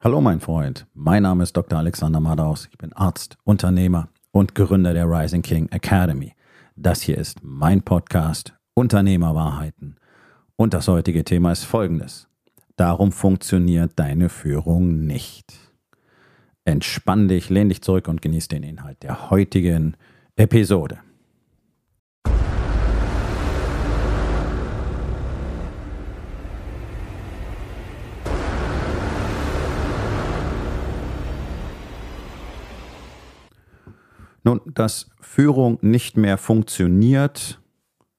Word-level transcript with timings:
Hallo 0.00 0.20
mein 0.20 0.38
Freund, 0.38 0.86
mein 0.94 1.24
Name 1.24 1.42
ist 1.42 1.56
Dr. 1.56 1.76
Alexander 1.76 2.20
Madaus. 2.20 2.68
Ich 2.70 2.78
bin 2.78 2.92
Arzt, 2.92 3.36
Unternehmer 3.42 4.08
und 4.30 4.54
Gründer 4.54 4.94
der 4.94 5.10
Rising 5.10 5.42
King 5.42 5.68
Academy. 5.72 6.34
Das 6.76 7.02
hier 7.02 7.18
ist 7.18 7.40
mein 7.42 7.82
Podcast 7.82 8.54
Unternehmerwahrheiten. 8.74 9.96
Und 10.54 10.72
das 10.72 10.86
heutige 10.86 11.24
Thema 11.24 11.50
ist 11.50 11.64
folgendes. 11.64 12.28
Darum 12.76 13.10
funktioniert 13.10 13.90
deine 13.96 14.28
Führung 14.28 15.04
nicht. 15.04 15.52
Entspann 16.64 17.26
dich, 17.26 17.50
lehn 17.50 17.68
dich 17.68 17.82
zurück 17.82 18.06
und 18.06 18.22
genieß 18.22 18.46
den 18.46 18.62
Inhalt 18.62 19.02
der 19.02 19.30
heutigen 19.30 19.96
Episode. 20.36 21.00
Nun, 34.48 34.62
dass 34.64 35.10
Führung 35.20 35.76
nicht 35.82 36.16
mehr 36.16 36.38
funktioniert, 36.38 37.60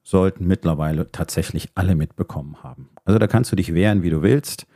sollten 0.04 0.46
mittlerweile 0.46 1.12
tatsächlich 1.12 1.70
alle 1.74 1.96
mitbekommen 1.96 2.58
haben. 2.62 2.90
Also 3.04 3.18
da 3.18 3.26
kannst 3.26 3.52
du 3.52 3.56
dich 3.56 3.74
wehren, 3.74 4.04
wie 4.04 4.12
du 4.12 4.22
willst. 4.22 4.68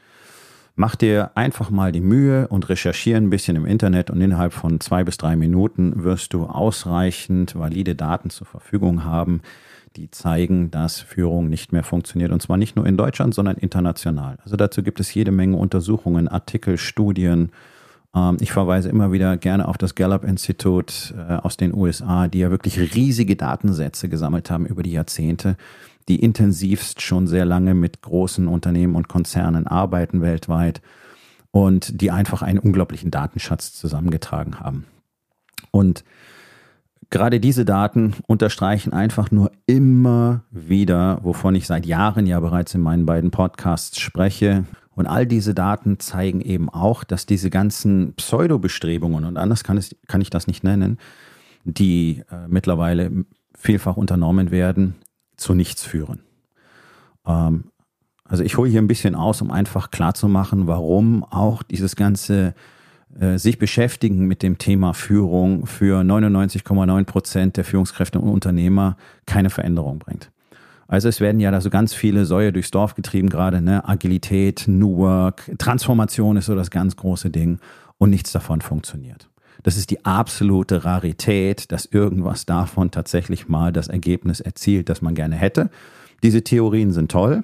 Mach 0.73 0.95
dir 0.95 1.29
einfach 1.35 1.69
mal 1.69 1.91
die 1.91 2.01
Mühe 2.01 2.47
und 2.47 2.69
recherchiere 2.69 3.17
ein 3.17 3.29
bisschen 3.29 3.55
im 3.55 3.67
Internet 3.67 4.09
und 4.09 4.19
innerhalb 4.19 4.51
von 4.51 4.79
zwei 4.79 5.03
bis 5.03 5.17
drei 5.17 5.35
Minuten 5.35 6.03
wirst 6.03 6.33
du 6.33 6.47
ausreichend 6.47 7.53
valide 7.53 7.93
Daten 7.93 8.31
zur 8.31 8.47
Verfügung 8.47 9.03
haben, 9.03 9.43
die 9.95 10.09
zeigen, 10.09 10.71
dass 10.71 11.01
Führung 11.01 11.49
nicht 11.49 11.71
mehr 11.71 11.83
funktioniert. 11.83 12.31
Und 12.31 12.41
zwar 12.41 12.57
nicht 12.57 12.75
nur 12.75 12.87
in 12.87 12.97
Deutschland, 12.97 13.35
sondern 13.35 13.57
international. 13.57 14.39
Also 14.43 14.55
dazu 14.55 14.81
gibt 14.81 14.99
es 14.99 15.13
jede 15.13 15.31
Menge 15.31 15.57
Untersuchungen, 15.57 16.27
Artikel, 16.27 16.79
Studien, 16.79 17.51
ich 18.39 18.51
verweise 18.51 18.89
immer 18.89 19.11
wieder 19.11 19.37
gerne 19.37 19.67
auf 19.67 19.77
das 19.77 19.95
Gallup-Institut 19.95 21.15
äh, 21.17 21.33
aus 21.33 21.57
den 21.57 21.73
USA, 21.73 22.27
die 22.27 22.39
ja 22.39 22.51
wirklich 22.51 22.95
riesige 22.95 23.35
Datensätze 23.35 24.07
gesammelt 24.07 24.51
haben 24.51 24.67
über 24.67 24.83
die 24.83 24.91
Jahrzehnte, 24.91 25.57
die 26.07 26.19
intensivst 26.19 27.01
schon 27.01 27.27
sehr 27.27 27.45
lange 27.45 27.73
mit 27.73 28.01
großen 28.01 28.47
Unternehmen 28.47 28.95
und 28.95 29.07
Konzernen 29.07 29.65
arbeiten 29.65 30.21
weltweit 30.21 30.81
und 31.51 32.01
die 32.01 32.11
einfach 32.11 32.41
einen 32.41 32.59
unglaublichen 32.59 33.09
Datenschatz 33.09 33.73
zusammengetragen 33.73 34.59
haben. 34.59 34.85
Und 35.71 36.03
gerade 37.09 37.39
diese 37.39 37.65
Daten 37.65 38.15
unterstreichen 38.27 38.93
einfach 38.93 39.31
nur 39.31 39.51
immer 39.65 40.43
wieder, 40.51 41.19
wovon 41.23 41.55
ich 41.55 41.65
seit 41.65 41.85
Jahren 41.85 42.27
ja 42.27 42.39
bereits 42.39 42.75
in 42.75 42.81
meinen 42.81 43.05
beiden 43.05 43.31
Podcasts 43.31 43.99
spreche, 43.99 44.65
und 44.95 45.07
all 45.07 45.25
diese 45.25 45.53
Daten 45.53 45.99
zeigen 45.99 46.41
eben 46.41 46.69
auch, 46.69 47.03
dass 47.03 47.25
diese 47.25 47.49
ganzen 47.49 48.13
Pseudo-Bestrebungen, 48.13 49.25
und 49.25 49.37
anders 49.37 49.63
kann, 49.63 49.77
es, 49.77 49.95
kann 50.07 50.21
ich 50.21 50.29
das 50.29 50.47
nicht 50.47 50.63
nennen, 50.63 50.97
die 51.63 52.23
äh, 52.31 52.47
mittlerweile 52.47 53.11
vielfach 53.55 53.97
unternommen 53.97 54.51
werden, 54.51 54.95
zu 55.37 55.53
nichts 55.53 55.83
führen. 55.83 56.19
Ähm, 57.25 57.65
also 58.25 58.43
ich 58.43 58.57
hole 58.57 58.69
hier 58.69 58.81
ein 58.81 58.87
bisschen 58.87 59.15
aus, 59.15 59.41
um 59.41 59.51
einfach 59.51 59.91
klarzumachen, 59.91 60.67
warum 60.67 61.23
auch 61.23 61.63
dieses 61.63 61.95
ganze 61.95 62.53
äh, 63.19 63.37
sich 63.37 63.59
beschäftigen 63.59 64.25
mit 64.27 64.41
dem 64.41 64.57
Thema 64.57 64.93
Führung 64.93 65.65
für 65.65 66.01
99,9 66.01 67.03
Prozent 67.05 67.57
der 67.57 67.63
Führungskräfte 67.63 68.19
und 68.19 68.29
Unternehmer 68.29 68.97
keine 69.25 69.49
Veränderung 69.49 69.99
bringt. 69.99 70.31
Also 70.93 71.09
es 71.09 71.21
werden 71.21 71.39
ja 71.39 71.49
da 71.49 71.59
so 71.59 71.71
ganz 71.71 71.95
viele 71.95 72.23
Säue 72.23 72.53
durchs 72.53 72.69
Dorf 72.69 72.93
getrieben 72.93 73.27
gerade, 73.27 73.63
ne? 73.63 73.89
Agilität, 73.89 74.65
New 74.67 74.97
Work, 74.97 75.51
Transformation 75.57 76.37
ist 76.37 76.45
so 76.45 76.53
das 76.53 76.69
ganz 76.69 76.95
große 76.95 77.31
Ding 77.31 77.57
und 77.97 78.11
nichts 78.11 78.31
davon 78.31 78.61
funktioniert. 78.61 79.27
Das 79.63 79.75
ist 79.75 79.89
die 79.89 80.05
absolute 80.05 80.85
Rarität, 80.85 81.71
dass 81.71 81.87
irgendwas 81.87 82.45
davon 82.45 82.91
tatsächlich 82.91 83.49
mal 83.49 83.73
das 83.73 83.87
Ergebnis 83.87 84.39
erzielt, 84.39 84.87
das 84.87 85.01
man 85.01 85.15
gerne 85.15 85.35
hätte. 85.35 85.71
Diese 86.21 86.43
Theorien 86.43 86.91
sind 86.91 87.09
toll. 87.09 87.43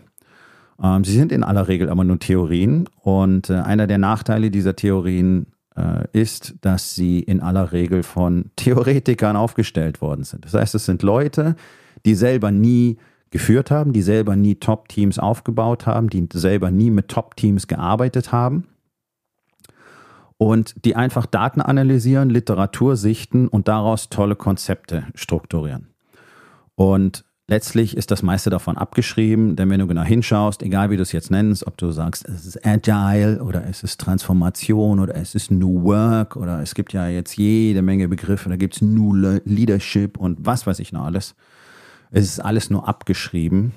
Ähm, 0.80 1.04
sie 1.04 1.14
sind 1.14 1.32
in 1.32 1.44
aller 1.44 1.68
Regel 1.68 1.90
aber 1.90 2.04
nur 2.04 2.20
Theorien. 2.20 2.88
Und 3.02 3.50
äh, 3.50 3.54
einer 3.56 3.88
der 3.88 3.98
Nachteile 3.98 4.52
dieser 4.52 4.76
Theorien 4.76 5.48
äh, 5.76 6.04
ist, 6.14 6.54
dass 6.62 6.94
sie 6.94 7.22
in 7.22 7.42
aller 7.42 7.72
Regel 7.72 8.04
von 8.04 8.52
Theoretikern 8.58 9.36
aufgestellt 9.36 10.02
worden 10.02 10.24
sind. 10.24 10.46
Das 10.46 10.54
heißt, 10.54 10.76
es 10.76 10.86
sind 10.86 11.02
Leute, 11.02 11.56
die 12.06 12.14
selber 12.14 12.52
nie 12.52 13.00
geführt 13.32 13.72
haben, 13.72 13.94
die 13.94 14.02
selber 14.02 14.36
nie 14.36 14.56
Top-Teams 14.56 15.20
aufgebaut 15.20 15.86
haben, 15.86 16.10
die 16.10 16.28
selber 16.34 16.72
nie 16.72 16.90
mit 16.90 17.10
Top-Teams 17.10 17.68
gearbeitet 17.68 18.32
haben 18.32 18.66
und 20.40 20.86
die 20.86 20.96
einfach 20.96 21.26
Daten 21.26 21.62
analysieren, 21.62 22.30
Literatur 22.30 22.96
sichten 22.96 23.48
und 23.48 23.68
daraus 23.68 24.10
tolle 24.10 24.36
Konzepte 24.36 25.06
strukturieren. 25.14 25.90
Und 26.76 27.26
letztlich 27.50 27.98
ist 27.98 28.10
das 28.10 28.24
meiste 28.24 28.50
davon 28.50 28.78
abgeschrieben, 28.78 29.58
denn 29.58 29.70
wenn 29.70 29.82
du 29.82 29.88
genau 29.88 30.04
hinschaust, 30.04 30.64
egal 30.64 30.92
wie 30.92 30.96
du 30.96 31.02
es 31.02 31.12
jetzt 31.12 31.30
nennst, 31.30 31.68
ob 31.68 31.78
du 31.78 31.92
sagst, 31.92 32.28
es 32.30 32.46
ist 32.46 32.66
Agile 32.66 33.44
oder 33.44 33.66
es 33.68 33.84
ist 33.84 34.00
Transformation 34.00 35.02
oder 35.02 35.14
es 35.16 35.36
ist 35.36 35.52
New 35.52 35.84
Work 35.84 36.38
oder 36.38 36.62
es 36.62 36.74
gibt 36.74 36.94
ja 36.94 37.10
jetzt 37.10 37.36
jede 37.36 37.82
Menge 37.82 38.08
Begriffe, 38.08 38.48
da 38.48 38.56
gibt 38.56 38.76
es 38.76 38.82
New 38.82 39.14
Leadership 39.44 40.18
und 40.18 40.38
was 40.46 40.66
weiß 40.66 40.80
ich 40.80 40.94
noch 40.94 41.04
alles. 41.04 41.36
Es 42.12 42.26
ist 42.26 42.40
alles 42.40 42.70
nur 42.70 42.88
abgeschrieben 42.88 43.74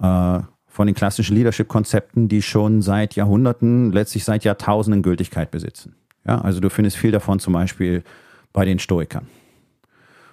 äh, 0.00 0.40
von 0.66 0.86
den 0.86 0.94
klassischen 0.94 1.36
Leadership-Konzepten, 1.36 2.28
die 2.28 2.42
schon 2.42 2.82
seit 2.82 3.16
Jahrhunderten, 3.16 3.92
letztlich 3.92 4.24
seit 4.24 4.44
Jahrtausenden 4.44 5.02
Gültigkeit 5.02 5.50
besitzen. 5.50 5.96
Ja, 6.26 6.40
also 6.40 6.60
du 6.60 6.70
findest 6.70 6.96
viel 6.96 7.12
davon 7.12 7.38
zum 7.38 7.52
Beispiel 7.52 8.02
bei 8.52 8.64
den 8.64 8.78
Stoikern. 8.78 9.26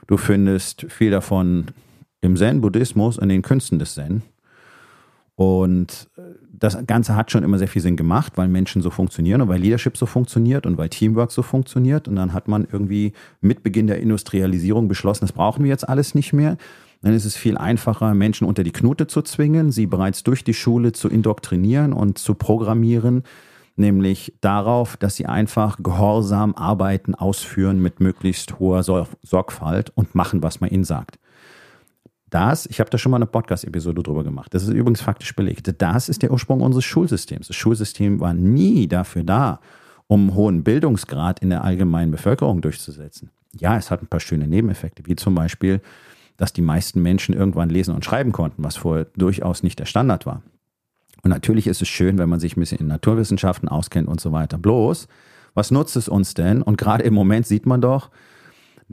Du 0.07 0.17
findest 0.17 0.85
viel 0.91 1.11
davon 1.11 1.67
im 2.21 2.35
Zen-Buddhismus, 2.35 3.17
in 3.17 3.29
den 3.29 3.41
Künsten 3.41 3.79
des 3.79 3.93
Zen. 3.93 4.23
Und 5.35 6.09
das 6.63 6.77
Ganze 6.87 7.17
hat 7.17 7.29
schon 7.29 7.43
immer 7.43 7.57
sehr 7.57 7.67
viel 7.67 7.81
Sinn 7.81 7.97
gemacht, 7.97 8.33
weil 8.37 8.47
Menschen 8.47 8.81
so 8.81 8.89
funktionieren 8.89 9.41
und 9.41 9.49
weil 9.49 9.59
Leadership 9.59 9.97
so 9.97 10.05
funktioniert 10.05 10.65
und 10.65 10.77
weil 10.77 10.87
Teamwork 10.87 11.33
so 11.33 11.41
funktioniert. 11.41 12.07
Und 12.07 12.15
dann 12.15 12.31
hat 12.31 12.47
man 12.47 12.65
irgendwie 12.71 13.11
mit 13.41 13.63
Beginn 13.63 13.87
der 13.87 13.99
Industrialisierung 13.99 14.87
beschlossen, 14.87 15.25
das 15.25 15.33
brauchen 15.33 15.65
wir 15.65 15.69
jetzt 15.69 15.89
alles 15.89 16.15
nicht 16.15 16.31
mehr. 16.31 16.55
Dann 17.01 17.13
ist 17.13 17.25
es 17.25 17.35
viel 17.35 17.57
einfacher, 17.57 18.13
Menschen 18.13 18.47
unter 18.47 18.63
die 18.63 18.71
Knute 18.71 19.07
zu 19.07 19.21
zwingen, 19.23 19.73
sie 19.73 19.87
bereits 19.87 20.23
durch 20.23 20.45
die 20.45 20.53
Schule 20.53 20.93
zu 20.93 21.09
indoktrinieren 21.09 21.91
und 21.91 22.17
zu 22.17 22.33
programmieren, 22.33 23.23
nämlich 23.75 24.33
darauf, 24.39 24.95
dass 24.95 25.17
sie 25.17 25.25
einfach 25.25 25.79
gehorsam 25.83 26.55
arbeiten, 26.55 27.13
ausführen 27.13 27.81
mit 27.81 27.99
möglichst 27.99 28.57
hoher 28.59 28.83
Sorgfalt 28.83 29.91
und 29.95 30.15
machen, 30.15 30.41
was 30.41 30.61
man 30.61 30.69
ihnen 30.69 30.85
sagt. 30.85 31.19
Das, 32.33 32.65
ich 32.65 32.79
habe 32.79 32.89
da 32.89 32.97
schon 32.97 33.11
mal 33.11 33.17
eine 33.17 33.27
Podcast-Episode 33.27 34.01
drüber 34.01 34.23
gemacht, 34.23 34.55
das 34.55 34.63
ist 34.63 34.69
übrigens 34.69 35.01
faktisch 35.01 35.35
belegt, 35.35 35.71
das 35.77 36.09
ist 36.09 36.23
der 36.23 36.31
Ursprung 36.31 36.61
unseres 36.61 36.83
Schulsystems. 36.83 37.45
Das 37.45 37.55
Schulsystem 37.55 38.19
war 38.19 38.33
nie 38.33 38.87
dafür 38.87 39.23
da, 39.23 39.59
um 40.07 40.21
einen 40.21 40.35
hohen 40.35 40.63
Bildungsgrad 40.63 41.41
in 41.41 41.51
der 41.51 41.63
allgemeinen 41.63 42.09
Bevölkerung 42.09 42.61
durchzusetzen. 42.61 43.29
Ja, 43.55 43.77
es 43.77 43.91
hat 43.91 44.01
ein 44.01 44.07
paar 44.07 44.19
schöne 44.19 44.47
Nebeneffekte, 44.47 45.03
wie 45.05 45.15
zum 45.15 45.35
Beispiel, 45.35 45.79
dass 46.37 46.53
die 46.53 46.63
meisten 46.63 47.03
Menschen 47.03 47.35
irgendwann 47.35 47.69
lesen 47.69 47.93
und 47.93 48.03
schreiben 48.03 48.31
konnten, 48.31 48.63
was 48.63 48.77
vorher 48.77 49.05
durchaus 49.15 49.61
nicht 49.61 49.77
der 49.77 49.85
Standard 49.85 50.25
war. 50.25 50.41
Und 51.21 51.29
natürlich 51.29 51.67
ist 51.67 51.83
es 51.83 51.87
schön, 51.87 52.17
wenn 52.17 52.29
man 52.29 52.39
sich 52.39 52.57
ein 52.57 52.59
bisschen 52.59 52.79
in 52.79 52.87
Naturwissenschaften 52.87 53.69
auskennt 53.69 54.07
und 54.07 54.19
so 54.19 54.31
weiter. 54.31 54.57
Bloß, 54.57 55.07
was 55.53 55.69
nutzt 55.69 55.95
es 55.97 56.09
uns 56.09 56.33
denn? 56.33 56.63
Und 56.63 56.79
gerade 56.79 57.03
im 57.03 57.13
Moment 57.13 57.45
sieht 57.45 57.67
man 57.67 57.79
doch, 57.79 58.09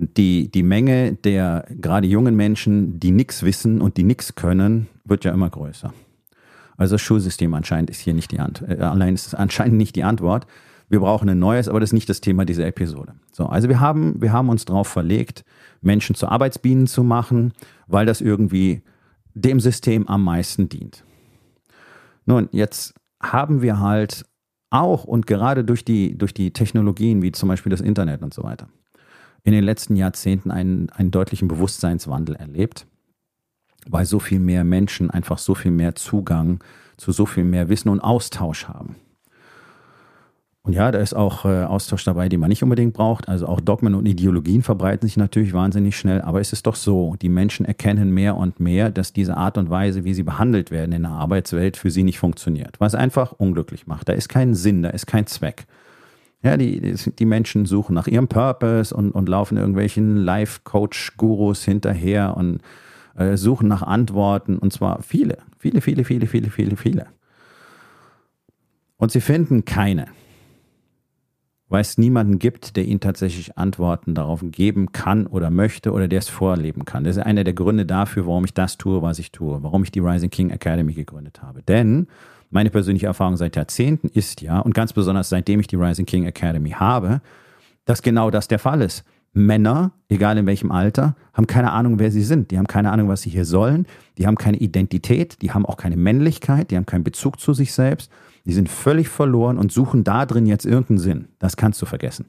die, 0.01 0.51
die 0.51 0.63
Menge 0.63 1.15
der 1.15 1.67
gerade 1.69 2.07
jungen 2.07 2.37
Menschen, 2.37 2.99
die 2.99 3.11
nichts 3.11 3.43
wissen 3.43 3.81
und 3.81 3.97
die 3.97 4.05
nichts 4.05 4.35
können, 4.35 4.89
wird 5.05 5.25
ja 5.25 5.33
immer 5.33 5.51
größer. 5.51 5.93
Also 6.77 6.95
das 6.95 7.03
Schulsystem 7.03 7.53
anscheinend 7.53 7.91
ist 7.91 8.01
hier 8.01 8.15
nicht 8.15 8.33
die 8.33 8.41
Antwort. 8.41 8.71
Äh, 8.71 8.83
allein 8.83 9.15
ist 9.15 9.27
es 9.27 9.35
anscheinend 9.35 9.77
nicht 9.77 9.97
die 9.97 10.05
Antwort. 10.05 10.47
Wir 10.89 11.01
brauchen 11.01 11.29
ein 11.29 11.39
neues, 11.39 11.69
aber 11.69 11.79
das 11.79 11.91
ist 11.91 11.95
nicht 11.95 12.09
das 12.09 12.21
Thema 12.21 12.45
dieser 12.45 12.67
Episode. 12.67 13.13
So, 13.33 13.47
also 13.47 13.69
wir 13.69 13.81
haben, 13.81 14.21
wir 14.21 14.33
haben 14.33 14.49
uns 14.49 14.65
darauf 14.65 14.89
verlegt, 14.89 15.45
Menschen 15.83 16.17
zu 16.17 16.27
Arbeitsbienen 16.27 16.87
zu 16.87 17.05
machen, 17.05 17.53
weil 17.87 18.07
das 18.07 18.21
irgendwie 18.21 18.83
dem 19.35 19.61
System 19.61 20.09
am 20.09 20.25
meisten 20.25 20.69
dient. 20.69 21.05
Nun, 22.27 22.49
jetzt 22.53 22.95
haben 23.23 23.63
wir 23.63 23.79
halt 23.79 24.25
auch 24.71 25.05
und 25.05 25.27
gerade 25.27 25.65
durch 25.65 25.85
die, 25.85 26.17
durch 26.17 26.33
die 26.33 26.53
Technologien 26.53 27.23
wie 27.23 27.33
zum 27.33 27.49
Beispiel 27.49 27.71
das 27.71 27.81
Internet 27.81 28.23
und 28.23 28.33
so 28.33 28.43
weiter, 28.43 28.69
in 29.43 29.53
den 29.53 29.65
letzten 29.65 29.97
Jahrzehnten 29.97 30.51
einen, 30.51 30.91
einen 30.91 31.11
deutlichen 31.11 31.49
Bewusstseinswandel 31.49 32.37
erlebt, 32.37 32.87
weil 33.89 34.05
so 34.05 34.19
viel 34.19 34.41
mehr 34.41 34.65
Menschen 34.65 35.11
einfach 35.11 35.39
so 35.39 35.55
viel 35.55 35.71
mehr 35.71 35.95
Zugang 35.95 36.63
zu 36.97 37.13
so 37.13 37.27
viel 37.27 37.45
mehr 37.45 37.69
Wissen 37.69 37.89
und 37.89 38.01
Austausch 38.01 38.69
haben. 38.69 38.97
Und 40.63 40.75
ja, 40.75 40.91
da 40.93 40.99
ist 40.99 41.15
auch 41.15 41.47
äh, 41.47 41.65
Austausch 41.65 42.05
dabei, 42.05 42.29
den 42.29 42.39
man 42.39 42.51
nicht 42.51 42.63
unbedingt 42.63 42.93
braucht. 42.93 43.29
Also 43.29 43.47
auch 43.47 43.61
Dogmen 43.61 43.95
und 43.95 44.05
Ideologien 44.05 44.63
verbreiten 44.63 45.09
sich 45.09 45.17
natürlich 45.17 45.55
wahnsinnig 45.55 45.97
schnell. 45.97 46.21
Aber 46.21 46.41
es 46.41 46.53
ist 46.53 46.67
doch 46.67 46.75
so, 46.75 47.17
die 47.21 47.31
Menschen 47.31 47.65
erkennen 47.65 48.11
mehr 48.11 48.37
und 48.37 48.61
mehr, 48.61 48.91
dass 48.91 49.15
diese 49.15 49.39
Art 49.39 49.57
und 49.57 49.71
Weise, 49.71 50.05
wie 50.05 50.13
sie 50.13 50.23
behandelt 50.23 50.71
werden 50.71 50.93
in 50.93 51.03
der 51.03 51.13
Arbeitswelt, 51.13 51.79
für 51.79 51.91
sie 51.91 52.03
nicht 52.03 52.19
funktioniert. 52.19 52.79
Was 52.79 52.95
einfach 52.95 53.33
unglücklich 53.33 53.87
macht. 53.87 54.11
Da 54.11 54.13
ist 54.13 54.29
kein 54.29 54.55
Sinn, 54.55 54.83
da 54.83 54.91
ist 54.91 55.07
kein 55.07 55.27
Zweck. 55.27 55.67
Ja, 56.43 56.57
die, 56.57 56.81
die 56.81 57.25
Menschen 57.27 57.67
suchen 57.67 57.95
nach 57.95 58.07
ihrem 58.07 58.29
Purpose 58.29 58.95
und, 58.95 59.11
und 59.13 59.29
laufen 59.29 59.59
irgendwelchen 59.59 60.17
Life-Coach-Gurus 60.17 61.65
hinterher 61.65 62.37
und 62.37 62.61
äh, 63.15 63.37
suchen 63.37 63.69
nach 63.69 63.83
Antworten. 63.83 64.59
Und 64.59 64.73
zwar 64.73 65.03
viele, 65.03 65.39
viele, 65.59 65.81
viele, 65.81 66.05
viele, 66.05 66.27
viele, 66.27 66.51
viele, 66.51 66.77
viele. 66.77 67.07
Und 68.97 69.13
sie 69.13 69.21
finden 69.21 69.65
keine 69.65 70.07
weil 71.71 71.81
es 71.83 71.97
niemanden 71.97 72.39
gibt, 72.39 72.77
der 72.77 72.85
ihnen 72.85 73.01
tatsächlich 73.01 73.57
Antworten 73.57 74.15
darauf 74.15 74.41
geben 74.43 74.91
kann 74.91 75.27
oder 75.27 75.51
möchte 75.51 75.93
oder 75.93 76.09
der 76.09 76.19
es 76.19 76.29
vorleben 76.29 76.85
kann. 76.85 77.05
Das 77.05 77.17
ist 77.17 77.23
einer 77.23 77.45
der 77.45 77.55
Gründe 77.55 77.87
dafür, 77.87 78.27
warum 78.27 78.45
ich 78.45 78.53
das 78.53 78.77
tue, 78.77 79.01
was 79.03 79.21
ich 79.21 79.31
tue, 79.31 79.63
warum 79.63 79.85
ich 79.85 79.93
die 79.93 80.01
Rising 80.01 80.31
King 80.31 80.51
Academy 80.51 80.93
gegründet 80.93 81.43
habe. 81.43 81.63
Denn 81.63 82.09
meine 82.51 82.71
persönliche 82.71 83.07
Erfahrung 83.07 83.37
seit 83.37 83.57
Jahrzehnten 83.57 84.09
ist 84.09 84.43
ja, 84.43 84.59
und 84.59 84.75
ganz 84.75 84.93
besonders 84.93 85.29
seitdem 85.29 85.61
ich 85.61 85.69
die 85.69 85.77
Rising 85.77 86.07
King 86.07 86.27
Academy 86.27 86.71
habe, 86.71 87.21
dass 87.85 88.03
genau 88.03 88.31
das 88.31 88.49
der 88.49 88.59
Fall 88.59 88.83
ist. 88.83 89.05
Männer, 89.33 89.93
egal 90.09 90.39
in 90.39 90.47
welchem 90.47 90.73
Alter, 90.73 91.15
haben 91.33 91.47
keine 91.47 91.71
Ahnung, 91.71 92.01
wer 92.01 92.11
sie 92.11 92.23
sind. 92.23 92.51
Die 92.51 92.59
haben 92.59 92.67
keine 92.67 92.91
Ahnung, 92.91 93.09
was 93.09 93.23
sie 93.23 93.31
hier 93.31 93.45
sollen. 93.45 93.87
Die 94.19 94.27
haben 94.27 94.37
keine 94.37 94.57
Identität. 94.57 95.41
Die 95.41 95.53
haben 95.53 95.65
auch 95.65 95.77
keine 95.77 95.97
Männlichkeit. 95.97 96.71
Die 96.71 96.77
haben 96.77 96.87
keinen 96.87 97.05
Bezug 97.05 97.39
zu 97.39 97.55
sich 97.55 97.73
selbst. 97.73 98.11
Die 98.45 98.53
sind 98.53 98.69
völlig 98.69 99.09
verloren 99.09 99.57
und 99.57 99.71
suchen 99.71 100.03
da 100.03 100.27
drin 100.27 100.47
jetzt 100.47 100.67
irgendeinen 100.67 100.99
Sinn. 100.99 101.29
Das 101.39 101.57
kannst 101.57 101.81
du 101.81 101.87
vergessen. 101.87 102.27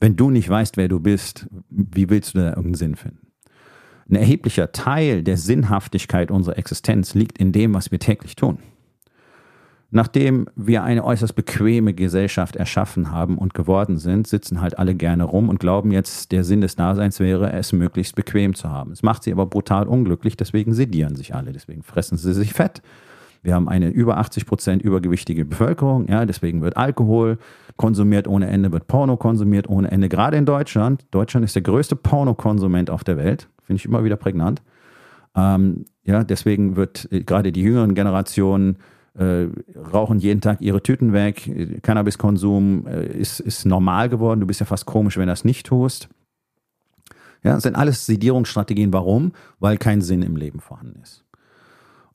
Wenn 0.00 0.16
du 0.16 0.30
nicht 0.30 0.48
weißt, 0.48 0.76
wer 0.76 0.88
du 0.88 0.98
bist, 0.98 1.46
wie 1.70 2.10
willst 2.10 2.34
du 2.34 2.38
da 2.38 2.48
irgendeinen 2.48 2.74
Sinn 2.74 2.96
finden? 2.96 3.28
Ein 4.10 4.16
erheblicher 4.16 4.72
Teil 4.72 5.22
der 5.22 5.36
Sinnhaftigkeit 5.36 6.30
unserer 6.30 6.56
Existenz 6.56 7.14
liegt 7.14 7.38
in 7.38 7.52
dem, 7.52 7.74
was 7.74 7.92
wir 7.92 7.98
täglich 7.98 8.36
tun. 8.36 8.58
Nachdem 9.90 10.48
wir 10.54 10.82
eine 10.82 11.02
äußerst 11.02 11.34
bequeme 11.34 11.94
Gesellschaft 11.94 12.56
erschaffen 12.56 13.10
haben 13.10 13.38
und 13.38 13.54
geworden 13.54 13.96
sind, 13.96 14.26
sitzen 14.26 14.60
halt 14.60 14.78
alle 14.78 14.94
gerne 14.94 15.24
rum 15.24 15.48
und 15.48 15.60
glauben 15.60 15.92
jetzt, 15.92 16.30
der 16.30 16.44
Sinn 16.44 16.60
des 16.60 16.76
Daseins 16.76 17.20
wäre, 17.20 17.52
es 17.54 17.72
möglichst 17.72 18.14
bequem 18.14 18.54
zu 18.54 18.68
haben. 18.68 18.92
Es 18.92 19.02
macht 19.02 19.22
sie 19.22 19.32
aber 19.32 19.46
brutal 19.46 19.88
unglücklich, 19.88 20.36
deswegen 20.36 20.74
sedieren 20.74 21.16
sich 21.16 21.34
alle, 21.34 21.52
deswegen 21.52 21.82
fressen 21.82 22.18
sie 22.18 22.34
sich 22.34 22.52
fett, 22.52 22.82
wir 23.42 23.54
haben 23.54 23.68
eine 23.68 23.88
über 23.88 24.18
80 24.18 24.46
Prozent 24.46 24.82
übergewichtige 24.82 25.44
Bevölkerung, 25.44 26.08
ja, 26.08 26.26
deswegen 26.26 26.60
wird 26.60 26.76
Alkohol 26.76 27.38
konsumiert 27.76 28.26
ohne 28.26 28.48
Ende, 28.48 28.72
wird 28.72 28.88
Porno 28.88 29.16
konsumiert 29.16 29.68
ohne 29.68 29.90
Ende, 29.90 30.08
gerade 30.08 30.36
in 30.36 30.44
Deutschland. 30.44 31.06
Deutschland 31.12 31.44
ist 31.44 31.54
der 31.54 31.62
größte 31.62 31.96
Pornokonsument 31.96 32.90
auf 32.90 33.04
der 33.04 33.16
Welt, 33.16 33.48
finde 33.62 33.78
ich 33.78 33.86
immer 33.86 34.04
wieder 34.04 34.16
prägnant. 34.16 34.62
Ähm, 35.36 35.84
ja, 36.02 36.24
deswegen 36.24 36.76
wird 36.76 37.08
äh, 37.12 37.22
gerade 37.22 37.52
die 37.52 37.62
jüngeren 37.62 37.94
Generationen 37.94 38.78
äh, 39.18 39.48
rauchen 39.92 40.20
jeden 40.20 40.40
Tag 40.40 40.60
ihre 40.60 40.82
Tüten 40.82 41.12
weg. 41.12 41.82
Cannabiskonsum 41.82 42.86
äh, 42.86 43.06
ist, 43.06 43.40
ist 43.40 43.66
normal 43.66 44.08
geworden. 44.08 44.40
Du 44.40 44.46
bist 44.46 44.60
ja 44.60 44.66
fast 44.66 44.86
komisch, 44.86 45.16
wenn 45.16 45.26
du 45.26 45.32
das 45.32 45.44
nicht 45.44 45.66
tust. 45.66 46.08
Ja, 47.42 47.54
das 47.54 47.64
sind 47.64 47.76
alles 47.76 48.06
Sedierungsstrategien. 48.06 48.92
Warum? 48.92 49.32
Weil 49.58 49.76
kein 49.76 50.02
Sinn 50.02 50.22
im 50.22 50.36
Leben 50.36 50.60
vorhanden 50.60 51.00
ist. 51.02 51.24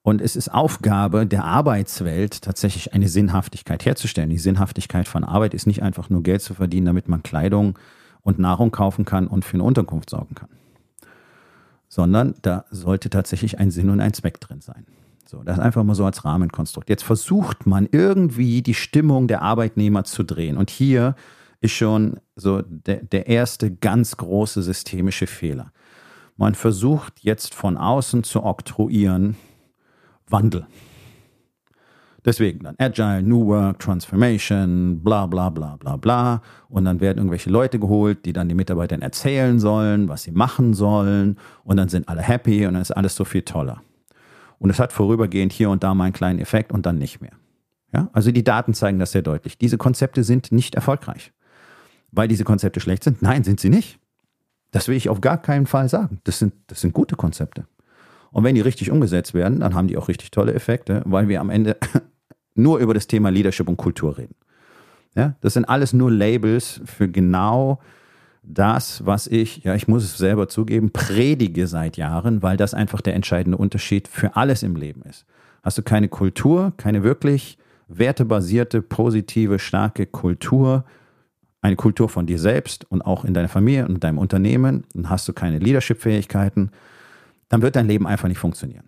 Und 0.02 0.22
es 0.22 0.36
ist 0.36 0.50
Aufgabe 0.50 1.26
der 1.26 1.46
Arbeitswelt, 1.46 2.42
tatsächlich 2.42 2.94
eine 2.94 3.08
Sinnhaftigkeit 3.08 3.86
herzustellen. 3.86 4.30
Die 4.30 4.38
Sinnhaftigkeit 4.38 5.08
von 5.08 5.24
Arbeit 5.24 5.54
ist 5.54 5.66
nicht 5.66 5.82
einfach 5.82 6.10
nur 6.10 6.24
Geld 6.24 6.42
zu 6.42 6.54
verdienen, 6.54 6.86
damit 6.86 7.08
man 7.08 7.24
Kleidung 7.24 7.80
und 8.22 8.38
Nahrung 8.38 8.72
kaufen 8.72 9.06
kann 9.06 9.28
und 9.28 9.46
für 9.46 9.56
eine 9.56 9.64
Unterkunft 9.64 10.10
sorgen 10.10 10.36
kann. 10.36 10.50
Sondern 11.88 12.36
da 12.42 12.66
sollte 12.70 13.10
tatsächlich 13.10 13.60
ein 13.60 13.72
Sinn 13.72 13.90
und 13.90 14.02
ein 14.02 14.14
Zweck 14.14 14.42
drin 14.42 14.60
sein. 14.60 14.86
So, 15.26 15.42
das 15.44 15.60
einfach 15.60 15.84
mal 15.84 15.96
so 15.96 16.06
als 16.06 16.26
Rahmenkonstrukt. 16.26 16.90
Jetzt 16.90 17.04
versucht 17.04 17.66
man 17.66 17.88
irgendwie 17.92 18.62
die 18.62 18.74
Stimmung 18.74 19.28
der 19.28 19.42
Arbeitnehmer 19.42 20.04
zu 20.04 20.24
drehen. 20.24 20.58
Und 20.58 20.70
hier 20.70 21.16
ist 21.62 21.72
schon 21.72 22.20
so 22.36 22.62
der, 22.62 22.98
der 23.04 23.28
erste 23.28 23.74
ganz 23.74 24.18
große 24.18 24.62
systemische 24.62 25.28
Fehler. 25.28 25.72
Man 26.36 26.56
versucht 26.56 27.22
jetzt 27.22 27.54
von 27.54 27.78
außen 27.78 28.24
zu 28.24 28.44
oktroyieren, 28.44 29.38
Wandel. 30.28 30.68
Deswegen 32.26 32.60
dann 32.64 32.76
Agile, 32.80 33.22
New 33.22 33.48
Work, 33.48 33.80
Transformation, 33.80 35.02
bla 35.04 35.26
bla 35.26 35.50
bla 35.50 35.76
bla 35.76 35.98
bla. 35.98 36.42
Und 36.70 36.86
dann 36.86 37.02
werden 37.02 37.18
irgendwelche 37.18 37.50
Leute 37.50 37.80
geholt, 37.80 38.26
die 38.26 38.34
dann 38.34 38.48
den 38.48 38.58
Mitarbeitern 38.58 39.02
erzählen 39.02 39.60
sollen, 39.60 40.08
was 40.08 40.24
sie 40.24 40.32
machen 40.32 40.74
sollen. 40.74 41.38
Und 41.64 41.78
dann 41.78 41.90
sind 41.90 42.08
alle 42.08 42.22
happy 42.22 42.66
und 42.66 42.74
dann 42.74 42.82
ist 42.82 42.92
alles 42.92 43.16
so 43.16 43.26
viel 43.26 43.42
toller. 43.42 43.82
Und 44.64 44.70
es 44.70 44.80
hat 44.80 44.94
vorübergehend 44.94 45.52
hier 45.52 45.70
und 45.70 45.84
da 45.84 45.94
mal 45.94 46.06
einen 46.06 46.14
kleinen 46.14 46.40
Effekt 46.40 46.72
und 46.72 46.86
dann 46.86 46.98
nicht 46.98 47.20
mehr. 47.20 47.34
Ja? 47.94 48.10
Also 48.14 48.32
die 48.32 48.46
Daten 48.46 48.74
zeigen 48.74 48.98
das 48.98 49.12
sehr 49.12 49.22
deutlich. 49.22 49.58
Diese 49.58 49.78
Konzepte 49.78 50.24
sind 50.24 50.54
nicht 50.54 50.76
erfolgreich. 50.76 51.34
Weil 52.14 52.30
diese 52.30 52.46
Konzepte 52.46 52.80
schlecht 52.80 53.04
sind? 53.04 53.22
Nein, 53.22 53.44
sind 53.44 53.60
sie 53.60 53.68
nicht. 53.68 54.00
Das 54.72 54.88
will 54.88 54.96
ich 54.96 55.10
auf 55.10 55.20
gar 55.20 55.38
keinen 55.38 55.66
Fall 55.66 55.90
sagen. 55.90 56.22
Das 56.24 56.40
sind, 56.40 56.54
das 56.68 56.80
sind 56.80 56.94
gute 56.94 57.18
Konzepte. 57.18 57.66
Und 58.32 58.46
wenn 58.46 58.56
die 58.56 58.62
richtig 58.62 58.90
umgesetzt 58.90 59.34
werden, 59.34 59.60
dann 59.60 59.76
haben 59.76 59.90
die 59.90 59.98
auch 59.98 60.08
richtig 60.08 60.32
tolle 60.32 60.54
Effekte, 60.54 61.02
weil 61.04 61.28
wir 61.28 61.42
am 61.42 61.50
Ende 61.50 61.76
nur 62.56 62.80
über 62.80 62.94
das 62.94 63.08
Thema 63.08 63.32
Leadership 63.32 63.68
und 63.68 63.76
Kultur 63.76 64.18
reden. 64.18 64.36
Ja, 65.14 65.36
das 65.42 65.56
sind 65.56 65.66
alles 65.66 65.92
nur 65.92 66.10
Labels 66.10 66.80
für 66.86 67.10
genau 67.10 67.82
das, 68.44 69.06
was 69.06 69.28
ich, 69.28 69.64
ja, 69.64 69.74
ich 69.74 69.88
muss 69.88 70.04
es 70.04 70.18
selber 70.18 70.50
zugeben, 70.50 70.92
predige 70.92 71.66
seit 71.68 71.98
Jahren, 71.98 72.44
weil 72.44 72.58
das 72.58 72.74
einfach 72.74 73.02
der 73.02 73.16
entscheidende 73.16 73.58
Unterschied 73.58 74.08
für 74.08 74.36
alles 74.36 74.64
im 74.64 74.76
Leben 74.76 75.02
ist. 75.04 75.26
Hast 75.64 75.78
du 75.78 75.82
keine 75.82 76.10
Kultur, 76.10 76.74
keine 76.76 77.04
wirklich 77.04 77.58
wertebasierte, 77.88 78.82
positive, 78.82 79.60
starke 79.60 80.06
Kultur, 80.06 80.84
eine 81.62 81.78
Kultur 81.78 82.10
von 82.10 82.26
dir 82.26 82.38
selbst 82.38 82.86
und 82.92 83.02
auch 83.02 83.24
in 83.24 83.34
deiner 83.34 83.48
Familie 83.48 83.88
und 83.88 84.04
deinem 84.04 84.18
Unternehmen, 84.18 84.84
dann 84.94 85.10
hast 85.10 85.28
du 85.28 85.34
keine 85.34 85.60
Leadership-Fähigkeiten, 85.60 86.72
dann 87.48 87.62
wird 87.62 87.78
dein 87.78 87.88
Leben 87.88 88.06
einfach 88.06 88.28
nicht 88.28 88.40
funktionieren. 88.40 88.84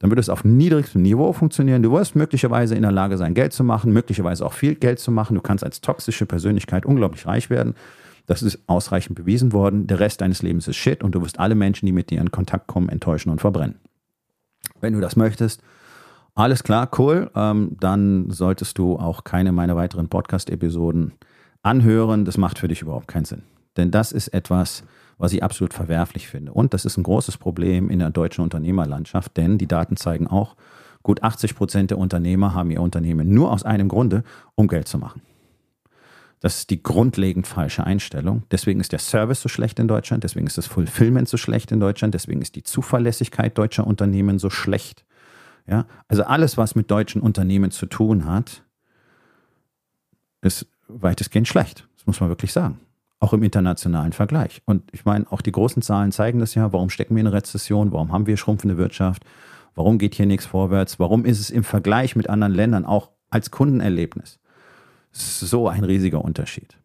Dann 0.00 0.10
wird 0.10 0.18
es 0.18 0.28
auf 0.28 0.44
niedrigstem 0.44 1.02
Niveau 1.02 1.32
funktionieren. 1.32 1.82
Du 1.82 1.92
wirst 1.92 2.16
möglicherweise 2.16 2.74
in 2.74 2.82
der 2.82 2.92
Lage 2.92 3.16
sein, 3.16 3.34
Geld 3.34 3.52
zu 3.52 3.64
machen, 3.64 3.92
möglicherweise 3.92 4.44
auch 4.44 4.52
viel 4.52 4.74
Geld 4.74 4.98
zu 4.98 5.10
machen. 5.10 5.34
Du 5.34 5.40
kannst 5.40 5.64
als 5.64 5.80
toxische 5.80 6.26
Persönlichkeit 6.26 6.84
unglaublich 6.84 7.26
reich 7.26 7.48
werden. 7.48 7.74
Das 8.26 8.42
ist 8.42 8.58
ausreichend 8.66 9.16
bewiesen 9.16 9.52
worden. 9.52 9.86
Der 9.86 10.00
Rest 10.00 10.20
deines 10.20 10.42
Lebens 10.42 10.68
ist 10.68 10.76
Shit 10.76 11.02
und 11.02 11.14
du 11.14 11.22
wirst 11.22 11.38
alle 11.38 11.54
Menschen, 11.54 11.86
die 11.86 11.92
mit 11.92 12.10
dir 12.10 12.20
in 12.20 12.30
Kontakt 12.30 12.66
kommen, 12.66 12.88
enttäuschen 12.88 13.30
und 13.30 13.40
verbrennen. 13.40 13.76
Wenn 14.80 14.92
du 14.92 15.00
das 15.00 15.16
möchtest, 15.16 15.62
alles 16.34 16.62
klar, 16.62 16.90
cool. 16.98 17.30
Ähm, 17.34 17.76
dann 17.80 18.30
solltest 18.30 18.76
du 18.78 18.98
auch 18.98 19.24
keine 19.24 19.52
meiner 19.52 19.74
weiteren 19.74 20.08
Podcast-Episoden 20.08 21.12
anhören. 21.62 22.24
Das 22.24 22.36
macht 22.36 22.58
für 22.58 22.68
dich 22.68 22.82
überhaupt 22.82 23.08
keinen 23.08 23.24
Sinn. 23.24 23.42
Denn 23.76 23.90
das 23.90 24.12
ist 24.12 24.28
etwas, 24.28 24.84
was 25.18 25.32
ich 25.32 25.42
absolut 25.42 25.72
verwerflich 25.72 26.28
finde. 26.28 26.52
Und 26.52 26.74
das 26.74 26.84
ist 26.84 26.98
ein 26.98 27.02
großes 27.02 27.38
Problem 27.38 27.88
in 27.88 28.00
der 28.00 28.10
deutschen 28.10 28.42
Unternehmerlandschaft, 28.42 29.36
denn 29.36 29.56
die 29.56 29.66
Daten 29.66 29.96
zeigen 29.96 30.26
auch, 30.26 30.56
gut 31.02 31.22
80 31.22 31.54
Prozent 31.54 31.90
der 31.90 31.98
Unternehmer 31.98 32.52
haben 32.52 32.70
ihr 32.70 32.82
Unternehmen 32.82 33.32
nur 33.32 33.52
aus 33.52 33.62
einem 33.62 33.88
Grunde, 33.88 34.24
um 34.56 34.68
Geld 34.68 34.88
zu 34.88 34.98
machen. 34.98 35.22
Das 36.40 36.58
ist 36.58 36.70
die 36.70 36.82
grundlegend 36.82 37.46
falsche 37.46 37.84
Einstellung. 37.84 38.42
Deswegen 38.50 38.80
ist 38.80 38.92
der 38.92 38.98
Service 38.98 39.40
so 39.40 39.48
schlecht 39.48 39.78
in 39.78 39.88
Deutschland, 39.88 40.22
deswegen 40.22 40.46
ist 40.46 40.58
das 40.58 40.66
Fulfillment 40.66 41.28
so 41.28 41.36
schlecht 41.36 41.72
in 41.72 41.80
Deutschland, 41.80 42.14
deswegen 42.14 42.42
ist 42.42 42.56
die 42.56 42.62
Zuverlässigkeit 42.62 43.56
deutscher 43.56 43.86
Unternehmen 43.86 44.38
so 44.38 44.50
schlecht. 44.50 45.04
Ja, 45.66 45.86
also 46.08 46.22
alles, 46.24 46.56
was 46.56 46.74
mit 46.74 46.90
deutschen 46.90 47.20
Unternehmen 47.20 47.70
zu 47.70 47.86
tun 47.86 48.26
hat, 48.26 48.62
ist 50.42 50.66
weitestgehend 50.86 51.48
schlecht. 51.48 51.88
Das 51.96 52.06
muss 52.06 52.20
man 52.20 52.28
wirklich 52.28 52.52
sagen 52.52 52.78
auch 53.18 53.32
im 53.32 53.42
internationalen 53.42 54.12
Vergleich. 54.12 54.62
Und 54.66 54.82
ich 54.92 55.04
meine, 55.04 55.30
auch 55.30 55.40
die 55.40 55.52
großen 55.52 55.82
Zahlen 55.82 56.12
zeigen 56.12 56.38
das 56.38 56.54
ja. 56.54 56.72
Warum 56.72 56.90
stecken 56.90 57.16
wir 57.16 57.20
in 57.22 57.26
Rezession? 57.26 57.92
Warum 57.92 58.12
haben 58.12 58.26
wir 58.26 58.36
schrumpfende 58.36 58.76
Wirtschaft? 58.76 59.24
Warum 59.74 59.98
geht 59.98 60.14
hier 60.14 60.26
nichts 60.26 60.46
vorwärts? 60.46 60.98
Warum 60.98 61.24
ist 61.24 61.40
es 61.40 61.50
im 61.50 61.64
Vergleich 61.64 62.16
mit 62.16 62.28
anderen 62.28 62.54
Ländern 62.54 62.84
auch 62.84 63.10
als 63.30 63.50
Kundenerlebnis 63.50 64.38
so 65.16 65.68
ein 65.68 65.84
riesiger 65.84 66.24
Unterschied? 66.24 66.76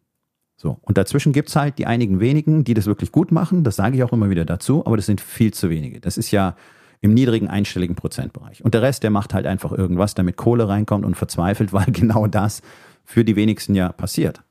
So. 0.56 0.78
Und 0.82 0.96
dazwischen 0.96 1.32
gibt 1.32 1.48
es 1.48 1.56
halt 1.56 1.78
die 1.78 1.86
einigen 1.86 2.20
wenigen, 2.20 2.62
die 2.62 2.74
das 2.74 2.86
wirklich 2.86 3.10
gut 3.10 3.32
machen. 3.32 3.64
Das 3.64 3.76
sage 3.76 3.96
ich 3.96 4.04
auch 4.04 4.12
immer 4.12 4.30
wieder 4.30 4.44
dazu, 4.44 4.86
aber 4.86 4.96
das 4.96 5.06
sind 5.06 5.20
viel 5.20 5.52
zu 5.52 5.70
wenige. 5.70 6.00
Das 6.00 6.16
ist 6.16 6.30
ja 6.30 6.54
im 7.00 7.14
niedrigen 7.14 7.48
einstelligen 7.48 7.96
Prozentbereich. 7.96 8.64
Und 8.64 8.74
der 8.74 8.82
Rest, 8.82 9.02
der 9.02 9.10
macht 9.10 9.34
halt 9.34 9.44
einfach 9.44 9.72
irgendwas, 9.72 10.14
damit 10.14 10.36
Kohle 10.36 10.68
reinkommt 10.68 11.04
und 11.04 11.16
verzweifelt, 11.16 11.72
weil 11.72 11.86
genau 11.86 12.26
das 12.28 12.62
für 13.04 13.24
die 13.24 13.36
wenigsten 13.36 13.74
ja 13.74 13.90
passiert. 13.90 14.42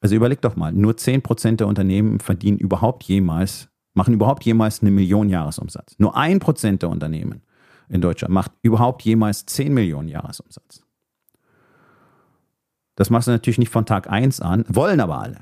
Also 0.00 0.14
überleg 0.14 0.40
doch 0.40 0.56
mal, 0.56 0.72
nur 0.72 0.92
10% 0.92 1.56
der 1.56 1.68
Unternehmen 1.68 2.18
verdienen 2.18 2.58
überhaupt 2.58 3.04
jemals, 3.04 3.68
machen 3.94 4.14
überhaupt 4.14 4.44
jemals 4.44 4.82
eine 4.82 4.90
Million 4.90 5.28
Jahresumsatz. 5.28 5.94
Nur 5.98 6.16
1% 6.16 6.78
der 6.78 6.90
Unternehmen 6.90 7.42
in 7.88 8.00
Deutschland 8.00 8.34
macht 8.34 8.50
überhaupt 8.62 9.02
jemals 9.02 9.46
10 9.46 9.72
Millionen 9.72 10.08
Jahresumsatz. 10.08 10.85
Das 12.96 13.10
machst 13.10 13.28
du 13.28 13.32
natürlich 13.32 13.58
nicht 13.58 13.70
von 13.70 13.86
Tag 13.86 14.10
1 14.10 14.40
an, 14.40 14.64
wollen 14.68 15.00
aber 15.00 15.20
alle. 15.20 15.38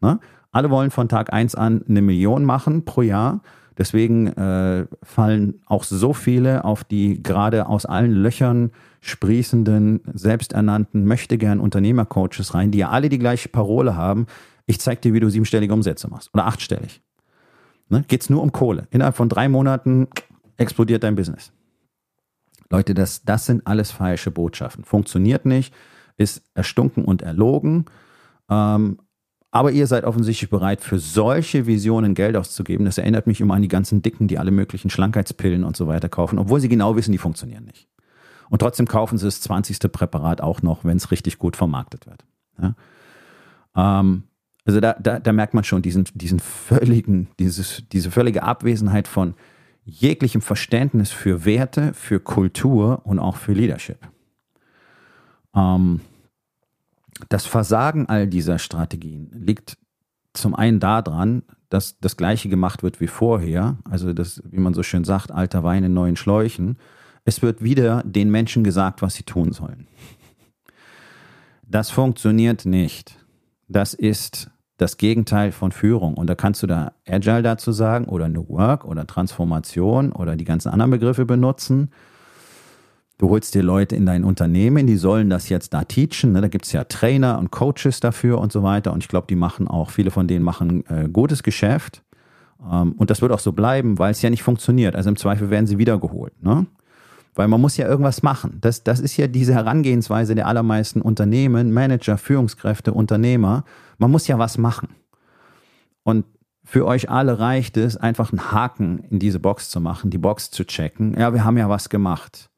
Ne? 0.00 0.20
Alle 0.52 0.70
wollen 0.70 0.90
von 0.90 1.08
Tag 1.08 1.32
1 1.32 1.54
an 1.54 1.84
eine 1.88 2.02
Million 2.02 2.44
machen 2.44 2.84
pro 2.84 3.02
Jahr. 3.02 3.40
Deswegen 3.78 4.26
äh, 4.26 4.86
fallen 5.02 5.62
auch 5.64 5.84
so 5.84 6.12
viele 6.12 6.64
auf 6.64 6.84
die 6.84 7.22
gerade 7.22 7.66
aus 7.66 7.86
allen 7.86 8.12
Löchern 8.12 8.72
sprießenden, 9.00 10.02
selbsternannten, 10.12 11.06
möchtegern 11.06 11.60
Unternehmercoaches 11.60 12.52
rein, 12.52 12.70
die 12.70 12.78
ja 12.78 12.90
alle 12.90 13.08
die 13.08 13.18
gleiche 13.18 13.48
Parole 13.48 13.96
haben. 13.96 14.26
Ich 14.66 14.80
zeig 14.80 15.00
dir, 15.00 15.14
wie 15.14 15.20
du 15.20 15.30
siebenstellige 15.30 15.72
Umsätze 15.72 16.08
machst 16.08 16.30
oder 16.34 16.46
achtstellig. 16.46 17.00
Ne? 17.88 18.04
Geht 18.06 18.22
es 18.22 18.30
nur 18.30 18.42
um 18.42 18.52
Kohle. 18.52 18.86
Innerhalb 18.90 19.16
von 19.16 19.30
drei 19.30 19.48
Monaten 19.48 20.08
explodiert 20.58 21.02
dein 21.02 21.14
Business. 21.14 21.52
Leute, 22.68 22.92
das, 22.92 23.24
das 23.24 23.46
sind 23.46 23.66
alles 23.66 23.90
falsche 23.90 24.30
Botschaften. 24.30 24.84
Funktioniert 24.84 25.46
nicht, 25.46 25.74
ist 26.20 26.42
erstunken 26.54 27.04
und 27.04 27.22
erlogen. 27.22 27.86
Ähm, 28.50 28.98
aber 29.50 29.72
ihr 29.72 29.86
seid 29.86 30.04
offensichtlich 30.04 30.50
bereit, 30.50 30.80
für 30.80 30.98
solche 30.98 31.66
Visionen 31.66 32.14
Geld 32.14 32.36
auszugeben. 32.36 32.84
Das 32.84 32.98
erinnert 32.98 33.26
mich 33.26 33.40
immer 33.40 33.54
an 33.54 33.62
die 33.62 33.68
ganzen 33.68 34.02
Dicken, 34.02 34.28
die 34.28 34.38
alle 34.38 34.52
möglichen 34.52 34.90
Schlankheitspillen 34.90 35.64
und 35.64 35.76
so 35.76 35.88
weiter 35.88 36.08
kaufen, 36.08 36.38
obwohl 36.38 36.60
sie 36.60 36.68
genau 36.68 36.94
wissen, 36.94 37.10
die 37.10 37.18
funktionieren 37.18 37.64
nicht. 37.64 37.88
Und 38.48 38.60
trotzdem 38.60 38.86
kaufen 38.86 39.18
sie 39.18 39.24
das 39.26 39.40
20. 39.40 39.90
Präparat 39.90 40.40
auch 40.40 40.62
noch, 40.62 40.84
wenn 40.84 40.98
es 40.98 41.10
richtig 41.10 41.38
gut 41.38 41.56
vermarktet 41.56 42.06
wird. 42.06 42.24
Ja? 42.60 42.74
Ähm, 43.74 44.24
also 44.64 44.78
da, 44.78 44.94
da, 45.00 45.18
da, 45.18 45.32
merkt 45.32 45.54
man 45.54 45.64
schon 45.64 45.82
diesen, 45.82 46.04
diesen 46.14 46.38
völligen, 46.38 47.28
dieses, 47.38 47.82
diese 47.90 48.10
völlige 48.10 48.42
Abwesenheit 48.42 49.08
von 49.08 49.34
jeglichem 49.84 50.42
Verständnis 50.42 51.10
für 51.10 51.44
Werte, 51.44 51.94
für 51.94 52.20
Kultur 52.20 53.00
und 53.04 53.18
auch 53.18 53.36
für 53.36 53.52
Leadership. 53.52 53.98
Ähm, 55.54 56.00
das 57.28 57.46
Versagen 57.46 58.06
all 58.08 58.26
dieser 58.26 58.58
Strategien 58.58 59.30
liegt 59.32 59.76
zum 60.32 60.54
einen 60.54 60.80
daran, 60.80 61.42
dass 61.68 61.98
das 62.00 62.16
Gleiche 62.16 62.48
gemacht 62.48 62.82
wird 62.82 63.00
wie 63.00 63.06
vorher, 63.06 63.78
also 63.88 64.12
das, 64.12 64.42
wie 64.44 64.58
man 64.58 64.74
so 64.74 64.82
schön 64.82 65.04
sagt, 65.04 65.30
alter 65.30 65.62
Wein 65.62 65.84
in 65.84 65.94
neuen 65.94 66.16
Schläuchen. 66.16 66.78
Es 67.24 67.42
wird 67.42 67.62
wieder 67.62 68.02
den 68.04 68.30
Menschen 68.30 68.64
gesagt, 68.64 69.02
was 69.02 69.14
sie 69.14 69.22
tun 69.22 69.52
sollen. 69.52 69.86
Das 71.66 71.90
funktioniert 71.90 72.64
nicht. 72.64 73.16
Das 73.68 73.94
ist 73.94 74.50
das 74.76 74.96
Gegenteil 74.96 75.52
von 75.52 75.70
Führung. 75.70 76.14
Und 76.14 76.28
da 76.28 76.34
kannst 76.34 76.62
du 76.62 76.66
da 76.66 76.92
Agile 77.06 77.42
dazu 77.42 77.70
sagen 77.70 78.06
oder 78.06 78.28
New 78.28 78.48
Work 78.48 78.84
oder 78.84 79.06
Transformation 79.06 80.10
oder 80.10 80.36
die 80.36 80.44
ganzen 80.44 80.70
anderen 80.70 80.90
Begriffe 80.90 81.26
benutzen. 81.26 81.90
Du 83.20 83.28
holst 83.28 83.54
dir 83.54 83.62
Leute 83.62 83.96
in 83.96 84.06
dein 84.06 84.24
Unternehmen, 84.24 84.86
die 84.86 84.96
sollen 84.96 85.28
das 85.28 85.50
jetzt 85.50 85.74
da 85.74 85.84
teachen. 85.84 86.32
Ne? 86.32 86.40
Da 86.40 86.48
gibt 86.48 86.64
es 86.64 86.72
ja 86.72 86.84
Trainer 86.84 87.38
und 87.38 87.50
Coaches 87.50 88.00
dafür 88.00 88.38
und 88.38 88.50
so 88.50 88.62
weiter. 88.62 88.94
Und 88.94 89.04
ich 89.04 89.08
glaube, 89.08 89.26
die 89.28 89.36
machen 89.36 89.68
auch, 89.68 89.90
viele 89.90 90.10
von 90.10 90.26
denen 90.26 90.42
machen 90.42 90.86
äh, 90.86 91.06
gutes 91.06 91.42
Geschäft. 91.42 92.02
Ähm, 92.62 92.92
und 92.92 93.10
das 93.10 93.20
wird 93.20 93.30
auch 93.30 93.38
so 93.38 93.52
bleiben, 93.52 93.98
weil 93.98 94.12
es 94.12 94.22
ja 94.22 94.30
nicht 94.30 94.42
funktioniert. 94.42 94.96
Also 94.96 95.10
im 95.10 95.16
Zweifel 95.16 95.50
werden 95.50 95.66
sie 95.66 95.76
wiedergeholt. 95.76 96.32
Ne? 96.42 96.64
Weil 97.34 97.46
man 97.46 97.60
muss 97.60 97.76
ja 97.76 97.86
irgendwas 97.86 98.22
machen. 98.22 98.56
Das, 98.62 98.84
das 98.84 99.00
ist 99.00 99.18
ja 99.18 99.26
diese 99.26 99.52
Herangehensweise 99.52 100.34
der 100.34 100.46
allermeisten 100.46 101.02
Unternehmen, 101.02 101.74
Manager, 101.74 102.16
Führungskräfte, 102.16 102.94
Unternehmer. 102.94 103.64
Man 103.98 104.10
muss 104.10 104.28
ja 104.28 104.38
was 104.38 104.56
machen. 104.56 104.94
Und 106.04 106.24
für 106.64 106.86
euch 106.86 107.10
alle 107.10 107.38
reicht 107.38 107.76
es, 107.76 107.98
einfach 107.98 108.32
einen 108.32 108.50
Haken 108.50 109.04
in 109.10 109.18
diese 109.18 109.40
Box 109.40 109.68
zu 109.68 109.78
machen, 109.78 110.08
die 110.08 110.16
Box 110.16 110.50
zu 110.50 110.64
checken. 110.64 111.14
Ja, 111.18 111.34
wir 111.34 111.44
haben 111.44 111.58
ja 111.58 111.68
was 111.68 111.90
gemacht 111.90 112.50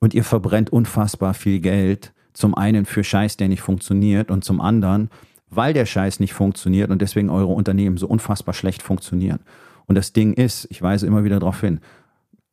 und 0.00 0.14
ihr 0.14 0.24
verbrennt 0.24 0.70
unfassbar 0.70 1.34
viel 1.34 1.60
Geld. 1.60 2.12
Zum 2.32 2.54
einen 2.54 2.84
für 2.84 3.02
Scheiß, 3.02 3.36
der 3.36 3.48
nicht 3.48 3.62
funktioniert 3.62 4.30
und 4.30 4.44
zum 4.44 4.60
anderen, 4.60 5.10
weil 5.50 5.72
der 5.72 5.86
Scheiß 5.86 6.20
nicht 6.20 6.34
funktioniert 6.34 6.90
und 6.90 7.02
deswegen 7.02 7.30
eure 7.30 7.52
Unternehmen 7.52 7.96
so 7.96 8.06
unfassbar 8.06 8.54
schlecht 8.54 8.82
funktionieren. 8.82 9.40
Und 9.86 9.96
das 9.96 10.12
Ding 10.12 10.34
ist, 10.34 10.68
ich 10.70 10.82
weise 10.82 11.06
immer 11.06 11.24
wieder 11.24 11.40
darauf 11.40 11.60
hin, 11.60 11.80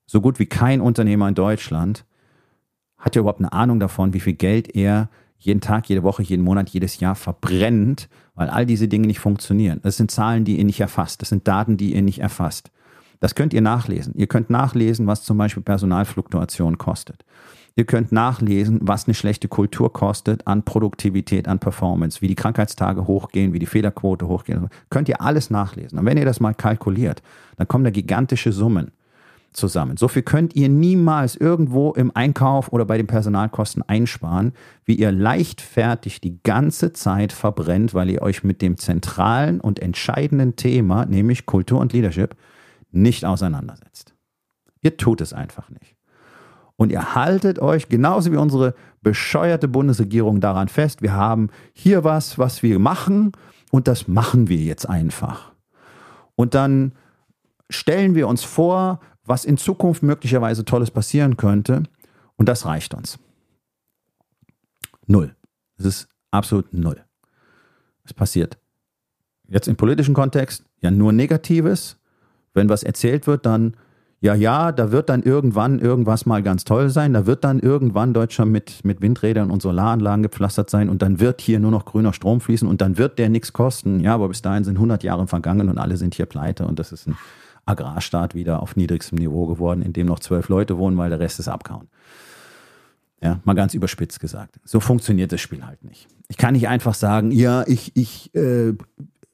so 0.07 0.21
gut 0.21 0.39
wie 0.39 0.45
kein 0.45 0.81
Unternehmer 0.81 1.27
in 1.27 1.35
Deutschland 1.35 2.05
hat 2.97 3.15
ja 3.15 3.21
überhaupt 3.21 3.39
eine 3.39 3.53
Ahnung 3.53 3.79
davon, 3.79 4.13
wie 4.13 4.19
viel 4.19 4.33
Geld 4.33 4.75
er 4.75 5.09
jeden 5.37 5.61
Tag, 5.61 5.87
jede 5.89 6.03
Woche, 6.03 6.23
jeden 6.23 6.43
Monat, 6.43 6.69
jedes 6.69 6.99
Jahr 6.99 7.15
verbrennt, 7.15 8.09
weil 8.33 8.49
all 8.49 8.65
diese 8.65 8.87
Dinge 8.87 9.05
nicht 9.05 9.19
funktionieren. 9.19 9.79
Das 9.83 9.97
sind 9.97 10.09
Zahlen, 10.09 10.43
die 10.43 10.57
ihr 10.57 10.63
nicht 10.63 10.79
erfasst. 10.79 11.21
Das 11.21 11.29
sind 11.29 11.47
Daten, 11.47 11.77
die 11.77 11.93
ihr 11.93 12.01
nicht 12.01 12.19
erfasst. 12.19 12.71
Das 13.19 13.35
könnt 13.35 13.53
ihr 13.53 13.61
nachlesen. 13.61 14.13
Ihr 14.15 14.27
könnt 14.27 14.49
nachlesen, 14.49 15.07
was 15.07 15.23
zum 15.23 15.37
Beispiel 15.37 15.63
Personalfluktuation 15.63 16.77
kostet. 16.77 17.25
Ihr 17.77 17.85
könnt 17.85 18.13
nachlesen, 18.13 18.79
was 18.81 19.05
eine 19.05 19.13
schlechte 19.13 19.49
Kultur 19.49 19.91
kostet 19.91 20.47
an 20.47 20.63
Produktivität, 20.63 21.49
an 21.49 21.59
Performance, 21.59 22.21
wie 22.21 22.29
die 22.29 22.35
Krankheitstage 22.35 23.05
hochgehen, 23.05 23.51
wie 23.51 23.59
die 23.59 23.65
Fehlerquote 23.65 24.27
hochgeht. 24.29 24.57
Könnt 24.89 25.09
ihr 25.09 25.19
alles 25.19 25.49
nachlesen. 25.49 25.99
Und 25.99 26.05
wenn 26.05 26.17
ihr 26.17 26.23
das 26.23 26.39
mal 26.39 26.53
kalkuliert, 26.53 27.21
dann 27.57 27.67
kommen 27.67 27.83
da 27.83 27.89
gigantische 27.89 28.53
Summen 28.53 28.91
zusammen. 29.51 29.97
So 29.97 30.07
viel 30.07 30.21
könnt 30.21 30.55
ihr 30.55 30.69
niemals 30.69 31.35
irgendwo 31.35 31.91
im 31.91 32.15
Einkauf 32.15 32.71
oder 32.71 32.85
bei 32.85 32.95
den 32.95 33.07
Personalkosten 33.07 33.83
einsparen, 33.83 34.53
wie 34.85 34.95
ihr 34.95 35.11
leichtfertig 35.11 36.21
die 36.21 36.41
ganze 36.43 36.93
Zeit 36.93 37.33
verbrennt, 37.33 37.93
weil 37.93 38.09
ihr 38.09 38.21
euch 38.21 38.43
mit 38.43 38.61
dem 38.61 38.77
zentralen 38.77 39.59
und 39.59 39.79
entscheidenden 39.79 40.55
Thema, 40.55 41.05
nämlich 41.05 41.45
Kultur 41.45 41.79
und 41.81 41.91
Leadership, 41.91 42.35
nicht 42.91 43.25
auseinandersetzt. 43.25 44.13
Ihr 44.81 44.95
tut 44.95 45.19
es 45.19 45.33
einfach 45.33 45.69
nicht. 45.69 45.94
Und 46.77 46.91
ihr 46.91 47.15
haltet 47.15 47.59
euch 47.59 47.87
genauso 47.89 48.31
wie 48.31 48.37
unsere 48.37 48.75
bescheuerte 49.01 49.67
Bundesregierung 49.67 50.41
daran 50.41 50.67
fest, 50.67 51.01
wir 51.01 51.13
haben 51.13 51.49
hier 51.73 52.03
was, 52.03 52.37
was 52.37 52.63
wir 52.63 52.79
machen 52.79 53.31
und 53.71 53.87
das 53.87 54.07
machen 54.07 54.49
wir 54.49 54.57
jetzt 54.57 54.89
einfach. 54.89 55.53
Und 56.35 56.53
dann 56.53 56.93
stellen 57.69 58.15
wir 58.15 58.27
uns 58.27 58.43
vor, 58.43 58.99
was 59.23 59.45
in 59.45 59.57
Zukunft 59.57 60.03
möglicherweise 60.03 60.65
Tolles 60.65 60.91
passieren 60.91 61.37
könnte 61.37 61.83
und 62.35 62.49
das 62.49 62.65
reicht 62.65 62.93
uns. 62.93 63.17
Null. 65.07 65.35
Es 65.77 65.85
ist 65.85 66.07
absolut 66.31 66.73
null. 66.73 67.03
Es 68.03 68.13
passiert 68.13 68.57
jetzt 69.47 69.67
im 69.67 69.75
politischen 69.75 70.15
Kontext 70.15 70.65
ja 70.81 70.89
nur 70.89 71.13
Negatives 71.13 71.97
wenn 72.55 72.69
was 72.69 72.81
erzählt 72.81 73.27
wird, 73.27 73.45
dann, 73.45 73.75
ja, 74.21 74.33
ja, 74.33 74.71
da 74.71 74.91
wird 74.91 75.09
dann 75.09 75.23
irgendwann 75.23 75.79
irgendwas 75.79 76.25
mal 76.25 76.41
ganz 76.41 76.63
toll 76.63 76.89
sein, 76.89 77.13
da 77.13 77.25
wird 77.25 77.43
dann 77.43 77.59
irgendwann 77.59 78.13
Deutschland 78.13 78.51
mit, 78.51 78.83
mit 78.83 79.01
Windrädern 79.01 79.51
und 79.51 79.61
Solaranlagen 79.61 80.23
gepflastert 80.23 80.69
sein 80.69 80.89
und 80.89 81.01
dann 81.01 81.19
wird 81.19 81.41
hier 81.41 81.59
nur 81.59 81.71
noch 81.71 81.85
grüner 81.85 82.13
Strom 82.13 82.41
fließen 82.41 82.67
und 82.67 82.81
dann 82.81 82.97
wird 82.97 83.19
der 83.19 83.29
nichts 83.29 83.53
kosten. 83.53 83.99
Ja, 83.99 84.15
aber 84.15 84.29
bis 84.29 84.41
dahin 84.41 84.63
sind 84.63 84.77
100 84.77 85.03
Jahre 85.03 85.27
vergangen 85.27 85.69
und 85.69 85.77
alle 85.77 85.97
sind 85.97 86.15
hier 86.15 86.25
pleite 86.25 86.65
und 86.65 86.79
das 86.79 86.91
ist 86.91 87.07
ein 87.07 87.17
Agrarstaat 87.65 88.35
wieder 88.35 88.61
auf 88.61 88.75
niedrigstem 88.75 89.17
Niveau 89.17 89.47
geworden, 89.47 89.81
in 89.81 89.93
dem 89.93 90.07
noch 90.07 90.19
zwölf 90.19 90.49
Leute 90.49 90.77
wohnen, 90.77 90.97
weil 90.97 91.09
der 91.09 91.19
Rest 91.19 91.39
ist 91.39 91.47
abgehauen. 91.47 91.87
Ja, 93.21 93.39
mal 93.43 93.53
ganz 93.53 93.73
überspitzt 93.73 94.19
gesagt. 94.19 94.59
So 94.65 94.79
funktioniert 94.79 95.31
das 95.31 95.41
Spiel 95.41 95.65
halt 95.65 95.83
nicht. 95.83 96.07
Ich 96.27 96.37
kann 96.37 96.53
nicht 96.53 96.67
einfach 96.67 96.93
sagen, 96.93 97.31
ja, 97.31 97.63
ich, 97.65 97.91
ich 97.95 98.33
äh, 98.35 98.73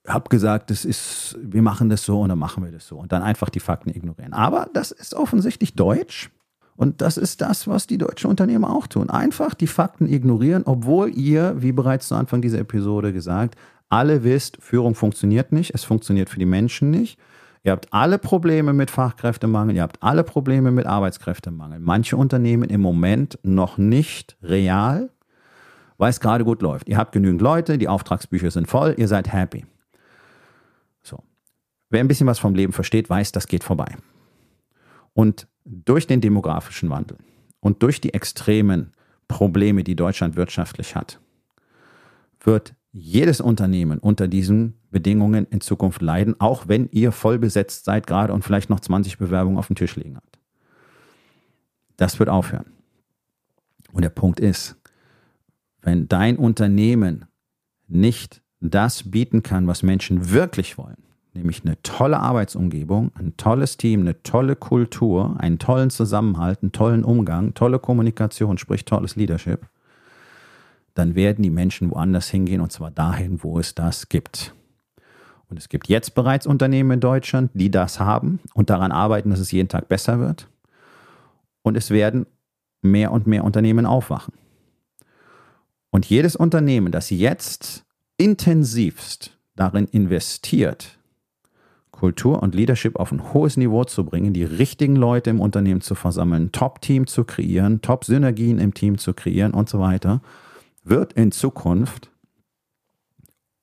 habe 0.07 0.29
gesagt, 0.29 0.71
das 0.71 0.85
ist, 0.85 1.37
wir 1.41 1.61
machen 1.61 1.89
das 1.89 2.03
so 2.03 2.21
und 2.21 2.29
dann 2.29 2.39
machen 2.39 2.63
wir 2.63 2.71
das 2.71 2.87
so 2.87 2.97
und 2.97 3.11
dann 3.11 3.21
einfach 3.21 3.49
die 3.49 3.59
Fakten 3.59 3.89
ignorieren. 3.89 4.33
Aber 4.33 4.67
das 4.73 4.91
ist 4.91 5.13
offensichtlich 5.13 5.75
deutsch 5.75 6.31
und 6.75 7.01
das 7.01 7.17
ist 7.17 7.41
das, 7.41 7.67
was 7.67 7.85
die 7.85 7.97
deutschen 7.97 8.29
Unternehmer 8.29 8.75
auch 8.75 8.87
tun. 8.87 9.09
Einfach 9.09 9.53
die 9.53 9.67
Fakten 9.67 10.11
ignorieren, 10.11 10.63
obwohl 10.65 11.11
ihr, 11.15 11.61
wie 11.61 11.71
bereits 11.71 12.07
zu 12.07 12.15
Anfang 12.15 12.41
dieser 12.41 12.59
Episode 12.59 13.13
gesagt, 13.13 13.55
alle 13.89 14.23
wisst, 14.23 14.57
Führung 14.61 14.95
funktioniert 14.95 15.51
nicht, 15.51 15.75
es 15.75 15.83
funktioniert 15.83 16.29
für 16.29 16.39
die 16.39 16.45
Menschen 16.45 16.89
nicht. 16.89 17.19
Ihr 17.63 17.73
habt 17.73 17.93
alle 17.93 18.17
Probleme 18.17 18.73
mit 18.73 18.89
Fachkräftemangel, 18.89 19.75
ihr 19.75 19.83
habt 19.83 20.01
alle 20.01 20.23
Probleme 20.23 20.71
mit 20.71 20.87
Arbeitskräftemangel. 20.87 21.79
Manche 21.79 22.17
Unternehmen 22.17 22.69
im 22.69 22.81
Moment 22.81 23.37
noch 23.43 23.77
nicht 23.77 24.35
real, 24.41 25.09
weil 25.99 26.09
es 26.09 26.19
gerade 26.19 26.43
gut 26.43 26.63
läuft. 26.63 26.89
Ihr 26.89 26.97
habt 26.97 27.11
genügend 27.11 27.41
Leute, 27.41 27.77
die 27.77 27.87
Auftragsbücher 27.87 28.49
sind 28.49 28.67
voll, 28.67 28.95
ihr 28.97 29.07
seid 29.07 29.31
happy. 29.31 29.65
Wer 31.91 31.99
ein 31.99 32.07
bisschen 32.07 32.25
was 32.25 32.39
vom 32.39 32.55
Leben 32.55 32.71
versteht, 32.71 33.09
weiß, 33.09 33.33
das 33.33 33.47
geht 33.47 33.63
vorbei. 33.63 33.97
Und 35.13 35.47
durch 35.65 36.07
den 36.07 36.21
demografischen 36.21 36.89
Wandel 36.89 37.17
und 37.59 37.83
durch 37.83 37.99
die 37.99 38.13
extremen 38.13 38.93
Probleme, 39.27 39.83
die 39.83 39.97
Deutschland 39.97 40.37
wirtschaftlich 40.37 40.95
hat, 40.95 41.19
wird 42.39 42.73
jedes 42.93 43.41
Unternehmen 43.41 43.99
unter 43.99 44.29
diesen 44.29 44.75
Bedingungen 44.89 45.45
in 45.49 45.59
Zukunft 45.59 46.01
leiden, 46.01 46.39
auch 46.39 46.69
wenn 46.69 46.89
ihr 46.91 47.11
voll 47.11 47.37
besetzt 47.37 47.85
seid 47.85 48.07
gerade 48.07 48.33
und 48.33 48.43
vielleicht 48.43 48.69
noch 48.69 48.79
20 48.79 49.17
Bewerbungen 49.17 49.57
auf 49.57 49.67
dem 49.67 49.75
Tisch 49.75 49.95
liegen 49.97 50.15
habt. 50.15 50.39
Das 51.97 52.19
wird 52.19 52.29
aufhören. 52.29 52.71
Und 53.91 54.01
der 54.01 54.09
Punkt 54.09 54.39
ist, 54.39 54.77
wenn 55.81 56.07
dein 56.07 56.37
Unternehmen 56.37 57.25
nicht 57.87 58.41
das 58.61 59.11
bieten 59.11 59.43
kann, 59.43 59.67
was 59.67 59.83
Menschen 59.83 60.31
wirklich 60.31 60.77
wollen, 60.77 61.03
nämlich 61.33 61.63
eine 61.63 61.81
tolle 61.81 62.19
Arbeitsumgebung, 62.19 63.11
ein 63.15 63.35
tolles 63.37 63.77
Team, 63.77 64.01
eine 64.01 64.21
tolle 64.23 64.55
Kultur, 64.55 65.35
einen 65.39 65.59
tollen 65.59 65.89
Zusammenhalt, 65.89 66.61
einen 66.61 66.71
tollen 66.71 67.03
Umgang, 67.03 67.53
tolle 67.53 67.79
Kommunikation, 67.79 68.57
sprich 68.57 68.85
tolles 68.85 69.15
Leadership, 69.15 69.65
dann 70.93 71.15
werden 71.15 71.43
die 71.43 71.49
Menschen 71.49 71.89
woanders 71.89 72.29
hingehen 72.29 72.61
und 72.61 72.71
zwar 72.71 72.91
dahin, 72.91 73.43
wo 73.43 73.59
es 73.59 73.75
das 73.75 74.09
gibt. 74.09 74.53
Und 75.49 75.57
es 75.57 75.69
gibt 75.69 75.89
jetzt 75.89 76.15
bereits 76.15 76.47
Unternehmen 76.47 76.91
in 76.91 76.99
Deutschland, 76.99 77.51
die 77.53 77.71
das 77.71 77.99
haben 77.99 78.39
und 78.53 78.69
daran 78.69 78.91
arbeiten, 78.91 79.29
dass 79.29 79.39
es 79.39 79.51
jeden 79.51 79.67
Tag 79.67 79.89
besser 79.89 80.19
wird. 80.19 80.47
Und 81.61 81.75
es 81.75 81.89
werden 81.91 82.25
mehr 82.81 83.11
und 83.11 83.27
mehr 83.27 83.43
Unternehmen 83.43 83.85
aufwachen. 83.85 84.33
Und 85.89 86.05
jedes 86.05 86.37
Unternehmen, 86.37 86.91
das 86.91 87.09
jetzt 87.09 87.83
intensivst 88.17 89.37
darin 89.55 89.87
investiert, 89.87 90.97
Kultur 91.91 92.41
und 92.41 92.55
Leadership 92.55 92.95
auf 92.95 93.11
ein 93.11 93.33
hohes 93.33 93.57
Niveau 93.57 93.83
zu 93.83 94.05
bringen, 94.05 94.33
die 94.33 94.43
richtigen 94.43 94.95
Leute 94.95 95.29
im 95.29 95.39
Unternehmen 95.39 95.81
zu 95.81 95.95
versammeln, 95.95 96.51
Top-Team 96.51 97.05
zu 97.05 97.23
kreieren, 97.23 97.81
Top-Synergien 97.81 98.59
im 98.59 98.73
Team 98.73 98.97
zu 98.97 99.13
kreieren 99.13 99.53
und 99.53 99.69
so 99.69 99.79
weiter, 99.79 100.21
wird 100.83 101.13
in 101.13 101.31
Zukunft 101.31 102.09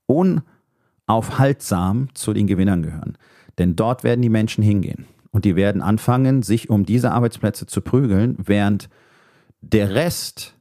unaufhaltsam 0.07 2.09
zu 2.15 2.33
den 2.33 2.47
Gewinnern 2.47 2.83
gehören. 2.83 3.19
Denn 3.59 3.77
dort 3.77 4.05
werden 4.05 4.23
die 4.23 4.29
Menschen 4.29 4.63
hingehen. 4.63 5.07
Und 5.31 5.45
die 5.45 5.57
werden 5.57 5.83
anfangen, 5.83 6.43
sich 6.43 6.71
um 6.71 6.87
diese 6.87 7.13
Arbeitsplätze 7.13 7.67
zu 7.67 7.81
prügeln, 7.81 8.37
während 8.39 8.89
der 9.61 9.95
Rest 9.95 10.55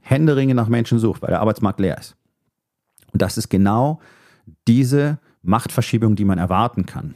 Händeringe 0.00 0.54
nach 0.54 0.68
Menschen 0.68 0.98
sucht, 0.98 1.22
weil 1.22 1.30
der 1.30 1.40
Arbeitsmarkt 1.40 1.80
leer 1.80 1.98
ist. 1.98 2.16
Und 3.12 3.22
das 3.22 3.36
ist 3.36 3.48
genau 3.48 4.00
diese 4.68 5.18
Machtverschiebung, 5.46 6.16
die 6.16 6.24
man 6.24 6.38
erwarten 6.38 6.86
kann. 6.86 7.14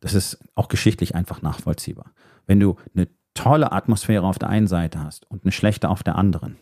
Das 0.00 0.14
ist 0.14 0.38
auch 0.54 0.68
geschichtlich 0.68 1.14
einfach 1.14 1.42
nachvollziehbar. 1.42 2.12
Wenn 2.46 2.60
du 2.60 2.76
eine 2.94 3.08
tolle 3.34 3.72
Atmosphäre 3.72 4.26
auf 4.26 4.38
der 4.38 4.48
einen 4.48 4.66
Seite 4.66 5.02
hast 5.02 5.30
und 5.30 5.44
eine 5.44 5.52
schlechte 5.52 5.88
auf 5.88 6.02
der 6.02 6.16
anderen, 6.16 6.56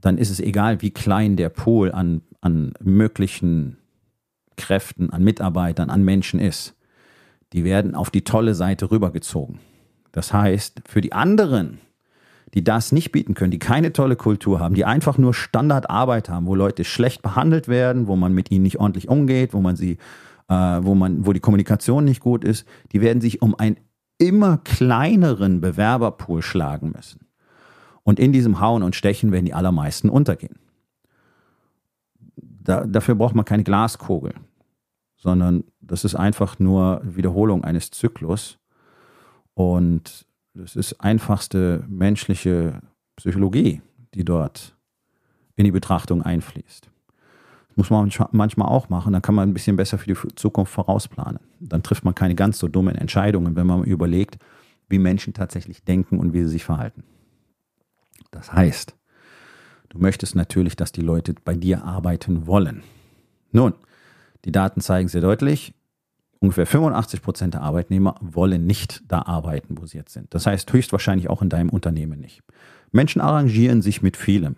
dann 0.00 0.18
ist 0.18 0.30
es 0.30 0.40
egal, 0.40 0.80
wie 0.82 0.90
klein 0.90 1.36
der 1.36 1.48
Pool 1.48 1.92
an, 1.92 2.22
an 2.40 2.72
möglichen 2.80 3.78
Kräften, 4.56 5.10
an 5.10 5.24
Mitarbeitern, 5.24 5.90
an 5.90 6.04
Menschen 6.04 6.40
ist. 6.40 6.76
Die 7.52 7.64
werden 7.64 7.94
auf 7.94 8.10
die 8.10 8.22
tolle 8.22 8.54
Seite 8.54 8.90
rübergezogen. 8.90 9.58
Das 10.12 10.32
heißt, 10.32 10.82
für 10.86 11.00
die 11.00 11.12
anderen 11.12 11.80
die 12.54 12.64
das 12.64 12.92
nicht 12.92 13.12
bieten 13.12 13.34
können, 13.34 13.50
die 13.50 13.58
keine 13.58 13.92
tolle 13.92 14.16
Kultur 14.16 14.60
haben, 14.60 14.74
die 14.74 14.84
einfach 14.84 15.18
nur 15.18 15.34
Standardarbeit 15.34 16.28
haben, 16.28 16.46
wo 16.46 16.54
Leute 16.54 16.84
schlecht 16.84 17.22
behandelt 17.22 17.68
werden, 17.68 18.06
wo 18.06 18.16
man 18.16 18.32
mit 18.32 18.50
ihnen 18.50 18.62
nicht 18.62 18.78
ordentlich 18.78 19.08
umgeht, 19.08 19.52
wo 19.52 19.60
man 19.60 19.76
sie, 19.76 19.98
äh, 20.48 20.54
wo 20.54 20.94
man, 20.94 21.26
wo 21.26 21.32
die 21.32 21.40
Kommunikation 21.40 22.04
nicht 22.04 22.20
gut 22.20 22.44
ist, 22.44 22.66
die 22.92 23.00
werden 23.00 23.20
sich 23.20 23.42
um 23.42 23.54
einen 23.54 23.76
immer 24.18 24.58
kleineren 24.58 25.60
Bewerberpool 25.60 26.42
schlagen 26.42 26.92
müssen. 26.94 27.20
Und 28.02 28.18
in 28.18 28.32
diesem 28.32 28.60
Hauen 28.60 28.82
und 28.82 28.96
Stechen 28.96 29.32
werden 29.32 29.44
die 29.44 29.54
allermeisten 29.54 30.08
untergehen. 30.08 30.56
Da, 32.36 32.84
dafür 32.86 33.14
braucht 33.14 33.34
man 33.34 33.44
keine 33.44 33.64
Glaskugel, 33.64 34.34
sondern 35.16 35.64
das 35.80 36.04
ist 36.04 36.14
einfach 36.14 36.58
nur 36.58 37.02
Wiederholung 37.04 37.64
eines 37.64 37.90
Zyklus. 37.90 38.58
Und 39.54 40.27
das 40.58 40.74
ist 40.74 41.00
einfachste 41.00 41.84
menschliche 41.88 42.80
Psychologie, 43.14 43.80
die 44.14 44.24
dort 44.24 44.76
in 45.54 45.64
die 45.64 45.70
Betrachtung 45.70 46.22
einfließt. 46.22 46.90
Das 47.68 47.76
muss 47.76 47.90
man 47.90 48.10
manchmal 48.32 48.68
auch 48.68 48.88
machen, 48.88 49.12
dann 49.12 49.22
kann 49.22 49.36
man 49.36 49.48
ein 49.48 49.54
bisschen 49.54 49.76
besser 49.76 49.98
für 49.98 50.12
die 50.12 50.34
Zukunft 50.34 50.72
vorausplanen. 50.72 51.38
Dann 51.60 51.84
trifft 51.84 52.04
man 52.04 52.14
keine 52.14 52.34
ganz 52.34 52.58
so 52.58 52.66
dummen 52.66 52.96
Entscheidungen, 52.96 53.54
wenn 53.54 53.68
man 53.68 53.84
überlegt, 53.84 54.38
wie 54.88 54.98
Menschen 54.98 55.32
tatsächlich 55.32 55.84
denken 55.84 56.18
und 56.18 56.32
wie 56.32 56.42
sie 56.42 56.48
sich 56.48 56.64
verhalten. 56.64 57.04
Das 58.32 58.52
heißt, 58.52 58.96
du 59.90 59.98
möchtest 59.98 60.34
natürlich, 60.34 60.74
dass 60.74 60.90
die 60.90 61.02
Leute 61.02 61.34
bei 61.44 61.54
dir 61.54 61.84
arbeiten 61.84 62.48
wollen. 62.48 62.82
Nun, 63.52 63.74
die 64.44 64.52
Daten 64.52 64.80
zeigen 64.80 65.08
sehr 65.08 65.20
deutlich, 65.20 65.72
ungefähr 66.40 66.66
85 66.66 67.22
Prozent 67.22 67.54
der 67.54 67.62
Arbeitnehmer 67.62 68.16
wollen 68.20 68.66
nicht 68.66 69.02
da 69.08 69.22
arbeiten, 69.22 69.76
wo 69.78 69.86
sie 69.86 69.98
jetzt 69.98 70.12
sind. 70.12 70.34
Das 70.34 70.46
heißt 70.46 70.72
höchstwahrscheinlich 70.72 71.28
auch 71.30 71.42
in 71.42 71.48
deinem 71.48 71.70
Unternehmen 71.70 72.20
nicht. 72.20 72.42
Menschen 72.92 73.20
arrangieren 73.20 73.82
sich 73.82 74.02
mit 74.02 74.16
vielem. 74.16 74.56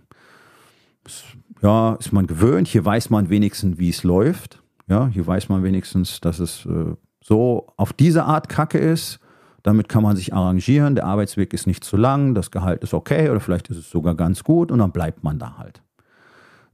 Ja, 1.62 1.94
ist 1.94 2.12
man 2.12 2.26
gewöhnt. 2.26 2.68
Hier 2.68 2.84
weiß 2.84 3.10
man 3.10 3.28
wenigstens, 3.30 3.78
wie 3.78 3.90
es 3.90 4.02
läuft. 4.02 4.62
Ja, 4.88 5.08
hier 5.08 5.26
weiß 5.26 5.48
man 5.48 5.62
wenigstens, 5.62 6.20
dass 6.20 6.38
es 6.38 6.66
äh, 6.66 6.94
so 7.22 7.72
auf 7.76 7.92
diese 7.92 8.24
Art 8.24 8.48
Kacke 8.48 8.78
ist. 8.78 9.20
Damit 9.62 9.88
kann 9.88 10.02
man 10.02 10.16
sich 10.16 10.32
arrangieren. 10.32 10.94
Der 10.94 11.04
Arbeitsweg 11.04 11.52
ist 11.52 11.66
nicht 11.66 11.84
zu 11.84 11.96
lang, 11.96 12.34
das 12.34 12.50
Gehalt 12.50 12.82
ist 12.82 12.94
okay 12.94 13.28
oder 13.28 13.40
vielleicht 13.40 13.68
ist 13.68 13.76
es 13.76 13.90
sogar 13.90 14.14
ganz 14.14 14.42
gut 14.42 14.72
und 14.72 14.78
dann 14.78 14.90
bleibt 14.90 15.22
man 15.22 15.38
da 15.38 15.58
halt. 15.58 15.82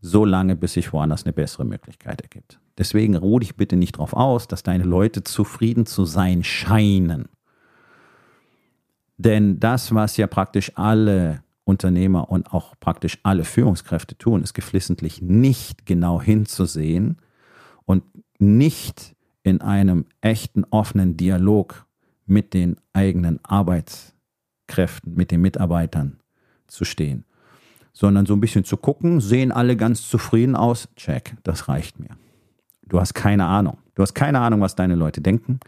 So 0.01 0.25
lange, 0.25 0.55
bis 0.55 0.75
sich 0.75 0.93
woanders 0.93 1.25
eine 1.25 1.33
bessere 1.33 1.65
Möglichkeit 1.65 2.21
ergibt. 2.21 2.61
Deswegen 2.79 3.17
ruh 3.17 3.39
dich 3.39 3.57
bitte 3.57 3.77
nicht 3.77 3.97
darauf 3.97 4.13
aus, 4.13 4.49
dass 4.49 4.63
deine 4.63 4.85
Leute 4.85 5.25
zufrieden 5.25 5.87
zu 5.87 6.05
sein 6.05 6.45
scheinen. 6.45 7.29
Denn 9.17 9.61
das, 9.61 9.95
was 9.95 10.17
ja 10.17 10.27
praktisch 10.27 10.73
alle 10.75 11.43
Unternehmer 11.65 12.31
und 12.31 12.53
auch 12.53 12.75
praktisch 12.79 13.19
alle 13.23 13.45
Führungskräfte 13.45 14.17
tun, 14.17 14.43
ist 14.43 14.55
geflissentlich 14.55 15.23
nicht 15.23 15.87
genau 15.87 16.21
hinzusehen 16.21 17.17
und 17.87 18.05
nicht 18.39 19.17
in 19.43 19.61
einem 19.63 20.07
echten, 20.21 20.65
offenen 20.65 21.17
Dialog 21.17 21.87
mit 22.27 22.53
den 22.53 22.77
eigenen 22.93 23.41
Arbeitskräften, 23.45 25.15
mit 25.15 25.31
den 25.31 25.41
Mitarbeitern 25.41 26.21
zu 26.67 26.85
stehen, 26.85 27.25
sondern 27.93 28.27
so 28.27 28.35
ein 28.35 28.41
bisschen 28.41 28.65
zu 28.65 28.77
gucken, 28.77 29.21
sehen 29.21 29.51
alle 29.51 29.77
ganz 29.77 30.09
zufrieden 30.09 30.57
aus, 30.57 30.89
check, 30.97 31.37
das 31.43 31.69
reicht 31.69 31.99
mir. 31.99 32.17
Du 32.89 33.01
hast 33.01 33.15
keine 33.15 33.47
Ahnung. 33.47 33.79
Du 33.95 34.03
hast 34.03 34.15
keine 34.15 34.41
Ahnung, 34.41 34.61
was 34.61 34.75
deine 34.75 34.95
Leute 34.95 35.21
denken. 35.21 35.61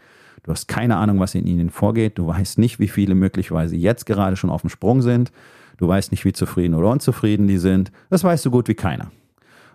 Du 0.43 0.51
hast 0.51 0.67
keine 0.67 0.97
Ahnung, 0.97 1.19
was 1.19 1.35
in 1.35 1.45
ihnen 1.45 1.69
vorgeht. 1.69 2.17
Du 2.17 2.27
weißt 2.27 2.57
nicht, 2.57 2.79
wie 2.79 2.87
viele 2.87 3.15
möglicherweise 3.15 3.75
jetzt 3.75 4.05
gerade 4.05 4.35
schon 4.35 4.49
auf 4.49 4.61
dem 4.61 4.69
Sprung 4.69 5.01
sind. 5.01 5.31
Du 5.77 5.87
weißt 5.87 6.11
nicht, 6.11 6.25
wie 6.25 6.33
zufrieden 6.33 6.75
oder 6.75 6.89
unzufrieden 6.89 7.47
die 7.47 7.57
sind. 7.57 7.91
Das 8.09 8.23
weißt 8.23 8.45
du 8.45 8.51
gut 8.51 8.67
wie 8.67 8.75
keiner. 8.75 9.11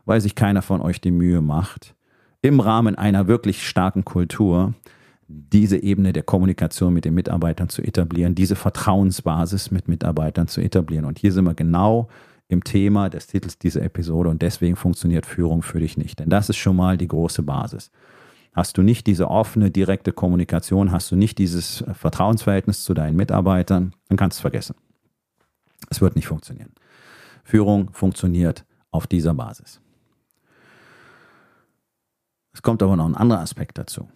Weil 0.04 0.20
sich 0.20 0.34
keiner 0.34 0.62
von 0.62 0.80
euch 0.80 1.00
die 1.00 1.10
Mühe 1.10 1.40
macht, 1.40 1.94
im 2.42 2.60
Rahmen 2.60 2.94
einer 2.94 3.26
wirklich 3.26 3.66
starken 3.66 4.04
Kultur 4.04 4.74
diese 5.28 5.82
Ebene 5.82 6.12
der 6.12 6.22
Kommunikation 6.22 6.92
mit 6.92 7.06
den 7.06 7.14
Mitarbeitern 7.14 7.70
zu 7.70 7.82
etablieren, 7.82 8.34
diese 8.34 8.56
Vertrauensbasis 8.56 9.70
mit 9.70 9.88
Mitarbeitern 9.88 10.48
zu 10.48 10.60
etablieren. 10.60 11.06
Und 11.06 11.18
hier 11.18 11.32
sind 11.32 11.44
wir 11.44 11.54
genau 11.54 12.08
im 12.48 12.62
Thema 12.62 13.08
des 13.08 13.26
Titels 13.26 13.58
dieser 13.58 13.82
Episode 13.82 14.28
und 14.28 14.42
deswegen 14.42 14.76
funktioniert 14.76 15.26
Führung 15.26 15.62
für 15.62 15.80
dich 15.80 15.96
nicht. 15.96 16.18
Denn 16.20 16.28
das 16.28 16.48
ist 16.48 16.56
schon 16.56 16.76
mal 16.76 16.96
die 16.96 17.08
große 17.08 17.42
Basis. 17.42 17.90
Hast 18.52 18.78
du 18.78 18.82
nicht 18.82 19.06
diese 19.06 19.28
offene, 19.28 19.70
direkte 19.70 20.12
Kommunikation, 20.12 20.92
hast 20.92 21.10
du 21.10 21.16
nicht 21.16 21.38
dieses 21.38 21.84
Vertrauensverhältnis 21.92 22.84
zu 22.84 22.94
deinen 22.94 23.16
Mitarbeitern, 23.16 23.94
dann 24.08 24.16
kannst 24.16 24.36
du 24.36 24.38
es 24.38 24.42
vergessen. 24.42 24.76
Es 25.90 26.00
wird 26.00 26.14
nicht 26.14 26.28
funktionieren. 26.28 26.72
Führung 27.42 27.90
funktioniert 27.92 28.64
auf 28.90 29.06
dieser 29.06 29.34
Basis. 29.34 29.80
Es 32.52 32.62
kommt 32.62 32.82
aber 32.82 32.96
noch 32.96 33.06
ein 33.06 33.16
anderer 33.16 33.40
Aspekt 33.40 33.76
dazu. 33.78 34.08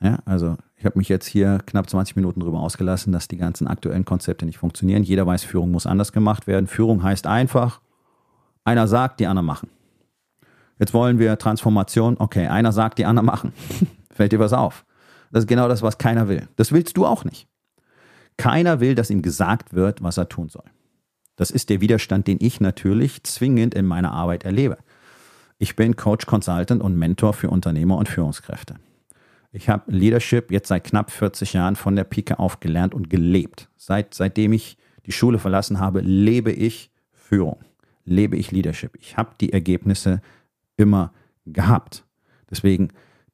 Ja, 0.00 0.18
also 0.24 0.56
ich 0.84 0.86
habe 0.86 0.98
mich 0.98 1.08
jetzt 1.08 1.24
hier 1.24 1.60
knapp 1.64 1.88
20 1.88 2.14
Minuten 2.14 2.40
darüber 2.40 2.60
ausgelassen, 2.60 3.10
dass 3.10 3.26
die 3.26 3.38
ganzen 3.38 3.66
aktuellen 3.66 4.04
Konzepte 4.04 4.44
nicht 4.44 4.58
funktionieren. 4.58 5.02
Jeder 5.02 5.26
weiß, 5.26 5.42
Führung 5.42 5.70
muss 5.70 5.86
anders 5.86 6.12
gemacht 6.12 6.46
werden. 6.46 6.66
Führung 6.66 7.02
heißt 7.02 7.26
einfach, 7.26 7.80
einer 8.64 8.86
sagt, 8.86 9.18
die 9.18 9.26
anderen 9.26 9.46
machen. 9.46 9.70
Jetzt 10.78 10.92
wollen 10.92 11.18
wir 11.18 11.38
Transformation. 11.38 12.16
Okay, 12.18 12.48
einer 12.48 12.70
sagt, 12.70 12.98
die 12.98 13.06
anderen 13.06 13.24
machen. 13.24 13.54
Fällt 14.10 14.32
dir 14.32 14.40
was 14.40 14.52
auf? 14.52 14.84
Das 15.32 15.44
ist 15.44 15.48
genau 15.48 15.68
das, 15.68 15.80
was 15.80 15.96
keiner 15.96 16.28
will. 16.28 16.48
Das 16.56 16.70
willst 16.70 16.98
du 16.98 17.06
auch 17.06 17.24
nicht. 17.24 17.48
Keiner 18.36 18.78
will, 18.80 18.94
dass 18.94 19.08
ihm 19.08 19.22
gesagt 19.22 19.72
wird, 19.72 20.02
was 20.02 20.18
er 20.18 20.28
tun 20.28 20.50
soll. 20.50 20.66
Das 21.36 21.50
ist 21.50 21.70
der 21.70 21.80
Widerstand, 21.80 22.26
den 22.26 22.36
ich 22.42 22.60
natürlich 22.60 23.24
zwingend 23.24 23.74
in 23.74 23.86
meiner 23.86 24.12
Arbeit 24.12 24.44
erlebe. 24.44 24.76
Ich 25.56 25.76
bin 25.76 25.96
Coach, 25.96 26.26
Consultant 26.26 26.82
und 26.82 26.98
Mentor 26.98 27.32
für 27.32 27.48
Unternehmer 27.48 27.96
und 27.96 28.10
Führungskräfte. 28.10 28.74
Ich 29.54 29.68
habe 29.68 29.84
Leadership 29.86 30.50
jetzt 30.50 30.66
seit 30.66 30.82
knapp 30.82 31.12
40 31.12 31.52
Jahren 31.52 31.76
von 31.76 31.94
der 31.94 32.02
Pike 32.02 32.40
auf 32.40 32.58
gelernt 32.58 32.92
und 32.92 33.08
gelebt. 33.08 33.68
Seit, 33.76 34.12
seitdem 34.12 34.52
ich 34.52 34.76
die 35.06 35.12
Schule 35.12 35.38
verlassen 35.38 35.78
habe, 35.78 36.00
lebe 36.00 36.50
ich 36.50 36.90
Führung, 37.12 37.60
lebe 38.04 38.36
ich 38.36 38.50
Leadership. 38.50 38.96
Ich 38.98 39.16
habe 39.16 39.30
die 39.40 39.52
Ergebnisse 39.52 40.20
immer 40.76 41.12
gehabt. 41.46 42.04
Deswegen 42.50 42.88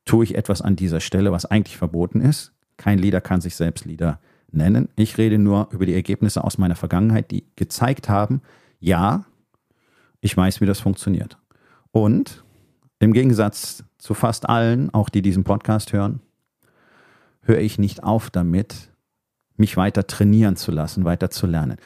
tue 0.04 0.24
ich 0.24 0.34
etwas 0.34 0.60
an 0.60 0.76
dieser 0.76 1.00
Stelle, 1.00 1.32
was 1.32 1.46
eigentlich 1.46 1.78
verboten 1.78 2.20
ist. 2.20 2.52
Kein 2.76 2.98
Leader 2.98 3.22
kann 3.22 3.40
sich 3.40 3.56
selbst 3.56 3.86
Leader 3.86 4.20
nennen. 4.52 4.90
Ich 4.96 5.16
rede 5.16 5.38
nur 5.38 5.68
über 5.70 5.86
die 5.86 5.94
Ergebnisse 5.94 6.44
aus 6.44 6.58
meiner 6.58 6.76
Vergangenheit, 6.76 7.30
die 7.30 7.44
gezeigt 7.56 8.10
haben, 8.10 8.42
ja, 8.78 9.24
ich 10.20 10.36
weiß, 10.36 10.60
wie 10.60 10.66
das 10.66 10.80
funktioniert. 10.80 11.38
Und 11.92 12.44
im 12.98 13.14
Gegensatz 13.14 13.84
zu 14.00 14.14
fast 14.14 14.48
allen, 14.48 14.92
auch 14.92 15.08
die 15.08 15.22
diesen 15.22 15.44
Podcast 15.44 15.92
hören, 15.92 16.20
höre 17.42 17.58
ich 17.60 17.78
nicht 17.78 18.02
auf 18.02 18.30
damit, 18.30 18.90
mich 19.56 19.76
weiter 19.76 20.06
trainieren 20.06 20.56
zu 20.56 20.72
lassen, 20.72 21.04
weiter 21.04 21.30
zu 21.30 21.46
lernen. 21.46 21.76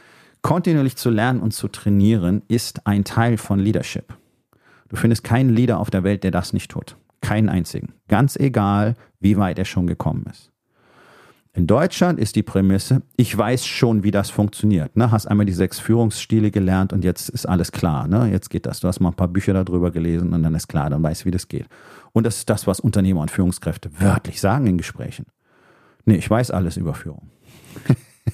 kontinuierlich 0.42 0.96
zu 0.96 1.10
lernen 1.10 1.40
und 1.40 1.52
zu 1.52 1.68
trainieren 1.68 2.42
ist 2.48 2.86
ein 2.86 3.04
Teil 3.04 3.38
von 3.38 3.58
Leadership. 3.58 4.14
Du 4.88 4.96
findest 4.96 5.24
keinen 5.24 5.48
Leader 5.48 5.78
auf 5.78 5.90
der 5.90 6.04
Welt, 6.04 6.22
der 6.22 6.30
das 6.30 6.52
nicht 6.52 6.70
tut. 6.70 6.96
Keinen 7.22 7.48
einzigen. 7.48 7.94
Ganz 8.08 8.36
egal, 8.36 8.94
wie 9.20 9.38
weit 9.38 9.58
er 9.58 9.64
schon 9.64 9.86
gekommen 9.86 10.26
ist. 10.30 10.52
In 11.56 11.68
Deutschland 11.68 12.18
ist 12.18 12.34
die 12.34 12.42
Prämisse, 12.42 13.02
ich 13.16 13.36
weiß 13.36 13.64
schon, 13.64 14.02
wie 14.02 14.10
das 14.10 14.28
funktioniert. 14.28 14.96
Ne? 14.96 15.12
Hast 15.12 15.26
einmal 15.26 15.46
die 15.46 15.52
sechs 15.52 15.78
Führungsstile 15.78 16.50
gelernt 16.50 16.92
und 16.92 17.04
jetzt 17.04 17.28
ist 17.28 17.46
alles 17.46 17.70
klar. 17.70 18.08
Ne? 18.08 18.28
Jetzt 18.30 18.50
geht 18.50 18.66
das. 18.66 18.80
Du 18.80 18.88
hast 18.88 18.98
mal 18.98 19.10
ein 19.10 19.14
paar 19.14 19.28
Bücher 19.28 19.52
darüber 19.54 19.92
gelesen 19.92 20.32
und 20.32 20.42
dann 20.42 20.54
ist 20.56 20.66
klar, 20.66 20.90
dann 20.90 21.02
weißt 21.02 21.22
du, 21.22 21.26
wie 21.26 21.30
das 21.30 21.46
geht. 21.46 21.66
Und 22.14 22.24
das 22.24 22.36
ist 22.38 22.48
das, 22.48 22.66
was 22.68 22.78
Unternehmer 22.78 23.20
und 23.20 23.30
Führungskräfte 23.32 23.90
wörtlich 24.00 24.40
sagen 24.40 24.68
in 24.68 24.78
Gesprächen. 24.78 25.26
Nee, 26.04 26.14
ich 26.14 26.30
weiß 26.30 26.52
alles 26.52 26.76
über 26.76 26.94
Führung. 26.94 27.28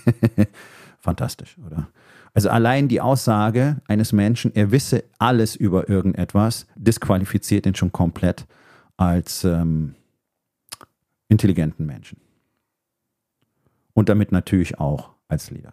Fantastisch, 1.00 1.56
oder? 1.66 1.88
Also 2.34 2.50
allein 2.50 2.88
die 2.88 3.00
Aussage 3.00 3.80
eines 3.88 4.12
Menschen, 4.12 4.54
er 4.54 4.70
wisse 4.70 5.04
alles 5.18 5.56
über 5.56 5.88
irgendetwas, 5.88 6.66
disqualifiziert 6.76 7.64
ihn 7.64 7.74
schon 7.74 7.90
komplett 7.90 8.46
als 8.98 9.44
ähm, 9.44 9.94
intelligenten 11.28 11.86
Menschen. 11.86 12.20
Und 13.94 14.10
damit 14.10 14.30
natürlich 14.30 14.78
auch 14.78 15.10
als 15.26 15.50
Leader. 15.50 15.72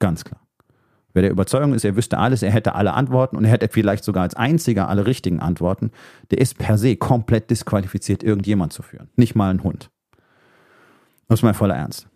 Ganz 0.00 0.24
klar. 0.24 0.43
Wer 1.14 1.22
der 1.22 1.30
Überzeugung 1.30 1.72
ist, 1.74 1.84
er 1.84 1.96
wüsste 1.96 2.18
alles, 2.18 2.42
er 2.42 2.50
hätte 2.50 2.74
alle 2.74 2.92
Antworten 2.92 3.36
und 3.36 3.44
er 3.44 3.50
hätte 3.52 3.68
vielleicht 3.68 4.04
sogar 4.04 4.24
als 4.24 4.34
einziger 4.34 4.88
alle 4.88 5.06
richtigen 5.06 5.40
Antworten, 5.40 5.92
der 6.30 6.38
ist 6.38 6.58
per 6.58 6.76
se 6.76 6.96
komplett 6.96 7.50
disqualifiziert, 7.50 8.24
irgendjemand 8.24 8.72
zu 8.72 8.82
führen. 8.82 9.08
Nicht 9.16 9.36
mal 9.36 9.50
ein 9.50 9.62
Hund. 9.62 9.90
Das 11.28 11.38
ist 11.38 11.42
mein 11.44 11.54
voller 11.54 11.76
Ernst. 11.76 12.08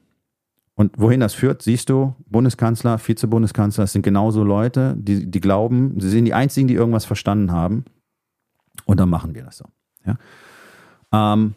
Und 0.74 0.92
wohin 0.96 1.20
das 1.20 1.34
führt, 1.34 1.62
siehst 1.62 1.90
du, 1.90 2.14
Bundeskanzler, 2.26 2.98
Vizebundeskanzler, 2.98 3.84
das 3.84 3.92
sind 3.92 4.02
genauso 4.02 4.44
Leute, 4.44 4.94
die, 4.96 5.30
die 5.30 5.40
glauben, 5.40 5.98
sie 6.00 6.10
sind 6.10 6.24
die 6.24 6.34
Einzigen, 6.34 6.68
die 6.68 6.74
irgendwas 6.74 7.04
verstanden 7.04 7.52
haben. 7.52 7.84
Und 8.84 9.00
dann 9.00 9.08
machen 9.08 9.34
wir 9.34 9.44
das 9.44 9.58
so. 9.58 9.64
Ja? 10.04 10.18
Ähm, 11.12 11.54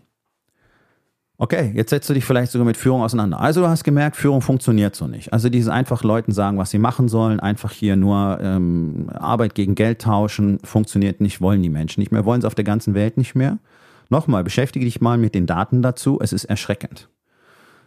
okay, 1.42 1.72
jetzt 1.74 1.90
setzt 1.90 2.08
du 2.08 2.14
dich 2.14 2.24
vielleicht 2.24 2.52
sogar 2.52 2.68
mit 2.68 2.78
Führung 2.78 3.02
auseinander. 3.02 3.40
Also 3.40 3.62
du 3.62 3.68
hast 3.68 3.84
gemerkt, 3.84 4.16
Führung 4.16 4.42
funktioniert 4.42 4.96
so 4.96 5.08
nicht. 5.08 5.34
Also 5.34 5.50
dieses 5.50 5.70
einfach 5.70 6.04
Leuten 6.04 6.34
sagen, 6.34 6.60
was 6.60 6.70
sie 6.70 6.78
machen 6.78 7.10
sollen, 7.10 7.40
einfach 7.40 7.72
hier 7.72 7.96
nur 7.96 8.38
ähm, 8.40 9.10
Arbeit 9.12 9.56
gegen 9.56 9.74
Geld 9.74 10.04
tauschen, 10.04 10.60
funktioniert 10.64 11.20
nicht, 11.20 11.42
wollen 11.42 11.64
die 11.64 11.72
Menschen 11.72 12.00
nicht 12.00 12.12
mehr, 12.12 12.26
wollen 12.26 12.42
sie 12.42 12.48
auf 12.48 12.54
der 12.54 12.64
ganzen 12.64 12.94
Welt 12.94 13.18
nicht 13.18 13.34
mehr. 13.34 13.58
Nochmal, 14.10 14.44
beschäftige 14.44 14.86
dich 14.86 15.02
mal 15.02 15.18
mit 15.18 15.34
den 15.34 15.48
Daten 15.48 15.82
dazu, 15.82 16.20
es 16.22 16.32
ist 16.32 16.46
erschreckend. 16.46 17.10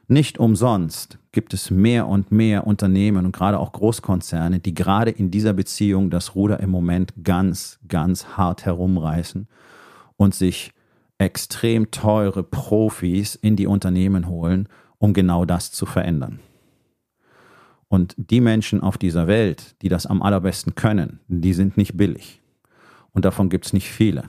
Nicht 0.09 0.39
umsonst 0.39 1.19
gibt 1.31 1.55
es 1.55 1.71
mehr 1.71 2.09
und 2.09 2.33
mehr 2.33 2.67
Unternehmen 2.67 3.25
und 3.25 3.31
gerade 3.31 3.61
auch 3.61 3.71
Großkonzerne, 3.71 4.59
die 4.59 4.75
gerade 4.75 5.13
in 5.13 5.31
dieser 5.31 5.53
Beziehung 5.53 6.11
das 6.11 6.35
Ruder 6.35 6.59
im 6.59 6.71
Moment 6.71 7.15
ganz, 7.23 7.79
ganz 7.87 8.27
hart 8.37 8.67
herumreißen 8.67 9.47
und 10.17 10.35
sich 10.35 10.73
extrem 11.19 11.91
teure 11.91 12.43
Profis 12.43 13.35
in 13.35 13.57
die 13.57 13.67
Unternehmen 13.67 14.29
holen, 14.29 14.69
um 14.99 15.13
genau 15.13 15.45
das 15.45 15.71
zu 15.73 15.87
verändern. 15.87 16.41
Und 17.89 18.15
die 18.17 18.41
Menschen 18.41 18.81
auf 18.81 18.99
dieser 18.99 19.27
Welt, 19.27 19.77
die 19.83 19.89
das 19.89 20.07
am 20.07 20.23
allerbesten 20.23 20.75
können, 20.75 21.21
die 21.29 21.53
sind 21.53 21.77
nicht 21.77 21.97
billig. 21.97 22.41
Und 23.13 23.25
davon 23.25 23.49
gibt 23.49 23.67
es 23.67 23.73
nicht 23.73 23.89
viele. 23.89 24.25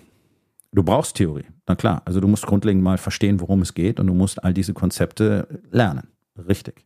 Du 0.71 0.83
brauchst 0.83 1.15
Theorie, 1.15 1.45
na 1.67 1.75
klar. 1.75 2.01
Also 2.05 2.19
du 2.19 2.27
musst 2.27 2.45
grundlegend 2.45 2.83
mal 2.83 2.97
verstehen, 2.97 3.39
worum 3.39 3.61
es 3.61 3.73
geht 3.73 3.99
und 3.99 4.07
du 4.07 4.13
musst 4.13 4.43
all 4.43 4.53
diese 4.53 4.73
Konzepte 4.73 5.61
lernen. 5.71 6.09
Richtig. 6.37 6.85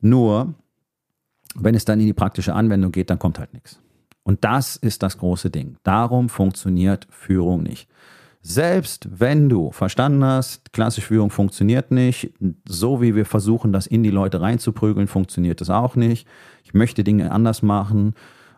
Nur, 0.00 0.54
wenn 1.54 1.74
es 1.74 1.84
dann 1.84 2.00
in 2.00 2.06
die 2.06 2.12
praktische 2.12 2.54
Anwendung 2.54 2.92
geht, 2.92 3.10
dann 3.10 3.18
kommt 3.18 3.38
halt 3.38 3.54
nichts. 3.54 3.80
Und 4.22 4.44
das 4.44 4.76
ist 4.76 5.02
das 5.02 5.18
große 5.18 5.50
Ding. 5.50 5.78
Darum 5.82 6.28
funktioniert 6.28 7.08
Führung 7.10 7.62
nicht. 7.62 7.88
Selbst 8.44 9.08
wenn 9.10 9.48
du 9.48 9.70
verstanden 9.70 10.24
hast, 10.24 10.72
klassische 10.72 11.06
Führung 11.06 11.30
funktioniert 11.30 11.92
nicht, 11.92 12.32
so 12.66 13.00
wie 13.00 13.14
wir 13.14 13.24
versuchen, 13.24 13.72
das 13.72 13.86
in 13.86 14.02
die 14.02 14.10
Leute 14.10 14.40
reinzuprügeln, 14.40 15.06
funktioniert 15.06 15.60
es 15.60 15.70
auch 15.70 15.94
nicht. 15.94 16.26
Ich 16.64 16.74
möchte 16.74 17.04
Dinge 17.04 17.30
anders 17.30 17.62
machen 17.62 18.14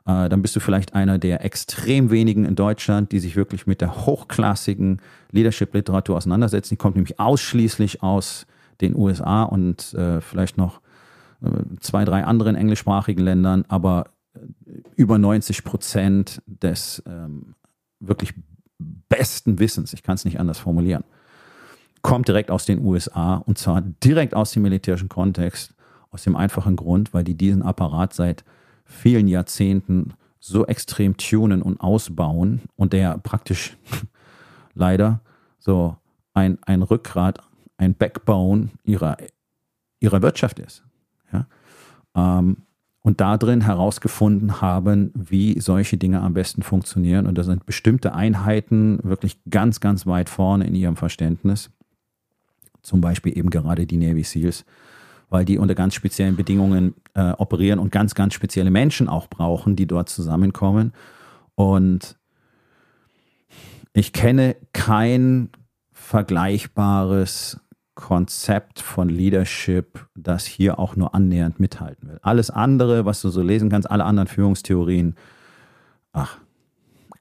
äh, 0.07 0.29
dann 0.29 0.43
bist 0.43 0.55
du 0.55 0.61
vielleicht 0.61 0.95
einer 0.95 1.19
der 1.19 1.45
extrem 1.45 2.11
wenigen 2.11 2.45
in 2.45 2.55
Deutschland, 2.55 3.13
die 3.13 3.21
sich 3.21 3.37
wirklich 3.37 3.67
mit 3.67 3.81
der 3.81 4.07
hochklassigen 4.07 5.01
Leadership-Literatur 5.31 6.17
auseinandersetzen. 6.17 6.75
Die 6.75 6.79
kommt 6.79 6.97
nämlich 6.97 7.19
ausschließlich 7.19 8.03
aus 8.03 8.47
den 8.81 8.97
USA 8.97 9.45
und 9.45 9.95
äh, 9.95 10.21
vielleicht 10.21 10.59
noch 10.59 10.81
äh, 11.43 11.49
zwei, 11.81 12.05
drei 12.05 12.25
anderen 12.25 12.55
englischsprachigen 12.55 13.25
Ländern, 13.25 13.65
aber 13.69 14.11
über 14.97 15.17
90 15.17 15.65
Prozent 15.65 16.43
des 16.47 17.03
ähm, 17.07 17.55
wirklich 18.01 18.35
besten 18.79 19.59
Wissens, 19.59 19.93
ich 19.93 20.03
kann 20.03 20.15
es 20.15 20.25
nicht 20.25 20.41
anders 20.41 20.59
formulieren, 20.59 21.05
kommt 22.03 22.29
direkt 22.29 22.51
aus 22.51 22.67
den 22.67 22.85
USA 22.85 23.37
und 23.37 23.59
zwar 23.59 23.81
direkt 23.81 24.35
aus 24.35 24.53
dem 24.53 24.63
militärischen 24.63 25.09
Kontext, 25.09 25.75
aus 26.11 26.23
dem 26.25 26.37
einfachen 26.37 26.77
Grund, 26.77 27.15
weil 27.15 27.25
die 27.25 27.35
diesen 27.35 27.63
Apparat 27.63 28.13
seit 28.13 28.45
vielen 28.85 29.27
Jahrzehnten 29.27 30.15
so 30.39 30.67
extrem 30.67 31.17
tunen 31.17 31.63
und 31.63 31.81
ausbauen 31.81 32.63
und 32.77 32.93
der 32.93 33.17
praktisch 33.19 33.77
leider 34.75 35.21
so 35.59 35.97
ein, 36.35 36.59
ein 36.67 36.83
Rückgrat, 36.83 37.39
ein 37.79 37.95
Backbone 37.95 38.69
ihrer, 38.85 39.17
ihrer 40.01 40.21
Wirtschaft 40.21 40.59
ist. 40.59 40.85
Ja? 41.33 41.47
Ähm, 42.15 42.59
und 43.05 43.21
darin 43.21 43.61
herausgefunden 43.61 44.63
haben, 44.63 45.13
wie 45.15 45.61
solche 45.61 45.99
Dinge 45.99 46.23
am 46.23 46.33
besten 46.33 46.63
funktionieren. 46.63 47.27
Und 47.27 47.37
da 47.37 47.43
sind 47.43 47.67
bestimmte 47.67 48.15
Einheiten 48.15 48.99
wirklich 49.03 49.37
ganz, 49.51 49.81
ganz 49.81 50.07
weit 50.07 50.31
vorne 50.31 50.67
in 50.67 50.75
ihrem 50.75 50.97
Verständnis. 50.97 51.71
Zum 52.81 53.03
Beispiel 53.03 53.37
eben 53.37 53.51
gerade 53.51 53.87
die 53.87 53.99
Navy 53.99 54.23
SEALs, 54.23 54.65
weil 55.29 55.45
die 55.45 55.59
unter 55.59 55.75
ganz 55.75 55.95
speziellen 55.95 56.35
Bedingungen 56.35 56.95
äh, 57.13 57.33
operieren 57.33 57.79
und 57.79 57.93
ganz, 57.93 58.15
ganz 58.15 58.33
spezielle 58.33 58.71
Menschen 58.71 59.11
auch 59.11 59.29
brauchen, 59.29 59.77
die 59.77 59.87
dort 59.87 60.09
zusammenkommen. 60.09 60.95
Und 61.57 62.17
ich 63.93 64.15
kenne 64.15 64.57
kein 64.73 65.51
vergleichbares 65.93 67.61
Konzept 67.95 68.81
von 68.81 69.09
Leadership, 69.09 70.07
das 70.15 70.47
hier 70.47 70.79
auch 70.79 70.97
nur 70.97 71.15
annähernd 71.15 71.61
mithalten 71.61 72.09
will. 72.09 72.19
Alles 72.23 72.51
andere, 72.51 73.05
was 73.05 73.21
du 73.23 73.29
so 73.29 73.43
lesen 73.43 73.71
kannst, 73.71 73.91
alle 73.91 74.05
anderen 74.05 74.29
Führungstheorien, 74.29 75.15
ach, 76.13 76.39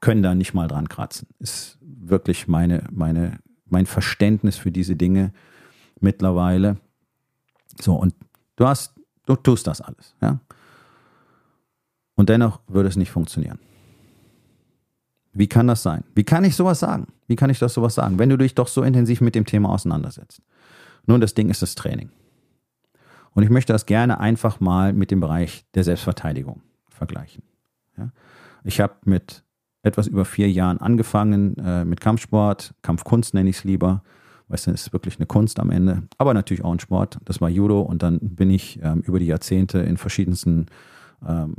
können 0.00 0.22
da 0.22 0.34
nicht 0.34 0.52
mal 0.52 0.68
dran 0.68 0.88
kratzen. 0.88 1.28
Ist 1.38 1.78
wirklich 1.80 2.48
meine, 2.48 2.84
meine, 2.90 3.38
mein 3.66 3.86
Verständnis 3.86 4.56
für 4.56 4.72
diese 4.72 4.96
Dinge 4.96 5.32
mittlerweile. 6.00 6.76
So, 7.80 7.94
und 7.94 8.14
du 8.56 8.66
hast, 8.66 8.94
du 9.26 9.36
tust 9.36 9.66
das 9.66 9.80
alles, 9.80 10.14
ja. 10.20 10.40
Und 12.16 12.28
dennoch 12.28 12.60
würde 12.68 12.88
es 12.88 12.96
nicht 12.96 13.10
funktionieren. 13.10 13.58
Wie 15.32 15.48
kann 15.48 15.66
das 15.66 15.82
sein? 15.82 16.04
Wie 16.14 16.22
kann 16.22 16.44
ich 16.44 16.54
sowas 16.54 16.78
sagen? 16.78 17.08
Wie 17.26 17.34
kann 17.34 17.50
ich 17.50 17.58
das 17.58 17.74
sowas 17.74 17.94
sagen, 17.94 18.18
wenn 18.18 18.28
du 18.28 18.38
dich 18.38 18.54
doch 18.54 18.68
so 18.68 18.82
intensiv 18.82 19.20
mit 19.20 19.34
dem 19.34 19.46
Thema 19.46 19.70
auseinandersetzt? 19.70 20.40
Nun, 21.06 21.20
das 21.20 21.34
Ding 21.34 21.50
ist 21.50 21.62
das 21.62 21.74
Training. 21.74 22.10
Und 23.34 23.42
ich 23.42 23.50
möchte 23.50 23.72
das 23.72 23.86
gerne 23.86 24.20
einfach 24.20 24.60
mal 24.60 24.92
mit 24.92 25.10
dem 25.10 25.20
Bereich 25.20 25.64
der 25.74 25.84
Selbstverteidigung 25.84 26.62
vergleichen. 26.88 27.42
Ja? 27.98 28.10
Ich 28.62 28.80
habe 28.80 28.94
mit 29.04 29.44
etwas 29.82 30.06
über 30.06 30.24
vier 30.24 30.50
Jahren 30.50 30.78
angefangen 30.78 31.56
äh, 31.58 31.84
mit 31.84 32.00
Kampfsport, 32.00 32.74
Kampfkunst 32.82 33.34
nenne 33.34 33.50
ich 33.50 33.56
es 33.56 33.64
lieber. 33.64 34.02
Weißt 34.48 34.66
du, 34.66 34.70
es 34.70 34.86
ist 34.86 34.92
wirklich 34.92 35.18
eine 35.18 35.26
Kunst 35.26 35.58
am 35.58 35.70
Ende, 35.70 36.04
aber 36.16 36.32
natürlich 36.32 36.64
auch 36.64 36.72
ein 36.72 36.80
Sport. 36.80 37.18
Das 37.24 37.40
war 37.40 37.48
Judo 37.48 37.80
und 37.80 38.02
dann 38.02 38.18
bin 38.20 38.50
ich 38.50 38.78
ähm, 38.82 39.00
über 39.00 39.18
die 39.18 39.26
Jahrzehnte 39.26 39.78
in 39.78 39.96
verschiedensten 39.96 40.66
ähm, 41.26 41.54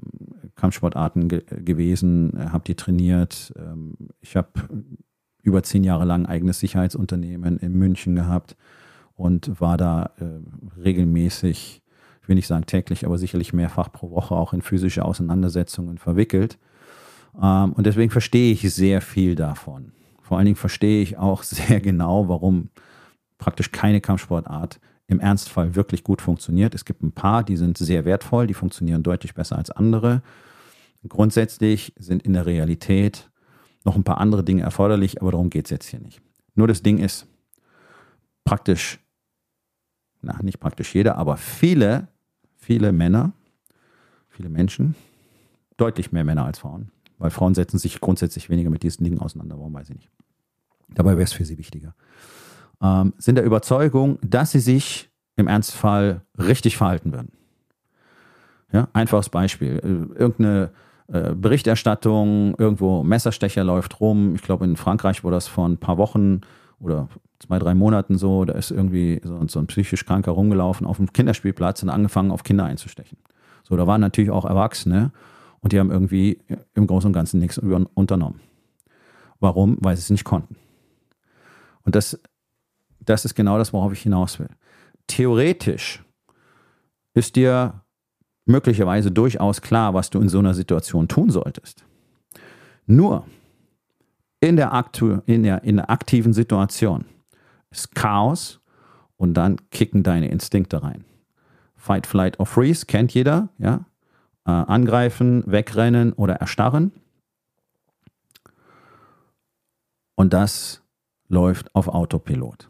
Kampfsportarten 0.56 1.28
ge 1.28 1.44
gewesen, 1.64 2.38
äh, 2.38 2.50
habe 2.50 2.64
die 2.64 2.76
trainiert. 2.76 3.54
Ähm, 3.58 3.96
ich 4.22 4.36
habe 4.36 4.50
über 5.42 5.62
zehn 5.64 5.84
Jahre 5.84 6.06
lang 6.06 6.26
ein 6.26 6.32
eigenes 6.32 6.60
Sicherheitsunternehmen 6.60 7.58
in 7.58 7.74
München 7.74 8.16
gehabt 8.16 8.56
und 9.16 9.60
war 9.60 9.78
da 9.78 10.12
äh, 10.20 10.82
regelmäßig, 10.82 11.82
ich 12.22 12.30
will 12.30 12.36
nicht 12.36 12.48
sagen 12.48 12.66
täglich, 12.66 13.06
aber 13.06 13.18
sicherlich 13.18 13.54
mehrfach 13.54 13.92
pro 13.92 14.12
Woche 14.12 14.36
auch 14.36 14.54
in 14.54 14.62
physische 14.62 15.06
Auseinandersetzungen 15.06 15.98
verwickelt. 15.98 16.58
Ähm, 17.42 17.74
und 17.74 17.86
deswegen 17.86 18.12
verstehe 18.12 18.52
ich 18.52 18.74
sehr 18.74 19.02
viel 19.02 19.36
davon. 19.36 19.92
Vor 20.22 20.38
allen 20.38 20.46
Dingen 20.46 20.58
verstehe 20.58 21.02
ich 21.02 21.18
auch 21.18 21.44
sehr 21.44 21.80
genau, 21.80 22.28
warum 22.28 22.70
praktisch 23.38 23.72
keine 23.72 24.02
Kampfsportart 24.02 24.80
im 25.08 25.20
Ernstfall 25.20 25.76
wirklich 25.76 26.04
gut 26.04 26.22
funktioniert. 26.22 26.74
Es 26.74 26.84
gibt 26.84 27.04
ein 27.04 27.12
paar, 27.12 27.44
die 27.44 27.58
sind 27.58 27.78
sehr 27.78 28.06
wertvoll, 28.06 28.48
die 28.48 28.54
funktionieren 28.54 29.04
deutlich 29.04 29.36
besser 29.36 29.58
als 29.58 29.70
andere. 29.70 30.24
Grundsätzlich 31.08 31.94
sind 31.98 32.24
in 32.24 32.34
der 32.34 32.48
Realität 32.48 33.30
noch 33.84 33.96
ein 33.96 34.04
paar 34.04 34.18
andere 34.18 34.44
Dinge 34.44 34.64
erforderlich, 34.64 35.22
aber 35.22 35.32
darum 35.32 35.52
geht 35.52 35.66
es 35.66 35.72
jetzt 35.72 35.86
hier 35.88 36.00
nicht. 36.00 36.22
Nur 36.56 36.68
das 36.68 36.82
Ding 36.82 36.98
ist, 36.98 37.28
praktisch, 38.44 39.00
na, 40.26 40.42
nicht 40.42 40.60
praktisch 40.60 40.94
jeder, 40.94 41.18
aber 41.18 41.38
viele, 41.38 42.08
viele 42.58 42.92
Männer, 42.92 43.32
viele 44.30 44.50
Menschen, 44.50 44.96
deutlich 45.78 46.12
mehr 46.12 46.24
Männer 46.24 46.46
als 46.46 46.60
Frauen, 46.60 46.92
weil 47.18 47.30
Frauen 47.30 47.54
setzen 47.54 47.78
sich 47.78 48.02
grundsätzlich 48.02 48.50
weniger 48.50 48.70
mit 48.70 48.84
diesen 48.84 49.04
Dingen 49.04 49.20
auseinander. 49.20 49.58
Warum 49.58 49.74
weiß 49.74 49.90
ich 49.90 49.96
nicht. 49.96 50.10
Dabei 50.90 51.12
wäre 51.12 51.24
es 51.24 51.34
für 51.34 51.46
sie 51.46 51.58
wichtiger. 51.58 51.96
Ähm, 52.82 53.14
sind 53.18 53.36
der 53.36 53.46
Überzeugung, 53.46 54.20
dass 54.22 54.52
sie 54.52 54.60
sich 54.60 55.10
im 55.36 55.48
Ernstfall 55.48 56.22
richtig 56.38 56.78
verhalten 56.78 57.12
werden. 57.12 57.32
Ja, 58.72 58.88
einfaches 58.94 59.30
Beispiel. 59.30 59.80
Äh, 59.84 60.20
irgendeine 60.20 60.72
äh, 61.08 61.34
Berichterstattung, 61.34 62.56
irgendwo 62.58 63.04
Messerstecher 63.04 63.64
läuft 63.64 64.00
rum. 64.00 64.36
Ich 64.36 64.42
glaube, 64.42 64.66
in 64.66 64.76
Frankreich 64.76 65.24
wurde 65.24 65.38
das 65.38 65.48
vor 65.48 65.68
ein 65.68 65.78
paar 65.78 65.98
Wochen 65.98 66.42
oder 66.80 67.10
zwei, 67.40 67.60
drei 67.60 67.74
Monaten 67.74 68.18
so. 68.18 68.46
Da 68.46 68.54
ist 68.54 68.72
irgendwie 68.72 69.22
so, 69.24 69.46
so 69.48 69.60
ein 69.60 69.68
psychisch 69.68 70.06
Kranker 70.06 70.32
rumgelaufen 70.32 70.86
auf 70.86 70.98
dem 70.98 71.12
Kinderspielplatz 71.12 71.84
und 71.84 71.90
angefangen, 71.90 72.32
auf 72.32 72.44
Kinder 72.44 72.66
einzustechen. 72.66 73.18
So, 73.64 73.76
da 73.76 73.88
waren 73.88 74.02
natürlich 74.02 74.32
auch 74.32 74.46
Erwachsene 74.46 75.12
und 75.62 75.74
die 75.74 75.80
haben 75.80 75.92
irgendwie 75.92 76.40
im 76.76 76.88
Großen 76.88 77.08
und 77.08 77.14
Ganzen 77.14 77.40
nichts 77.40 77.58
unternommen. 77.58 78.40
Warum? 79.40 79.78
Weil 79.82 79.96
sie 79.96 80.02
es 80.02 80.10
nicht 80.10 80.24
konnten. 80.24 80.56
Und 81.84 81.96
das, 81.96 82.20
das 83.00 83.26
ist 83.26 83.36
genau 83.36 83.58
das, 83.58 83.74
worauf 83.74 83.92
ich 83.94 84.02
hinaus 84.02 84.40
will. 84.40 84.50
Theoretisch 85.08 86.04
ist 87.14 87.36
dir 87.36 87.82
möglicherweise 88.46 89.12
durchaus 89.12 89.62
klar, 89.62 89.94
was 89.94 90.10
du 90.10 90.20
in 90.20 90.30
so 90.30 90.40
einer 90.40 90.54
Situation 90.54 91.08
tun 91.08 91.30
solltest. 91.30 91.86
Nur 92.86 93.26
in 94.40 94.56
der, 94.56 94.74
aktu 94.74 95.20
in 95.26 95.44
der, 95.44 95.64
in 95.64 95.78
der 95.78 95.90
aktiven 95.90 96.34
Situation 96.34 97.06
ist 97.70 97.96
Chaos 97.96 98.62
und 99.18 99.34
dann 99.34 99.58
kicken 99.70 100.04
deine 100.04 100.30
Instinkte 100.30 100.84
rein. 100.84 101.06
Fight, 101.76 102.08
Flight 102.08 102.40
or 102.40 102.46
Freeze 102.46 102.86
kennt 102.86 103.14
jeder, 103.14 103.50
ja? 103.58 103.86
Äh, 104.46 104.52
angreifen, 104.52 105.44
wegrennen 105.48 106.14
oder 106.14 106.36
erstarren. 106.36 106.92
Und 110.16 110.34
das 110.34 110.82
läuft 111.28 111.74
auf 111.76 111.88
Autopilot. 111.88 112.70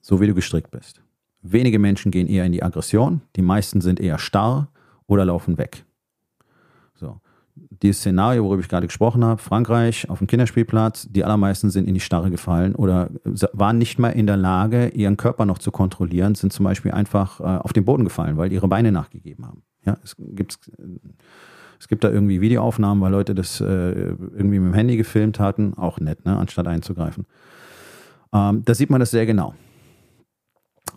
So 0.00 0.20
wie 0.20 0.26
du 0.26 0.34
gestrickt 0.34 0.70
bist. 0.70 1.02
Wenige 1.42 1.78
Menschen 1.78 2.10
gehen 2.10 2.26
eher 2.26 2.44
in 2.44 2.52
die 2.52 2.62
Aggression, 2.62 3.22
die 3.36 3.42
meisten 3.42 3.80
sind 3.80 4.00
eher 4.00 4.18
starr 4.18 4.68
oder 5.06 5.24
laufen 5.24 5.58
weg. 5.58 5.84
So. 6.94 7.20
Dieses 7.82 8.00
Szenario, 8.00 8.44
worüber 8.44 8.60
ich 8.60 8.68
gerade 8.68 8.86
gesprochen 8.86 9.24
habe, 9.24 9.40
Frankreich 9.40 10.08
auf 10.10 10.18
dem 10.18 10.26
Kinderspielplatz, 10.26 11.08
die 11.10 11.24
allermeisten 11.24 11.70
sind 11.70 11.88
in 11.88 11.94
die 11.94 12.00
Starre 12.00 12.30
gefallen 12.30 12.74
oder 12.74 13.10
waren 13.52 13.78
nicht 13.78 13.98
mehr 13.98 14.14
in 14.14 14.26
der 14.26 14.36
Lage, 14.36 14.88
ihren 14.88 15.16
Körper 15.16 15.46
noch 15.46 15.58
zu 15.58 15.70
kontrollieren, 15.70 16.34
sind 16.34 16.52
zum 16.52 16.64
Beispiel 16.64 16.92
einfach 16.92 17.40
äh, 17.40 17.44
auf 17.44 17.72
den 17.72 17.84
Boden 17.84 18.04
gefallen, 18.04 18.36
weil 18.36 18.52
ihre 18.52 18.68
Beine 18.68 18.92
nachgegeben 18.92 19.46
haben. 19.46 19.62
Ja, 19.84 19.96
es 20.04 20.16
gibt, 20.18 20.58
es 21.78 21.88
gibt 21.88 22.04
da 22.04 22.10
irgendwie 22.10 22.40
Videoaufnahmen, 22.40 23.02
weil 23.02 23.12
Leute 23.12 23.34
das 23.34 23.60
äh, 23.60 23.64
irgendwie 23.64 24.58
mit 24.58 24.72
dem 24.72 24.74
Handy 24.74 24.96
gefilmt 24.96 25.40
hatten, 25.40 25.74
auch 25.74 25.98
nett, 26.00 26.26
ne, 26.26 26.36
anstatt 26.36 26.66
einzugreifen. 26.66 27.26
Ähm, 28.32 28.62
da 28.64 28.74
sieht 28.74 28.90
man 28.90 29.00
das 29.00 29.10
sehr 29.10 29.26
genau. 29.26 29.54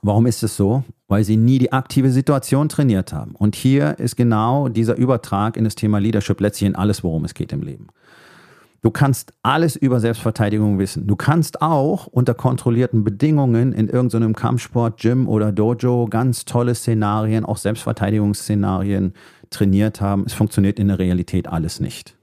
Warum 0.02 0.26
ist 0.26 0.43
es 0.43 0.58
so? 0.58 0.84
Weil 1.08 1.24
sie 1.24 1.38
nie 1.38 1.60
die 1.60 1.72
aktive 1.72 2.12
Situation 2.12 2.69
trainiert 2.69 3.13
haben. 3.13 3.36
Und 3.36 3.56
hier 3.56 3.98
ist 4.00 4.15
genau 4.15 4.67
dieser 4.67 4.98
Übertrag 4.98 5.56
in 5.56 5.63
das 5.63 5.76
Thema 5.76 6.00
Leadership 6.00 6.41
letztlich 6.41 6.67
in 6.67 6.76
alles, 6.76 7.04
worum 7.04 7.24
es 7.26 7.34
geht 7.34 7.54
im 7.54 7.62
Leben. 7.62 7.88
Du 8.82 8.91
kannst 8.91 9.32
alles 9.43 9.78
über 9.78 10.02
Selbstverteidigung 10.02 10.78
wissen. 10.78 11.08
Du 11.08 11.15
kannst 11.15 11.62
auch 11.62 12.06
unter 12.06 12.34
kontrollierten 12.34 13.06
Bedingungen 13.06 13.72
in 13.72 13.88
irgendeinem 13.88 14.36
Kampfsport, 14.36 15.00
Gym 15.00 15.30
oder 15.30 15.54
Dojo 15.54 16.08
ganz 16.10 16.43
tolle 16.43 16.76
Szenarien, 16.76 17.46
auch 17.46 17.56
Selbstverteidigungsszenarien 17.56 19.13
trainiert 19.50 20.02
haben. 20.02 20.26
Es 20.26 20.34
funktioniert 20.34 20.80
in 20.80 20.89
der 20.89 21.00
Realität 21.00 21.48
alles 21.48 21.80
nicht. 21.80 22.17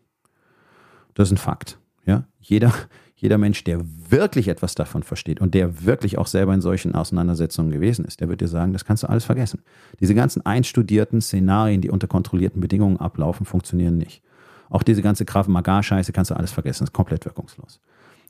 Das 1.15 1.29
ist 1.29 1.33
ein 1.33 1.39
Fakt. 1.39 1.79
Ja? 2.05 2.25
Jeder, 2.41 2.75
jeder 3.21 3.37
Mensch, 3.37 3.65
der 3.65 3.81
wirklich 4.09 4.49
etwas 4.49 4.75
davon 4.75 5.03
versteht 5.03 5.41
und 5.41 5.53
der 5.53 5.85
wirklich 5.85 6.17
auch 6.17 6.27
selber 6.27 6.55
in 6.55 6.63
solchen 6.63 6.95
Auseinandersetzungen 6.95 7.71
gewesen 7.71 8.07
ist, 8.07 8.21
der 8.21 8.29
wird 8.29 8.41
dir 8.41 8.49
sagen, 8.49 8.73
das 8.73 8.87
kannst 8.87 9.03
du 9.03 9.09
alles 9.09 9.25
vergessen. 9.25 9.61
Diese 10.01 10.15
ganzen 10.15 10.45
einstudierten 10.47 11.21
Szenarien, 11.21 11.83
die 11.83 11.91
unter 11.91 12.07
kontrollierten 12.07 12.61
Bedingungen 12.63 12.97
ablaufen, 12.97 13.45
funktionieren 13.45 13.99
nicht. 13.99 14.23
Auch 14.71 14.83
diese 14.83 15.03
ganze 15.03 15.27
Krav 15.27 15.49
Maga-Scheiße 15.49 16.13
kannst 16.13 16.31
du 16.31 16.35
alles 16.35 16.51
vergessen, 16.51 16.85
ist 16.85 16.93
komplett 16.93 17.27
wirkungslos. 17.27 17.81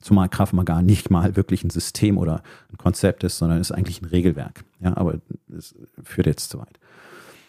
Zumal 0.01 0.29
Krav 0.29 0.53
Maga 0.53 0.83
nicht 0.83 1.11
mal 1.11 1.37
wirklich 1.37 1.63
ein 1.63 1.71
System 1.71 2.19
oder 2.19 2.43
ein 2.73 2.79
Konzept 2.79 3.23
ist, 3.23 3.39
sondern 3.39 3.61
ist 3.61 3.71
eigentlich 3.71 4.01
ein 4.03 4.07
Regelwerk. 4.07 4.65
Ja, 4.81 4.97
aber 4.97 5.21
das 5.47 5.75
führt 6.03 6.27
jetzt 6.27 6.51
zu 6.51 6.59
weit. 6.59 6.81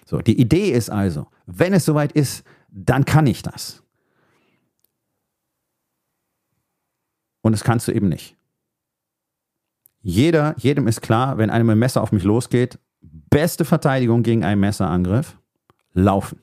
So, 0.06 0.20
die 0.20 0.40
Idee 0.40 0.70
ist 0.72 0.90
also, 0.90 1.28
wenn 1.46 1.74
es 1.74 1.86
soweit 1.86 2.12
ist, 2.12 2.44
dann 2.70 3.06
kann 3.06 3.26
ich 3.26 3.42
das. 3.42 3.81
Und 7.42 7.54
das 7.54 7.64
kannst 7.64 7.88
du 7.88 7.92
eben 7.92 8.10
nicht. 8.10 8.36
Jeder, 10.02 10.56
jedem 10.58 10.88
ist 10.88 11.02
klar, 11.02 11.38
wenn 11.38 11.50
einem 11.50 11.70
ein 11.70 11.80
Messer 11.80 12.02
auf 12.02 12.12
mich 12.12 12.24
losgeht, 12.24 12.80
beste 13.02 13.66
Verteidigung 13.66 14.24
gegen 14.24 14.44
einen 14.44 14.62
Messerangriff, 14.62 15.38
laufen. 15.94 16.40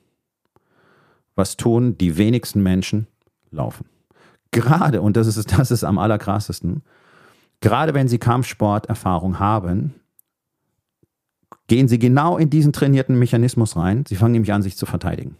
Was 1.35 1.57
tun 1.57 1.97
die 1.97 2.17
wenigsten 2.17 2.63
Menschen? 2.63 3.07
Laufen. 3.51 3.85
Gerade, 4.51 5.01
und 5.01 5.17
das 5.17 5.27
ist, 5.27 5.57
das 5.57 5.71
ist 5.71 5.83
am 5.83 5.97
allerkrassesten, 5.97 6.83
gerade 7.61 7.93
wenn 7.93 8.07
sie 8.07 8.17
Kampfsporterfahrung 8.17 9.39
haben, 9.39 9.95
gehen 11.67 11.87
sie 11.87 11.99
genau 11.99 12.37
in 12.37 12.49
diesen 12.49 12.73
trainierten 12.73 13.17
Mechanismus 13.17 13.75
rein. 13.75 14.05
Sie 14.07 14.15
fangen 14.15 14.33
nämlich 14.33 14.53
an, 14.53 14.61
sich 14.61 14.75
zu 14.77 14.85
verteidigen. 14.85 15.35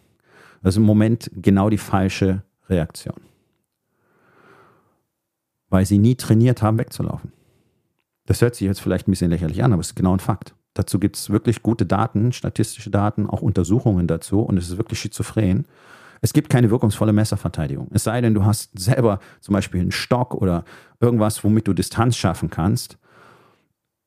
Das 0.62 0.74
ist 0.74 0.78
im 0.78 0.84
Moment 0.84 1.32
genau 1.36 1.70
die 1.70 1.78
falsche 1.78 2.44
Reaktion 2.70 3.29
weil 5.70 5.86
sie 5.86 5.98
nie 5.98 6.16
trainiert 6.16 6.62
haben, 6.62 6.78
wegzulaufen. 6.78 7.32
Das 8.26 8.42
hört 8.42 8.56
sich 8.56 8.68
jetzt 8.68 8.82
vielleicht 8.82 9.08
ein 9.08 9.12
bisschen 9.12 9.32
lächerlich 9.32 9.64
an, 9.64 9.74
aber 9.74 9.82
es 9.82 9.88
ist 9.88 9.96
genau 9.96 10.14
ein 10.14 10.20
Fakt. 10.20 10.54
Dazu 10.74 11.00
gibt 11.00 11.16
es 11.16 11.30
wirklich 11.30 11.64
gute 11.64 11.86
Daten, 11.86 12.32
statistische 12.32 12.90
Daten, 12.90 13.28
auch 13.28 13.42
Untersuchungen 13.42 14.08
dazu 14.08 14.42
und 14.42 14.58
es 14.58 14.70
ist 14.70 14.78
wirklich 14.78 15.00
schizophren. 15.00 15.66
Es 16.22 16.34
gibt 16.34 16.50
keine 16.50 16.70
wirkungsvolle 16.70 17.14
Messerverteidigung. 17.14 17.88
Es 17.92 18.04
sei 18.04 18.22
denn, 18.22 18.34
du 18.34 18.46
hast 18.46 18.78
selber 18.78 19.20
zum 19.42 19.54
Beispiel 19.54 19.82
einen 19.82 19.92
Stock 19.92 20.36
oder 20.36 20.64
irgendwas, 21.00 21.44
womit 21.44 21.68
du 21.68 21.74
Distanz 21.74 22.18
schaffen 22.18 22.50
kannst, 22.50 22.98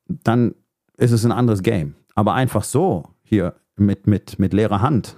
dann 0.06 0.54
ist 0.96 1.10
es 1.10 1.24
ein 1.24 1.32
anderes 1.32 1.62
Game. 1.62 1.94
Aber 2.14 2.34
einfach 2.34 2.64
so 2.64 3.08
hier 3.22 3.54
mit, 3.76 4.06
mit, 4.06 4.38
mit 4.38 4.52
leerer 4.52 4.82
Hand 4.82 5.16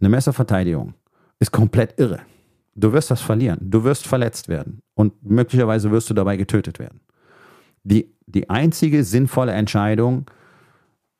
eine 0.00 0.08
Messerverteidigung 0.08 0.94
ist 1.38 1.52
komplett 1.52 1.98
irre. 1.98 2.20
Du 2.76 2.92
wirst 2.92 3.10
das 3.10 3.22
verlieren. 3.22 3.58
Du 3.62 3.84
wirst 3.84 4.06
verletzt 4.06 4.48
werden. 4.48 4.80
Und 4.94 5.14
möglicherweise 5.24 5.90
wirst 5.90 6.10
du 6.10 6.14
dabei 6.14 6.36
getötet 6.36 6.78
werden. 6.78 7.00
Die, 7.84 8.14
die 8.26 8.50
einzige 8.50 9.02
sinnvolle 9.02 9.52
Entscheidung 9.52 10.30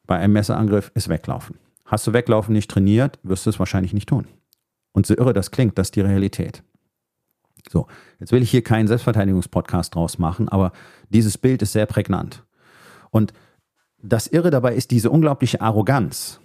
bei 0.07 0.19
einem 0.19 0.35
Messerangriff 0.35 0.93
ist 0.95 1.09
weglaufen. 1.09 1.57
Hast 1.87 2.07
du 2.07 2.13
weglaufen 2.13 2.53
nicht 2.53 2.71
trainiert, 2.71 3.19
wirst 3.23 3.47
du 3.47 3.51
es 3.51 3.59
wahrscheinlich 3.59 3.95
nicht 3.95 4.09
tun. 4.09 4.27
Und 4.93 5.07
so 5.07 5.17
irre 5.17 5.33
das 5.33 5.51
klingt, 5.51 5.79
das 5.79 5.89
ist 5.89 5.97
die 5.97 6.01
Realität. 6.03 6.63
So, 7.71 7.87
jetzt 8.21 8.33
will 8.33 8.43
ich 8.43 8.51
hier 8.51 8.63
keinen 8.63 8.87
Selbstverteidigungspodcast 8.87 9.95
draus 9.95 10.19
machen, 10.19 10.49
aber 10.49 10.73
dieses 11.09 11.39
Bild 11.39 11.63
ist 11.63 11.73
sehr 11.73 11.87
prägnant. 11.87 12.45
Und 13.11 13.33
das 14.03 14.27
Irre 14.27 14.51
dabei 14.51 14.75
ist 14.75 14.91
diese 14.91 15.11
unglaubliche 15.11 15.61
Arroganz. 15.61 16.41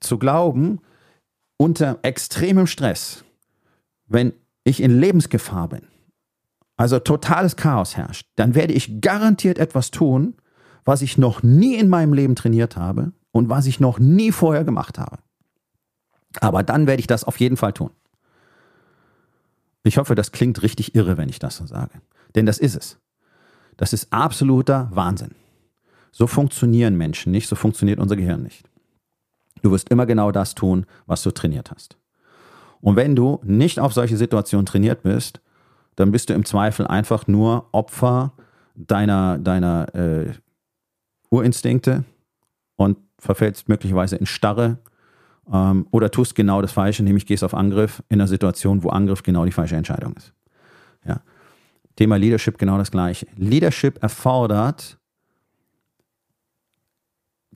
Zu 0.00 0.18
glauben, 0.18 0.80
unter 1.56 1.98
extremem 2.02 2.66
Stress 2.66 3.24
wenn 4.12 4.32
ich 4.64 4.80
in 4.80 4.98
Lebensgefahr 4.98 5.68
bin, 5.68 5.82
also 6.76 6.98
totales 6.98 7.56
Chaos 7.56 7.96
herrscht, 7.96 8.28
dann 8.36 8.54
werde 8.54 8.72
ich 8.72 9.00
garantiert 9.00 9.58
etwas 9.58 9.90
tun, 9.90 10.34
was 10.84 11.02
ich 11.02 11.18
noch 11.18 11.42
nie 11.42 11.76
in 11.76 11.88
meinem 11.88 12.12
Leben 12.12 12.34
trainiert 12.34 12.76
habe 12.76 13.12
und 13.30 13.48
was 13.48 13.66
ich 13.66 13.80
noch 13.80 13.98
nie 13.98 14.32
vorher 14.32 14.64
gemacht 14.64 14.98
habe. 14.98 15.18
Aber 16.40 16.62
dann 16.62 16.86
werde 16.86 17.00
ich 17.00 17.06
das 17.06 17.24
auf 17.24 17.38
jeden 17.40 17.56
Fall 17.56 17.72
tun. 17.72 17.90
Ich 19.84 19.98
hoffe, 19.98 20.14
das 20.14 20.32
klingt 20.32 20.62
richtig 20.62 20.94
irre, 20.94 21.16
wenn 21.16 21.28
ich 21.28 21.38
das 21.38 21.56
so 21.56 21.66
sage. 21.66 22.00
Denn 22.34 22.46
das 22.46 22.58
ist 22.58 22.76
es. 22.76 22.98
Das 23.76 23.92
ist 23.92 24.12
absoluter 24.12 24.88
Wahnsinn. 24.92 25.34
So 26.12 26.26
funktionieren 26.26 26.96
Menschen 26.96 27.32
nicht, 27.32 27.48
so 27.48 27.56
funktioniert 27.56 27.98
unser 27.98 28.16
Gehirn 28.16 28.42
nicht. 28.42 28.68
Du 29.62 29.70
wirst 29.70 29.88
immer 29.88 30.06
genau 30.06 30.30
das 30.30 30.54
tun, 30.54 30.86
was 31.06 31.22
du 31.22 31.30
trainiert 31.30 31.70
hast. 31.70 31.96
Und 32.82 32.96
wenn 32.96 33.16
du 33.16 33.40
nicht 33.44 33.80
auf 33.80 33.94
solche 33.94 34.18
Situationen 34.18 34.66
trainiert 34.66 35.02
bist, 35.02 35.40
dann 35.96 36.12
bist 36.12 36.28
du 36.28 36.34
im 36.34 36.44
Zweifel 36.44 36.86
einfach 36.86 37.26
nur 37.26 37.68
Opfer 37.72 38.32
deiner, 38.74 39.38
deiner 39.38 39.94
äh, 39.94 40.32
Urinstinkte 41.30 42.04
und 42.76 42.98
verfällst 43.18 43.68
möglicherweise 43.68 44.16
in 44.16 44.26
Starre 44.26 44.78
ähm, 45.50 45.86
oder 45.90 46.10
tust 46.10 46.34
genau 46.34 46.60
das 46.60 46.72
Falsche, 46.72 47.02
nämlich 47.02 47.24
gehst 47.26 47.44
auf 47.44 47.54
Angriff 47.54 48.02
in 48.08 48.20
einer 48.20 48.28
Situation, 48.28 48.82
wo 48.82 48.90
Angriff 48.90 49.22
genau 49.22 49.44
die 49.44 49.52
falsche 49.52 49.76
Entscheidung 49.76 50.14
ist. 50.14 50.32
Ja. 51.06 51.20
Thema 51.96 52.16
Leadership 52.16 52.58
genau 52.58 52.78
das 52.78 52.90
gleiche. 52.90 53.26
Leadership 53.36 54.02
erfordert 54.02 54.98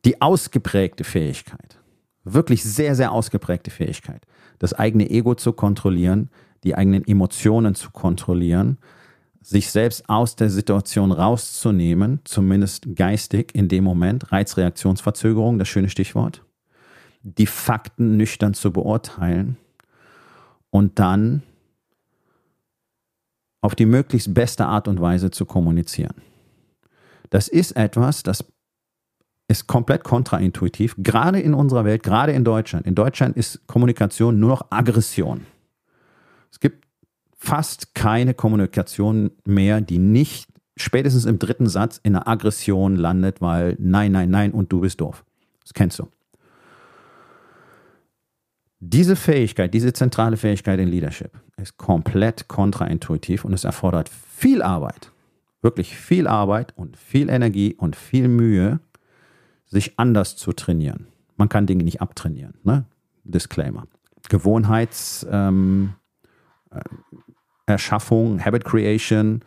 die 0.04 0.20
ausgeprägte 0.20 1.02
Fähigkeit, 1.04 1.78
wirklich 2.26 2.64
sehr, 2.64 2.94
sehr 2.94 3.12
ausgeprägte 3.12 3.70
Fähigkeit, 3.70 4.26
das 4.58 4.74
eigene 4.74 5.08
Ego 5.08 5.34
zu 5.34 5.52
kontrollieren, 5.52 6.28
die 6.64 6.74
eigenen 6.74 7.06
Emotionen 7.06 7.74
zu 7.74 7.90
kontrollieren, 7.90 8.78
sich 9.40 9.70
selbst 9.70 10.08
aus 10.08 10.34
der 10.34 10.50
Situation 10.50 11.12
rauszunehmen, 11.12 12.20
zumindest 12.24 12.96
geistig 12.96 13.54
in 13.54 13.68
dem 13.68 13.84
Moment, 13.84 14.32
Reizreaktionsverzögerung, 14.32 15.58
das 15.58 15.68
schöne 15.68 15.88
Stichwort, 15.88 16.44
die 17.22 17.46
Fakten 17.46 18.16
nüchtern 18.16 18.54
zu 18.54 18.72
beurteilen 18.72 19.56
und 20.70 20.98
dann 20.98 21.44
auf 23.60 23.76
die 23.76 23.86
möglichst 23.86 24.34
beste 24.34 24.66
Art 24.66 24.88
und 24.88 25.00
Weise 25.00 25.30
zu 25.30 25.44
kommunizieren. 25.44 26.16
Das 27.30 27.46
ist 27.46 27.72
etwas, 27.72 28.22
das 28.22 28.44
ist 29.48 29.66
komplett 29.66 30.02
kontraintuitiv, 30.02 30.96
gerade 30.98 31.40
in 31.40 31.54
unserer 31.54 31.84
Welt, 31.84 32.02
gerade 32.02 32.32
in 32.32 32.44
Deutschland. 32.44 32.86
In 32.86 32.94
Deutschland 32.94 33.36
ist 33.36 33.66
Kommunikation 33.66 34.40
nur 34.40 34.50
noch 34.50 34.66
Aggression. 34.70 35.46
Es 36.50 36.60
gibt 36.60 36.84
fast 37.36 37.94
keine 37.94 38.34
Kommunikation 38.34 39.30
mehr, 39.44 39.80
die 39.80 39.98
nicht 39.98 40.48
spätestens 40.76 41.24
im 41.24 41.38
dritten 41.38 41.68
Satz 41.68 42.00
in 42.02 42.16
einer 42.16 42.28
Aggression 42.28 42.96
landet, 42.96 43.40
weil 43.40 43.76
nein, 43.78 44.12
nein, 44.12 44.30
nein 44.30 44.52
und 44.52 44.72
du 44.72 44.80
bist 44.80 45.00
doof. 45.00 45.24
Das 45.62 45.74
kennst 45.74 45.98
du. 45.98 46.08
Diese 48.80 49.16
Fähigkeit, 49.16 49.72
diese 49.72 49.92
zentrale 49.92 50.36
Fähigkeit 50.36 50.78
in 50.78 50.88
Leadership 50.88 51.30
ist 51.56 51.78
komplett 51.78 52.46
kontraintuitiv 52.48 53.44
und 53.44 53.54
es 53.54 53.64
erfordert 53.64 54.08
viel 54.08 54.60
Arbeit, 54.60 55.12
wirklich 55.62 55.96
viel 55.96 56.26
Arbeit 56.26 56.74
und 56.76 56.96
viel 56.96 57.30
Energie 57.30 57.74
und 57.74 57.96
viel 57.96 58.28
Mühe, 58.28 58.80
sich 59.66 59.98
anders 59.98 60.36
zu 60.36 60.52
trainieren. 60.52 61.08
Man 61.36 61.48
kann 61.48 61.66
Dinge 61.66 61.84
nicht 61.84 62.00
abtrainieren. 62.00 62.54
Ne? 62.62 62.84
Disclaimer. 63.24 63.86
Gewohnheits, 64.28 65.26
ähm, 65.30 65.94
äh, 66.70 67.78
Habit 67.78 68.64
Creation. 68.64 69.42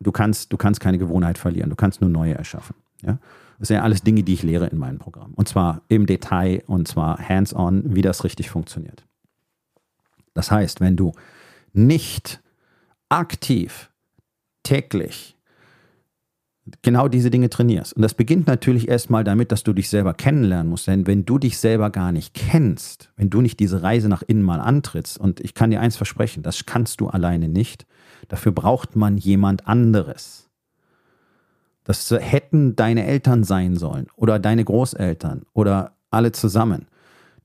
Du 0.00 0.12
kannst, 0.12 0.52
du 0.52 0.56
kannst 0.56 0.80
keine 0.80 0.98
Gewohnheit 0.98 1.38
verlieren, 1.38 1.70
du 1.70 1.76
kannst 1.76 2.00
nur 2.00 2.10
neue 2.10 2.34
erschaffen. 2.34 2.74
Ja? 3.02 3.18
Das 3.58 3.68
sind 3.68 3.76
ja 3.76 3.82
alles 3.82 4.02
Dinge, 4.02 4.22
die 4.22 4.34
ich 4.34 4.42
lehre 4.42 4.66
in 4.66 4.78
meinem 4.78 4.98
Programm. 4.98 5.34
Und 5.34 5.48
zwar 5.48 5.82
im 5.88 6.06
Detail 6.06 6.62
und 6.66 6.86
zwar 6.86 7.18
hands-on, 7.18 7.94
wie 7.94 8.02
das 8.02 8.24
richtig 8.24 8.50
funktioniert. 8.50 9.04
Das 10.34 10.50
heißt, 10.50 10.80
wenn 10.80 10.96
du 10.96 11.12
nicht 11.72 12.40
aktiv 13.08 13.90
täglich 14.62 15.37
genau 16.82 17.08
diese 17.08 17.30
Dinge 17.30 17.50
trainierst. 17.50 17.94
Und 17.94 18.02
das 18.02 18.14
beginnt 18.14 18.46
natürlich 18.46 18.88
erstmal 18.88 19.24
damit, 19.24 19.52
dass 19.52 19.62
du 19.62 19.72
dich 19.72 19.88
selber 19.88 20.14
kennenlernen 20.14 20.68
musst. 20.68 20.86
Denn 20.86 21.06
wenn 21.06 21.24
du 21.24 21.38
dich 21.38 21.58
selber 21.58 21.90
gar 21.90 22.12
nicht 22.12 22.34
kennst, 22.34 23.10
wenn 23.16 23.30
du 23.30 23.40
nicht 23.40 23.60
diese 23.60 23.82
Reise 23.82 24.08
nach 24.08 24.22
innen 24.22 24.42
mal 24.42 24.60
antrittst, 24.60 25.18
und 25.18 25.40
ich 25.40 25.54
kann 25.54 25.70
dir 25.70 25.80
eins 25.80 25.96
versprechen, 25.96 26.42
das 26.42 26.66
kannst 26.66 27.00
du 27.00 27.08
alleine 27.08 27.48
nicht, 27.48 27.86
dafür 28.28 28.52
braucht 28.52 28.96
man 28.96 29.16
jemand 29.16 29.66
anderes. 29.66 30.48
Das 31.84 32.10
hätten 32.10 32.76
deine 32.76 33.06
Eltern 33.06 33.44
sein 33.44 33.76
sollen 33.76 34.08
oder 34.14 34.38
deine 34.38 34.64
Großeltern 34.64 35.46
oder 35.54 35.96
alle 36.10 36.32
zusammen. 36.32 36.86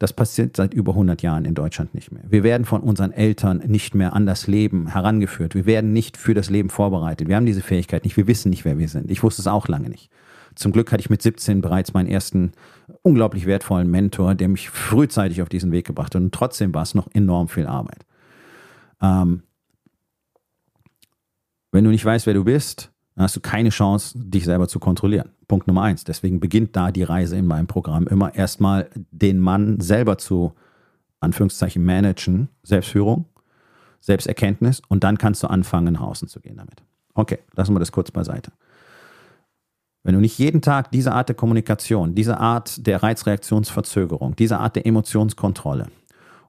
Das 0.03 0.11
passiert 0.11 0.57
seit 0.57 0.73
über 0.73 0.91
100 0.91 1.21
Jahren 1.21 1.45
in 1.45 1.55
Deutschland 1.55 1.95
nicht 1.95 2.11
mehr. 2.11 2.23
Wir 2.27 2.43
werden 2.43 2.65
von 2.65 2.81
unseren 2.81 3.13
Eltern 3.13 3.59
nicht 3.67 3.95
mehr 3.95 4.11
an 4.11 4.25
das 4.25 4.47
Leben 4.47 4.87
herangeführt. 4.87 5.55
Wir 5.55 5.65
werden 5.65 5.93
nicht 5.93 6.17
für 6.17 6.33
das 6.33 6.49
Leben 6.49 6.69
vorbereitet. 6.69 7.29
Wir 7.29 7.37
haben 7.37 7.45
diese 7.45 7.61
Fähigkeit 7.61 8.03
nicht. 8.03 8.17
Wir 8.17 8.27
wissen 8.27 8.49
nicht, 8.49 8.65
wer 8.65 8.77
wir 8.77 8.89
sind. 8.89 9.09
Ich 9.09 9.23
wusste 9.23 9.41
es 9.41 9.47
auch 9.47 9.69
lange 9.69 9.87
nicht. 9.87 10.11
Zum 10.55 10.73
Glück 10.73 10.91
hatte 10.91 10.99
ich 10.99 11.09
mit 11.09 11.21
17 11.21 11.61
bereits 11.61 11.93
meinen 11.93 12.09
ersten 12.09 12.51
unglaublich 13.01 13.45
wertvollen 13.45 13.89
Mentor, 13.89 14.35
der 14.35 14.49
mich 14.49 14.69
frühzeitig 14.69 15.41
auf 15.41 15.47
diesen 15.47 15.71
Weg 15.71 15.87
gebracht 15.87 16.13
hat. 16.15 16.21
Und 16.21 16.35
trotzdem 16.35 16.73
war 16.73 16.83
es 16.83 16.95
noch 16.95 17.07
enorm 17.13 17.47
viel 17.47 17.65
Arbeit. 17.65 18.05
Ähm, 19.01 19.43
wenn 21.71 21.85
du 21.85 21.91
nicht 21.91 22.03
weißt, 22.03 22.25
wer 22.25 22.33
du 22.33 22.43
bist, 22.43 22.91
dann 23.15 23.23
hast 23.23 23.36
du 23.36 23.41
keine 23.41 23.69
Chance, 23.69 24.17
dich 24.17 24.45
selber 24.45 24.67
zu 24.67 24.80
kontrollieren. 24.80 25.30
Punkt 25.47 25.67
Nummer 25.67 25.84
eins. 25.84 26.04
Deswegen 26.04 26.39
beginnt 26.39 26.76
da 26.76 26.91
die 26.91 27.04
Reise 27.04 27.38
in 27.38 27.45
meinem 27.45 27.67
Programm 27.67 28.08
immer 28.08 28.34
erstmal 28.34 28.89
den 29.12 29.39
Mann 29.39 29.80
selber 29.80 30.17
zu, 30.17 30.54
Anführungszeichen, 31.19 31.84
managen, 31.84 32.49
Selbstführung, 32.63 33.26
Selbsterkenntnis 33.99 34.82
und 34.88 35.04
dann 35.04 35.17
kannst 35.17 35.43
du 35.43 35.47
anfangen, 35.47 35.93
nach 35.93 36.02
außen 36.02 36.28
zu 36.28 36.39
gehen 36.39 36.58
damit. 36.58 36.84
Okay, 37.13 37.39
lassen 37.56 37.73
wir 37.73 37.80
das 37.80 37.91
kurz 37.91 38.12
beiseite. 38.12 38.52
Wenn 40.04 40.15
du 40.15 40.19
nicht 40.19 40.38
jeden 40.38 40.62
Tag 40.62 40.91
diese 40.91 41.13
Art 41.13 41.30
der 41.30 41.36
Kommunikation, 41.36 42.13
diese 42.13 42.38
Art 42.38 42.86
der 42.86 43.02
Reizreaktionsverzögerung, 43.02 44.36
diese 44.36 44.60
Art 44.60 44.76
der 44.76 44.86
Emotionskontrolle, 44.86 45.88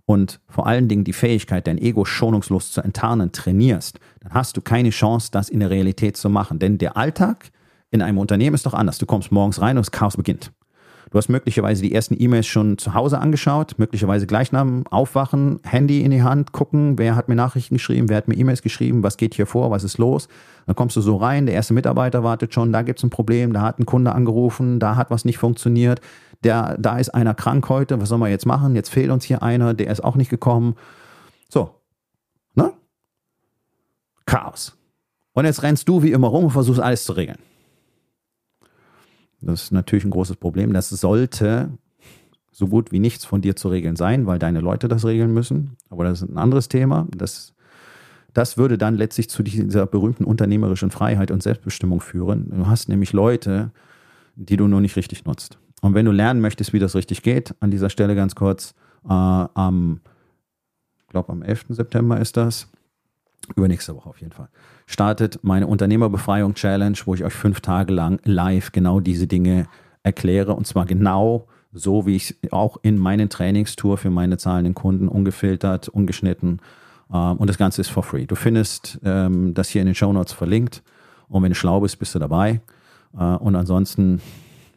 und 0.07 0.41
vor 0.49 0.67
allen 0.67 0.89
Dingen 0.89 1.05
die 1.05 1.13
Fähigkeit, 1.13 1.67
dein 1.67 1.79
Ego 1.79 2.05
schonungslos 2.05 2.73
zu 2.73 2.83
enttarnen, 2.83 3.33
trainierst, 3.33 3.99
dann 4.21 4.35
hast 4.35 4.57
du 4.57 4.61
keine 4.61 4.91
Chance, 4.91 5.31
das 5.33 5.49
in 5.49 5.61
der 5.61 5.71
Realität 5.71 6.17
zu 6.17 6.29
machen. 6.29 6.59
Denn 6.59 6.79
der 6.79 6.97
Alltag 6.97 7.51
in 7.91 8.03
einem 8.03 8.19
Unternehmen 8.19 8.55
ist 8.55 8.67
doch 8.67 8.75
anders. 8.75 8.99
Du 8.99 9.07
kommst 9.07 9.33
morgens 9.33 9.61
rein 9.61 9.77
und 9.77 9.87
das 9.87 9.93
Chaos 9.93 10.17
beginnt. 10.17 10.53
Du 11.15 11.19
hast 11.19 11.29
möglicherweise 11.29 11.81
die 11.81 11.95
ersten 11.95 12.17
E-Mails 12.19 12.49
schon 12.49 12.77
zu 12.77 12.93
Hause 12.93 13.21
angeschaut, 13.21 13.75
möglicherweise 13.79 14.27
gleich 14.27 14.51
nach 14.51 14.63
dem 14.63 14.85
Aufwachen, 14.89 15.61
Handy 15.63 16.01
in 16.01 16.11
die 16.11 16.25
Hand, 16.25 16.51
gucken, 16.51 16.99
wer 16.99 17.15
hat 17.15 17.29
mir 17.29 17.37
Nachrichten 17.37 17.77
geschrieben, 17.77 18.09
wer 18.09 18.17
hat 18.17 18.27
mir 18.27 18.35
E-Mails 18.35 18.63
geschrieben, 18.63 19.05
was 19.05 19.17
geht 19.17 19.35
hier 19.35 19.47
vor, 19.47 19.71
was 19.71 19.85
ist 19.85 19.99
los. 19.99 20.27
Dann 20.67 20.75
kommst 20.75 20.97
du 20.97 21.01
so 21.01 21.17
rein, 21.17 21.47
der 21.47 21.55
erste 21.55 21.73
Mitarbeiter 21.73 22.25
wartet 22.25 22.53
schon, 22.53 22.73
da 22.73 22.83
gibt 22.83 22.99
es 22.99 23.05
ein 23.05 23.11
Problem, 23.11 23.53
da 23.53 23.63
hat 23.63 23.79
ein 23.79 23.87
Kunde 23.87 24.13
angerufen, 24.13 24.81
da 24.81 24.97
hat 24.97 25.13
was 25.13 25.25
nicht 25.25 25.39
funktioniert, 25.39 26.01
der, 26.45 26.77
da 26.79 26.99
ist 26.99 27.11
einer 27.11 27.35
krank 27.35 27.69
heute, 27.69 28.01
was 28.01 28.11
soll 28.11 28.19
man 28.19 28.31
jetzt 28.31 28.47
machen? 28.47 28.75
Jetzt 28.77 28.91
fehlt 28.91 29.11
uns 29.11 29.25
hier 29.25 29.43
einer, 29.43 29.75
der 29.75 29.91
ist 29.91 30.05
auch 30.05 30.17
nicht 30.17 30.31
gekommen. 30.31 30.77
So, 31.49 31.75
ne? 32.55 32.73
Chaos. 34.27 34.77
Und 35.33 35.47
jetzt 35.47 35.63
rennst 35.63 35.89
du 35.89 36.03
wie 36.03 36.13
immer 36.13 36.29
rum 36.29 36.45
und 36.45 36.51
versuchst 36.51 36.81
alles 36.81 37.05
zu 37.05 37.15
regeln. 37.15 37.39
Das 39.41 39.65
ist 39.65 39.73
natürlich 39.73 40.05
ein 40.05 40.11
großes 40.11 40.37
Problem. 40.37 40.73
Das 40.73 40.89
sollte 40.89 41.71
so 42.51 42.69
gut 42.69 42.93
wie 42.93 43.01
nichts 43.01 43.25
von 43.25 43.41
dir 43.41 43.57
zu 43.57 43.69
regeln 43.69 43.97
sein, 43.97 44.27
weil 44.27 44.39
deine 44.39 44.61
Leute 44.61 44.87
das 44.87 45.05
regeln 45.05 45.35
müssen. 45.35 45.77
Aber 45.91 46.05
das 46.05 46.23
ist 46.23 46.31
ein 46.31 46.39
anderes 46.39 46.69
Thema. 46.69 47.09
Das, 47.17 47.53
das 48.33 48.57
würde 48.57 48.79
dann 48.79 48.95
letztlich 48.95 49.29
zu 49.29 49.43
dieser 49.43 49.87
berühmten 49.87 50.25
unternehmerischen 50.25 50.91
Freiheit 50.91 51.31
und 51.31 51.43
Selbstbestimmung 51.43 52.01
führen. 52.01 52.51
Du 52.51 52.67
hast 52.69 52.89
nämlich 52.89 53.13
Leute, 53.13 53.73
die 54.37 54.57
du 54.57 54.69
nur 54.69 54.81
nicht 54.81 54.97
richtig 54.97 55.25
nutzt. 55.25 55.59
Und 55.85 55.93
wenn 55.93 56.07
du 56.07 56.13
lernen 56.13 56.41
möchtest, 56.41 56.73
wie 56.73 56.79
das 56.79 56.95
richtig 56.95 57.21
geht, 57.23 57.55
an 57.61 57.71
dieser 57.71 57.91
Stelle 57.91 58.15
ganz 58.15 58.35
kurz, 58.35 58.75
äh, 59.05 59.13
am, 59.13 60.01
glaube 61.09 61.31
am 61.31 61.43
11. 61.43 61.67
September 61.69 62.19
ist 62.19 62.39
das, 62.39 62.69
übernächste 63.55 63.95
Woche 63.95 64.09
auf 64.09 64.19
jeden 64.19 64.33
Fall, 64.33 64.49
startet 64.87 65.41
meine 65.43 65.67
Unternehmerbefreiung 65.67 66.55
Challenge, 66.55 66.97
wo 67.05 67.15
ich 67.15 67.23
euch 67.23 67.35
fünf 67.35 67.61
Tage 67.61 67.93
lang 67.93 68.19
live 68.25 68.73
genau 68.73 68.99
diese 68.99 69.27
Dinge 69.27 69.67
erkläre 70.03 70.55
und 70.55 70.67
zwar 70.67 70.87
genau 70.87 71.49
so, 71.71 72.07
wie 72.07 72.17
ich 72.17 72.35
auch 72.51 72.79
in 72.81 72.97
meinen 72.97 73.29
Trainingstour 73.29 73.99
für 73.99 74.09
meine 74.09 74.39
zahlenden 74.39 74.75
Kunden 74.75 75.07
ungefiltert, 75.07 75.91
ungeschnitten 75.91 76.63
ähm, 77.13 77.37
und 77.37 77.51
das 77.51 77.59
Ganze 77.59 77.83
ist 77.83 77.91
for 77.91 78.03
free. 78.03 78.25
Du 78.25 78.37
findest 78.37 79.01
ähm, 79.05 79.53
das 79.53 79.69
hier 79.69 79.83
in 79.83 79.87
den 79.87 79.95
Show 79.95 80.15
Notes 80.15 80.33
verlinkt 80.33 80.83
und 81.29 81.43
wenn 81.43 81.51
du 81.51 81.57
schlau 81.57 81.81
bist, 81.81 81.99
bist 81.99 82.15
du 82.15 82.19
dabei 82.19 82.63
äh, 83.19 83.23
und 83.23 83.55
ansonsten 83.55 84.23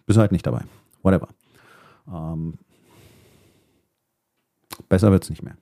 bist 0.06 0.18
du 0.18 0.20
halt 0.22 0.34
nicht 0.34 0.46
dabei. 0.46 0.64
Whatever. 1.04 1.28
Ähm, 2.08 2.56
besser 4.90 5.12
wird 5.12 5.24
es 5.24 5.30
nicht 5.30 5.44
mehr 5.44 5.58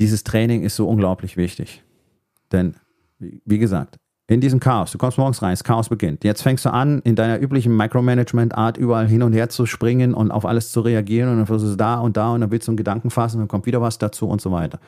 dieses 0.00 0.24
Training 0.24 0.62
ist 0.62 0.76
so 0.76 0.88
unglaublich 0.88 1.36
wichtig. 1.36 1.84
Denn, 2.50 2.74
wie 3.18 3.58
gesagt, 3.58 3.98
in 4.26 4.40
diesem 4.40 4.58
Chaos, 4.58 4.92
du 4.92 4.98
kommst 4.98 5.18
morgens 5.18 5.42
rein, 5.42 5.52
das 5.52 5.62
Chaos 5.62 5.88
beginnt. 5.88 6.24
Jetzt 6.24 6.42
fängst 6.42 6.64
du 6.64 6.72
an, 6.72 7.00
in 7.00 7.16
deiner 7.16 7.40
üblichen 7.40 7.76
Micromanagement-Art 7.76 8.78
überall 8.78 9.08
hin 9.08 9.22
und 9.22 9.32
her 9.34 9.50
zu 9.50 9.66
springen 9.66 10.14
und 10.14 10.30
auf 10.30 10.46
alles 10.46 10.72
zu 10.72 10.80
reagieren 10.80 11.30
und 11.30 11.36
dann 11.36 11.46
versuchst 11.46 11.74
du 11.74 11.76
da 11.76 12.00
und 12.00 12.16
da 12.16 12.32
und 12.32 12.40
dann 12.40 12.50
willst 12.50 12.66
du 12.66 12.72
einen 12.72 12.76
Gedanken 12.76 13.10
fassen 13.10 13.36
und 13.36 13.42
dann 13.42 13.48
kommt 13.48 13.66
wieder 13.66 13.82
was 13.82 13.98
dazu 13.98 14.26
und 14.26 14.40
so 14.40 14.50
weiter. 14.50 14.80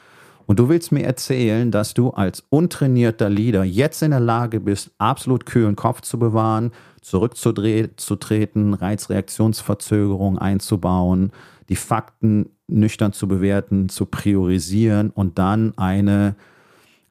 Und 0.46 0.59
du 0.59 0.68
willst 0.68 0.92
mir 0.92 1.05
erzählen, 1.05 1.70
dass 1.70 1.94
du 1.94 2.11
als 2.11 2.44
untrainierter 2.48 3.31
Leader 3.31 3.64
jetzt 3.64 4.02
in 4.02 4.11
der 4.11 4.20
Lage 4.20 4.61
bist, 4.61 4.90
absolut 4.98 5.46
kühlen 5.46 5.76
Kopf 5.76 6.00
zu 6.02 6.18
bewahren, 6.18 6.72
zurückzutreten, 7.00 8.74
Reizreaktionsverzögerung 8.74 10.38
einzubauen, 10.38 11.32
die 11.68 11.76
Fakten 11.76 12.51
nüchtern 12.66 13.12
zu 13.12 13.28
bewerten, 13.28 13.88
zu 13.88 14.07
priorisieren 14.07 15.11
und 15.11 15.38
dann 15.38 15.76
eine 15.78 16.36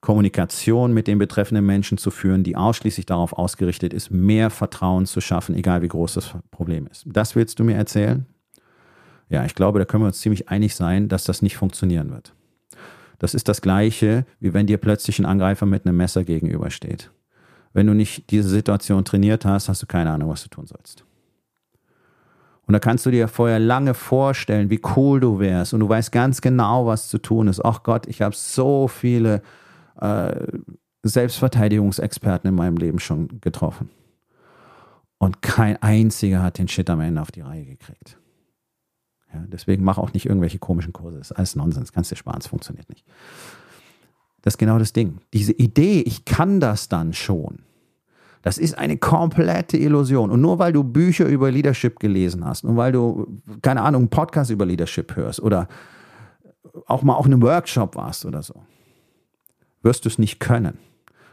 Kommunikation 0.01 0.93
mit 0.93 1.07
den 1.07 1.19
betreffenden 1.19 1.65
Menschen 1.65 1.97
zu 1.97 2.09
führen, 2.09 2.43
die 2.43 2.55
ausschließlich 2.55 3.05
darauf 3.05 3.34
ausgerichtet 3.34 3.93
ist, 3.93 4.09
mehr 4.09 4.49
Vertrauen 4.49 5.05
zu 5.05 5.21
schaffen, 5.21 5.55
egal 5.55 5.84
wie 5.84 5.88
groß 5.88 6.15
das 6.15 6.34
Problem 6.49 6.88
ist. 6.88 7.05
Das 7.05 7.36
willst 7.36 7.59
du 7.59 7.63
mir 7.63 7.75
erzählen? 7.75 8.25
Ja, 9.29 9.45
ich 9.45 9.55
glaube, 9.55 9.79
da 9.79 9.86
können 9.86 10.03
wir 10.03 10.07
uns 10.07 10.19
ziemlich 10.19 10.49
einig 10.49 10.75
sein, 10.75 11.07
dass 11.07 11.23
das 11.23 11.41
nicht 11.41 11.55
funktionieren 11.55 12.11
wird. 12.11 12.34
Das 13.22 13.36
ist 13.36 13.47
das 13.47 13.61
Gleiche, 13.61 14.26
wie 14.39 14.55
wenn 14.55 14.65
dir 14.65 14.80
plötzlich 14.80 15.19
ein 15.19 15.28
Angreifer 15.28 15.67
mit 15.67 15.86
einem 15.86 15.95
Messer 15.95 16.24
gegenübersteht. 16.24 17.11
Wenn 17.72 17.86
du 17.86 17.93
nicht 17.93 18.32
diese 18.32 18.49
Situation 18.49 19.05
trainiert 19.05 19.45
hast, 19.45 19.69
hast 19.69 19.84
du 19.84 19.86
keine 19.86 20.09
Ahnung, 20.09 20.32
was 20.32 20.41
du 20.41 20.49
tun 20.49 20.65
sollst. 20.65 21.05
Und 22.65 22.74
da 22.74 22.80
kannst 22.80 23.05
du 23.05 23.11
dir 23.11 23.28
vorher 23.28 23.59
lange 23.59 23.93
vorstellen, 23.93 24.72
wie 24.72 24.82
cool 24.95 25.19
du 25.19 25.38
wärst. 25.38 25.76
Und 25.76 25.82
du 25.82 25.88
weißt 25.88 26.11
ganz 26.11 26.41
genau, 26.41 26.88
was 26.88 27.09
zu 27.09 27.19
tun 27.19 27.47
ist. 27.47 27.63
Ach 27.63 27.84
Gott, 27.84 28.07
ich 28.07 28.24
habe 28.24 28.36
so 28.36 28.88
viele 28.88 29.43
äh, 29.99 30.47
Selbstverteidigungsexperten 31.03 32.49
in 32.49 32.55
meinem 32.55 32.78
Leben 32.78 32.97
schon 32.97 33.39
getroffen. 33.39 33.91
Und 35.19 35.43
kein 35.43 35.80
einziger 35.84 36.41
hat 36.41 36.57
den 36.57 36.67
Shit 36.67 36.89
am 36.89 37.01
Ende 37.01 37.22
auf 37.22 37.30
die 37.30 37.41
Reihe 37.41 37.65
gekriegt. 37.65 38.17
Ja, 39.34 39.43
deswegen 39.47 39.84
mach 39.84 39.97
auch 39.97 40.13
nicht 40.13 40.25
irgendwelche 40.25 40.59
komischen 40.59 40.93
Kurse. 40.93 41.17
Das 41.17 41.32
ist 41.32 41.38
alles 41.38 41.55
Nonsens. 41.55 41.93
Kannst 41.93 42.11
dir 42.11 42.15
sparen, 42.15 42.39
es 42.39 42.47
funktioniert 42.47 42.89
nicht. 42.89 43.05
Das 44.41 44.55
ist 44.55 44.57
genau 44.57 44.79
das 44.79 44.93
Ding. 44.93 45.19
Diese 45.34 45.53
Idee, 45.53 46.01
ich 46.01 46.25
kann 46.25 46.59
das 46.59 46.89
dann 46.89 47.13
schon, 47.13 47.59
das 48.41 48.57
ist 48.57 48.77
eine 48.77 48.97
komplette 48.97 49.77
Illusion. 49.77 50.32
Und 50.32 50.41
nur 50.41 50.57
weil 50.57 50.73
du 50.73 50.84
Bücher 50.84 51.27
über 51.27 51.51
Leadership 51.51 51.99
gelesen 51.99 52.43
hast 52.43 52.63
und 52.63 52.75
weil 52.75 52.91
du, 52.91 53.27
keine 53.61 53.82
Ahnung, 53.82 54.03
einen 54.03 54.09
Podcast 54.09 54.49
über 54.49 54.65
Leadership 54.65 55.15
hörst 55.15 55.41
oder 55.41 55.67
auch 56.88 57.03
mal 57.03 57.13
auf 57.13 57.25
einem 57.25 57.41
Workshop 57.41 57.95
warst 57.95 58.25
oder 58.25 58.41
so, 58.41 58.55
wirst 59.84 60.05
du 60.05 60.09
es 60.09 60.17
nicht 60.17 60.39
können. 60.39 60.79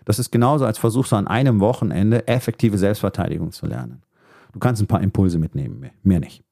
Das 0.05 0.18
ist 0.18 0.30
genauso, 0.30 0.66
als 0.66 0.78
versuchst 0.78 1.12
du 1.12 1.16
an 1.16 1.26
einem 1.26 1.61
Wochenende 1.61 2.28
effektive 2.28 2.76
Selbstverteidigung 2.76 3.53
zu 3.53 3.66
lernen. 3.66 4.03
Du 4.53 4.59
kannst 4.59 4.82
ein 4.82 4.86
paar 4.86 5.03
Impulse 5.03 5.38
mitnehmen, 5.38 5.90
mehr 6.03 6.20
nicht 6.20 6.44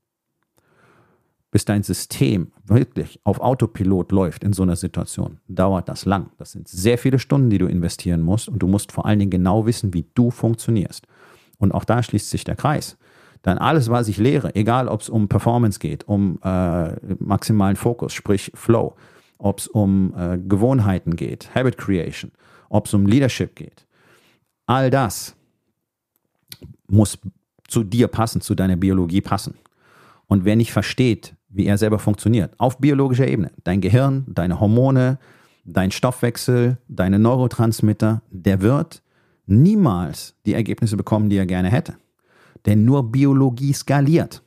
bis 1.56 1.64
dein 1.64 1.82
System 1.82 2.52
wirklich 2.66 3.18
auf 3.24 3.40
Autopilot 3.40 4.12
läuft 4.12 4.44
in 4.44 4.52
so 4.52 4.62
einer 4.62 4.76
Situation, 4.76 5.38
dauert 5.48 5.88
das 5.88 6.04
lang. 6.04 6.28
Das 6.36 6.52
sind 6.52 6.68
sehr 6.68 6.98
viele 6.98 7.18
Stunden, 7.18 7.48
die 7.48 7.56
du 7.56 7.64
investieren 7.64 8.20
musst 8.20 8.50
und 8.50 8.58
du 8.58 8.66
musst 8.66 8.92
vor 8.92 9.06
allen 9.06 9.20
Dingen 9.20 9.30
genau 9.30 9.64
wissen, 9.64 9.94
wie 9.94 10.04
du 10.12 10.30
funktionierst. 10.30 11.06
Und 11.56 11.72
auch 11.72 11.86
da 11.86 12.02
schließt 12.02 12.28
sich 12.28 12.44
der 12.44 12.56
Kreis. 12.56 12.98
Dann 13.40 13.56
alles, 13.56 13.88
was 13.88 14.06
ich 14.08 14.18
lehre, 14.18 14.54
egal 14.54 14.86
ob 14.86 15.00
es 15.00 15.08
um 15.08 15.28
Performance 15.28 15.78
geht, 15.78 16.06
um 16.06 16.38
äh, 16.42 16.90
maximalen 17.20 17.76
Fokus, 17.76 18.12
sprich 18.12 18.52
Flow, 18.52 18.94
ob 19.38 19.60
es 19.60 19.66
um 19.66 20.12
äh, 20.14 20.36
Gewohnheiten 20.36 21.16
geht, 21.16 21.54
Habit 21.54 21.78
Creation, 21.78 22.32
ob 22.68 22.84
es 22.84 22.92
um 22.92 23.06
Leadership 23.06 23.56
geht, 23.56 23.86
all 24.66 24.90
das 24.90 25.34
muss 26.86 27.18
zu 27.66 27.82
dir 27.82 28.08
passen, 28.08 28.42
zu 28.42 28.54
deiner 28.54 28.76
Biologie 28.76 29.22
passen. 29.22 29.54
Und 30.26 30.44
wer 30.44 30.56
nicht 30.56 30.72
versteht, 30.72 31.35
wie 31.56 31.66
er 31.66 31.78
selber 31.78 31.98
funktioniert. 31.98 32.52
Auf 32.58 32.78
biologischer 32.78 33.26
Ebene. 33.26 33.50
Dein 33.64 33.80
Gehirn, 33.80 34.24
deine 34.28 34.60
Hormone, 34.60 35.18
dein 35.64 35.90
Stoffwechsel, 35.90 36.78
deine 36.88 37.18
Neurotransmitter, 37.18 38.22
der 38.30 38.60
wird 38.60 39.02
niemals 39.46 40.34
die 40.44 40.54
Ergebnisse 40.54 40.96
bekommen, 40.96 41.30
die 41.30 41.36
er 41.36 41.46
gerne 41.46 41.70
hätte. 41.70 41.94
Denn 42.66 42.84
nur 42.84 43.10
Biologie 43.10 43.72
skaliert. 43.72 44.42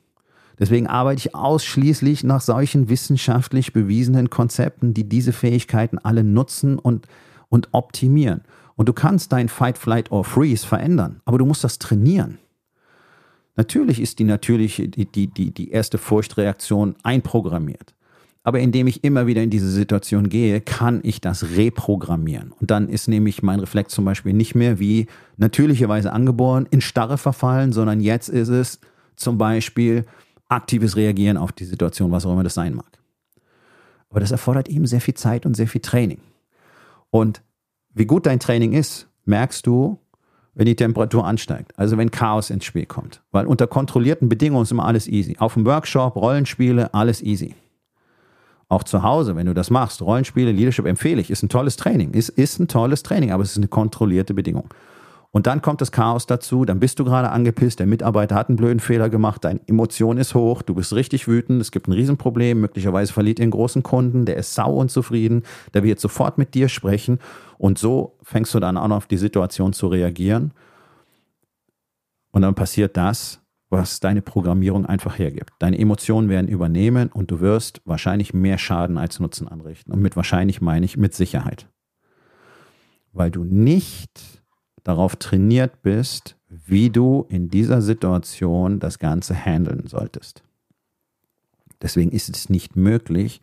Deswegen 0.58 0.86
arbeite 0.86 1.18
ich 1.18 1.34
ausschließlich 1.34 2.22
nach 2.22 2.42
solchen 2.42 2.90
wissenschaftlich 2.90 3.72
bewiesenen 3.72 4.28
Konzepten, 4.28 4.92
die 4.92 5.08
diese 5.08 5.32
Fähigkeiten 5.32 5.98
alle 5.98 6.22
nutzen 6.22 6.78
und, 6.78 7.06
und 7.48 7.70
optimieren. 7.72 8.42
Und 8.76 8.88
du 8.88 8.92
kannst 8.92 9.32
dein 9.32 9.48
Fight, 9.48 9.78
Flight 9.78 10.12
or 10.12 10.24
Freeze 10.24 10.66
verändern, 10.66 11.20
aber 11.24 11.38
du 11.38 11.46
musst 11.46 11.64
das 11.64 11.78
trainieren. 11.78 12.38
Natürlich 13.60 14.00
ist 14.00 14.18
die 14.18 14.24
natürliche, 14.24 14.88
die, 14.88 15.04
die, 15.04 15.50
die, 15.52 15.70
erste 15.70 15.98
Furchtreaktion 15.98 16.96
einprogrammiert. 17.02 17.94
Aber 18.42 18.58
indem 18.58 18.86
ich 18.86 19.04
immer 19.04 19.26
wieder 19.26 19.42
in 19.42 19.50
diese 19.50 19.68
Situation 19.68 20.30
gehe, 20.30 20.62
kann 20.62 21.00
ich 21.02 21.20
das 21.20 21.44
reprogrammieren. 21.56 22.52
Und 22.58 22.70
dann 22.70 22.88
ist 22.88 23.06
nämlich 23.06 23.42
mein 23.42 23.60
Reflex 23.60 23.92
zum 23.92 24.06
Beispiel 24.06 24.32
nicht 24.32 24.54
mehr 24.54 24.78
wie 24.78 25.08
natürlicherweise 25.36 26.10
angeboren 26.10 26.66
in 26.70 26.80
Starre 26.80 27.18
verfallen, 27.18 27.74
sondern 27.74 28.00
jetzt 28.00 28.30
ist 28.30 28.48
es 28.48 28.80
zum 29.14 29.36
Beispiel 29.36 30.06
aktives 30.48 30.96
Reagieren 30.96 31.36
auf 31.36 31.52
die 31.52 31.66
Situation, 31.66 32.10
was 32.12 32.24
auch 32.24 32.32
immer 32.32 32.44
das 32.44 32.54
sein 32.54 32.72
mag. 32.72 32.98
Aber 34.08 34.20
das 34.20 34.30
erfordert 34.30 34.70
eben 34.70 34.86
sehr 34.86 35.02
viel 35.02 35.12
Zeit 35.12 35.44
und 35.44 35.54
sehr 35.54 35.68
viel 35.68 35.82
Training. 35.82 36.22
Und 37.10 37.42
wie 37.92 38.06
gut 38.06 38.24
dein 38.24 38.40
Training 38.40 38.72
ist, 38.72 39.06
merkst 39.26 39.66
du, 39.66 39.98
wenn 40.54 40.66
die 40.66 40.76
Temperatur 40.76 41.24
ansteigt, 41.24 41.72
also 41.76 41.96
wenn 41.96 42.10
Chaos 42.10 42.50
ins 42.50 42.64
Spiel 42.64 42.86
kommt. 42.86 43.22
Weil 43.30 43.46
unter 43.46 43.66
kontrollierten 43.66 44.28
Bedingungen 44.28 44.64
ist 44.64 44.72
immer 44.72 44.84
alles 44.84 45.08
easy. 45.08 45.36
Auf 45.38 45.54
dem 45.54 45.64
Workshop, 45.64 46.16
Rollenspiele, 46.16 46.92
alles 46.92 47.22
easy. 47.22 47.54
Auch 48.68 48.84
zu 48.84 49.02
Hause, 49.02 49.34
wenn 49.36 49.46
du 49.46 49.54
das 49.54 49.70
machst, 49.70 50.00
Rollenspiele, 50.00 50.52
Leadership 50.52 50.86
empfehle 50.86 51.20
ich, 51.20 51.30
ist 51.30 51.42
ein 51.42 51.48
tolles 51.48 51.76
Training. 51.76 52.12
Ist, 52.12 52.28
ist 52.28 52.60
ein 52.60 52.68
tolles 52.68 53.02
Training, 53.02 53.32
aber 53.32 53.42
es 53.42 53.50
ist 53.52 53.56
eine 53.56 53.68
kontrollierte 53.68 54.32
Bedingung. 54.32 54.68
Und 55.32 55.46
dann 55.46 55.62
kommt 55.62 55.80
das 55.80 55.92
Chaos 55.92 56.26
dazu, 56.26 56.64
dann 56.64 56.80
bist 56.80 56.98
du 56.98 57.04
gerade 57.04 57.30
angepisst, 57.30 57.78
der 57.78 57.86
Mitarbeiter 57.86 58.34
hat 58.34 58.48
einen 58.48 58.56
blöden 58.56 58.80
Fehler 58.80 59.08
gemacht, 59.08 59.44
deine 59.44 59.60
Emotion 59.68 60.18
ist 60.18 60.34
hoch, 60.34 60.62
du 60.62 60.74
bist 60.74 60.92
richtig 60.92 61.28
wütend, 61.28 61.60
es 61.60 61.70
gibt 61.70 61.86
ein 61.86 61.92
Riesenproblem, 61.92 62.60
möglicherweise 62.60 63.12
verliert 63.12 63.38
ihr 63.38 63.44
einen 63.44 63.52
großen 63.52 63.84
Kunden, 63.84 64.24
der 64.24 64.36
ist 64.36 64.54
sau 64.54 64.74
unzufrieden, 64.74 65.44
der 65.72 65.84
wird 65.84 66.00
sofort 66.00 66.36
mit 66.36 66.54
dir 66.54 66.68
sprechen. 66.68 67.20
Und 67.58 67.78
so 67.78 68.16
fängst 68.22 68.52
du 68.54 68.58
dann 68.58 68.76
an, 68.76 68.90
auf 68.90 69.06
die 69.06 69.18
Situation 69.18 69.72
zu 69.72 69.86
reagieren. 69.86 70.52
Und 72.32 72.42
dann 72.42 72.56
passiert 72.56 72.96
das, 72.96 73.40
was 73.68 74.00
deine 74.00 74.22
Programmierung 74.22 74.84
einfach 74.84 75.16
hergibt. 75.16 75.52
Deine 75.60 75.78
Emotionen 75.78 76.28
werden 76.28 76.48
übernehmen 76.48 77.08
und 77.08 77.30
du 77.30 77.40
wirst 77.40 77.80
wahrscheinlich 77.84 78.34
mehr 78.34 78.58
Schaden 78.58 78.98
als 78.98 79.20
Nutzen 79.20 79.46
anrichten. 79.46 79.92
Und 79.92 80.00
mit 80.00 80.16
wahrscheinlich 80.16 80.60
meine 80.60 80.84
ich 80.84 80.96
mit 80.96 81.14
Sicherheit. 81.14 81.68
Weil 83.12 83.30
du 83.30 83.44
nicht 83.44 84.39
darauf 84.84 85.16
trainiert 85.16 85.82
bist, 85.82 86.36
wie 86.48 86.90
du 86.90 87.26
in 87.28 87.48
dieser 87.48 87.80
Situation 87.80 88.80
das 88.80 88.98
Ganze 88.98 89.34
handeln 89.34 89.86
solltest. 89.86 90.42
Deswegen 91.82 92.10
ist 92.10 92.28
es 92.28 92.50
nicht 92.50 92.76
möglich, 92.76 93.40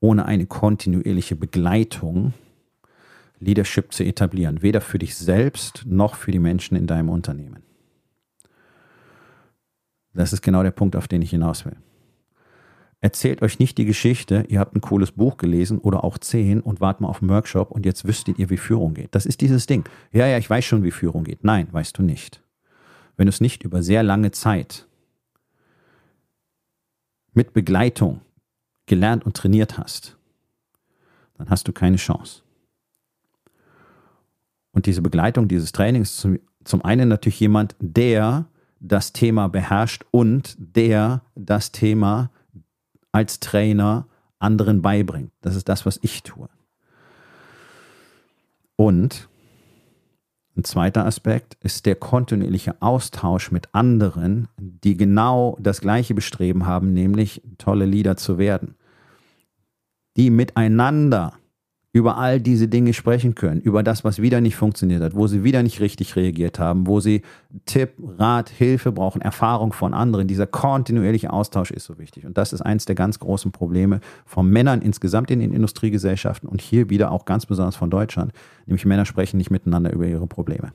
ohne 0.00 0.26
eine 0.26 0.46
kontinuierliche 0.46 1.36
Begleitung 1.36 2.32
Leadership 3.40 3.92
zu 3.92 4.04
etablieren, 4.04 4.62
weder 4.62 4.80
für 4.80 4.98
dich 4.98 5.16
selbst 5.16 5.84
noch 5.86 6.14
für 6.14 6.32
die 6.32 6.38
Menschen 6.38 6.76
in 6.76 6.86
deinem 6.86 7.08
Unternehmen. 7.08 7.62
Das 10.12 10.32
ist 10.32 10.42
genau 10.42 10.62
der 10.62 10.72
Punkt, 10.72 10.96
auf 10.96 11.06
den 11.06 11.22
ich 11.22 11.30
hinaus 11.30 11.64
will. 11.64 11.76
Erzählt 13.00 13.42
euch 13.42 13.60
nicht 13.60 13.78
die 13.78 13.84
Geschichte, 13.84 14.44
ihr 14.48 14.58
habt 14.58 14.74
ein 14.74 14.80
cooles 14.80 15.12
Buch 15.12 15.36
gelesen 15.36 15.78
oder 15.78 16.02
auch 16.02 16.18
zehn 16.18 16.60
und 16.60 16.80
wart 16.80 17.00
mal 17.00 17.08
auf 17.08 17.22
einen 17.22 17.30
Workshop 17.30 17.70
und 17.70 17.86
jetzt 17.86 18.04
wüsstet 18.06 18.38
ihr, 18.40 18.50
wie 18.50 18.56
Führung 18.56 18.94
geht. 18.94 19.14
Das 19.14 19.24
ist 19.24 19.40
dieses 19.40 19.66
Ding. 19.66 19.84
Ja, 20.10 20.26
ja, 20.26 20.36
ich 20.36 20.50
weiß 20.50 20.64
schon, 20.64 20.82
wie 20.82 20.90
Führung 20.90 21.22
geht. 21.22 21.44
Nein, 21.44 21.68
weißt 21.70 21.96
du 21.96 22.02
nicht. 22.02 22.42
Wenn 23.16 23.26
du 23.26 23.30
es 23.30 23.40
nicht 23.40 23.62
über 23.62 23.84
sehr 23.84 24.02
lange 24.02 24.32
Zeit 24.32 24.88
mit 27.34 27.52
Begleitung 27.52 28.20
gelernt 28.86 29.24
und 29.24 29.36
trainiert 29.36 29.78
hast, 29.78 30.16
dann 31.36 31.50
hast 31.50 31.68
du 31.68 31.72
keine 31.72 31.96
Chance. 31.96 32.42
Und 34.72 34.86
diese 34.86 35.02
Begleitung, 35.02 35.46
dieses 35.46 35.70
Training 35.70 36.02
ist 36.02 36.18
zum, 36.18 36.40
zum 36.64 36.84
einen 36.84 37.08
natürlich 37.08 37.38
jemand, 37.38 37.76
der 37.80 38.46
das 38.80 39.12
Thema 39.12 39.48
beherrscht 39.48 40.04
und 40.10 40.56
der 40.58 41.22
das 41.36 41.70
Thema 41.70 42.30
als 43.12 43.40
Trainer 43.40 44.06
anderen 44.38 44.82
beibringt. 44.82 45.32
Das 45.40 45.56
ist 45.56 45.68
das, 45.68 45.86
was 45.86 45.98
ich 46.02 46.22
tue. 46.22 46.48
Und 48.76 49.28
ein 50.56 50.64
zweiter 50.64 51.06
Aspekt 51.06 51.56
ist 51.62 51.86
der 51.86 51.94
kontinuierliche 51.94 52.80
Austausch 52.82 53.52
mit 53.52 53.68
anderen, 53.72 54.48
die 54.58 54.96
genau 54.96 55.56
das 55.60 55.80
gleiche 55.80 56.14
Bestreben 56.14 56.66
haben, 56.66 56.92
nämlich 56.92 57.42
tolle 57.58 57.86
Leader 57.86 58.16
zu 58.16 58.38
werden, 58.38 58.74
die 60.16 60.30
miteinander 60.30 61.34
über 61.98 62.16
all 62.16 62.40
diese 62.40 62.68
Dinge 62.68 62.94
sprechen 62.94 63.34
können, 63.34 63.60
über 63.60 63.82
das, 63.82 64.04
was 64.04 64.22
wieder 64.22 64.40
nicht 64.40 64.56
funktioniert 64.56 65.02
hat, 65.02 65.14
wo 65.14 65.26
sie 65.26 65.44
wieder 65.44 65.62
nicht 65.62 65.80
richtig 65.80 66.16
reagiert 66.16 66.58
haben, 66.58 66.86
wo 66.86 67.00
sie 67.00 67.22
Tipp, 67.66 67.90
Rat, 68.18 68.48
Hilfe 68.48 68.92
brauchen, 68.92 69.20
Erfahrung 69.20 69.72
von 69.72 69.92
anderen. 69.92 70.28
Dieser 70.28 70.46
kontinuierliche 70.46 71.32
Austausch 71.32 71.70
ist 71.70 71.84
so 71.84 71.98
wichtig. 71.98 72.24
Und 72.24 72.38
das 72.38 72.52
ist 72.52 72.62
eines 72.62 72.84
der 72.84 72.94
ganz 72.94 73.18
großen 73.18 73.52
Probleme 73.52 74.00
von 74.24 74.48
Männern 74.48 74.80
insgesamt 74.80 75.30
in 75.30 75.40
den 75.40 75.52
Industriegesellschaften 75.52 76.48
und 76.48 76.60
hier 76.60 76.88
wieder 76.88 77.10
auch 77.10 77.24
ganz 77.24 77.46
besonders 77.46 77.76
von 77.76 77.90
Deutschland, 77.90 78.32
nämlich 78.66 78.86
Männer 78.86 79.04
sprechen 79.04 79.36
nicht 79.36 79.50
miteinander 79.50 79.92
über 79.92 80.06
ihre 80.06 80.26
Probleme. 80.26 80.72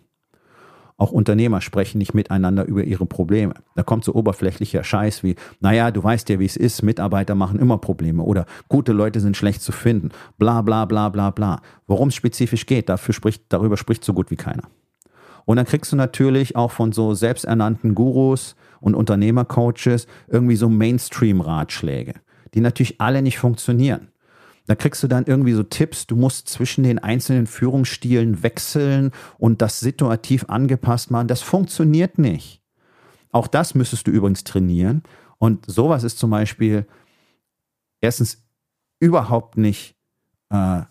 Auch 0.97 1.11
Unternehmer 1.11 1.61
sprechen 1.61 1.97
nicht 1.97 2.13
miteinander 2.13 2.65
über 2.65 2.83
ihre 2.83 3.05
Probleme. 3.05 3.55
Da 3.75 3.83
kommt 3.83 4.03
so 4.03 4.13
oberflächlicher 4.13 4.83
Scheiß 4.83 5.23
wie, 5.23 5.35
naja, 5.59 5.91
du 5.91 6.03
weißt 6.03 6.29
ja, 6.29 6.39
wie 6.39 6.45
es 6.45 6.55
ist, 6.55 6.83
Mitarbeiter 6.83 7.35
machen 7.35 7.59
immer 7.59 7.77
Probleme 7.77 8.23
oder 8.23 8.45
gute 8.69 8.93
Leute 8.93 9.19
sind 9.19 9.35
schlecht 9.35 9.61
zu 9.61 9.71
finden, 9.71 10.09
bla 10.37 10.61
bla 10.61 10.85
bla 10.85 11.09
bla 11.09 11.31
bla. 11.31 11.61
Worum 11.87 12.09
es 12.09 12.15
spezifisch 12.15 12.65
geht, 12.65 12.89
dafür 12.89 13.13
spricht, 13.13 13.43
darüber 13.49 13.77
spricht 13.77 14.03
so 14.03 14.13
gut 14.13 14.29
wie 14.31 14.35
keiner. 14.35 14.63
Und 15.45 15.57
dann 15.57 15.65
kriegst 15.65 15.91
du 15.91 15.95
natürlich 15.95 16.55
auch 16.55 16.71
von 16.71 16.91
so 16.91 17.13
selbsternannten 17.13 17.95
Gurus 17.95 18.55
und 18.79 18.95
Unternehmercoaches 18.95 20.07
irgendwie 20.27 20.55
so 20.55 20.69
Mainstream-Ratschläge, 20.69 22.13
die 22.53 22.61
natürlich 22.61 23.01
alle 23.01 23.21
nicht 23.21 23.39
funktionieren. 23.39 24.09
Da 24.65 24.75
kriegst 24.75 25.03
du 25.03 25.07
dann 25.07 25.25
irgendwie 25.25 25.53
so 25.53 25.63
Tipps, 25.63 26.07
du 26.07 26.15
musst 26.15 26.47
zwischen 26.47 26.83
den 26.83 26.99
einzelnen 26.99 27.47
Führungsstilen 27.47 28.43
wechseln 28.43 29.11
und 29.37 29.61
das 29.61 29.79
situativ 29.79 30.45
angepasst 30.47 31.11
machen. 31.11 31.27
Das 31.27 31.41
funktioniert 31.41 32.17
nicht. 32.17 32.61
Auch 33.31 33.47
das 33.47 33.75
müsstest 33.75 34.07
du 34.07 34.11
übrigens 34.11 34.43
trainieren. 34.43 35.03
Und 35.37 35.65
sowas 35.69 36.03
ist 36.03 36.17
zum 36.17 36.29
Beispiel 36.29 36.85
erstens 37.99 38.43
überhaupt 38.99 39.57
nicht 39.57 39.95
äh, 40.49 40.83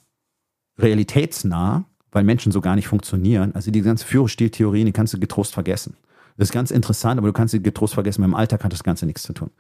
realitätsnah, 0.79 1.87
weil 2.11 2.25
Menschen 2.25 2.53
so 2.53 2.61
gar 2.61 2.77
nicht 2.77 2.89
funktionieren. 2.89 3.55
Also 3.55 3.71
die 3.71 3.81
ganze 3.81 4.05
Führungsstiltheorien, 4.05 4.85
die 4.85 4.93
kannst 4.93 5.15
du 5.15 5.21
getrost 5.21 5.55
vergessen. 5.55 5.97
Das 6.37 6.49
ist 6.49 6.53
ganz 6.53 6.71
interessant, 6.71 7.19
aber 7.19 7.29
du 7.29 7.33
kannst 7.33 7.53
sie 7.53 7.63
getrost 7.63 7.95
vergessen. 7.95 8.21
Mit 8.21 8.29
dem 8.29 8.35
Alltag 8.35 8.65
hat 8.65 8.73
das 8.73 8.85
Ganze 8.85 9.07
nichts 9.07 9.23
zu 9.23 9.33
tun. 9.33 9.51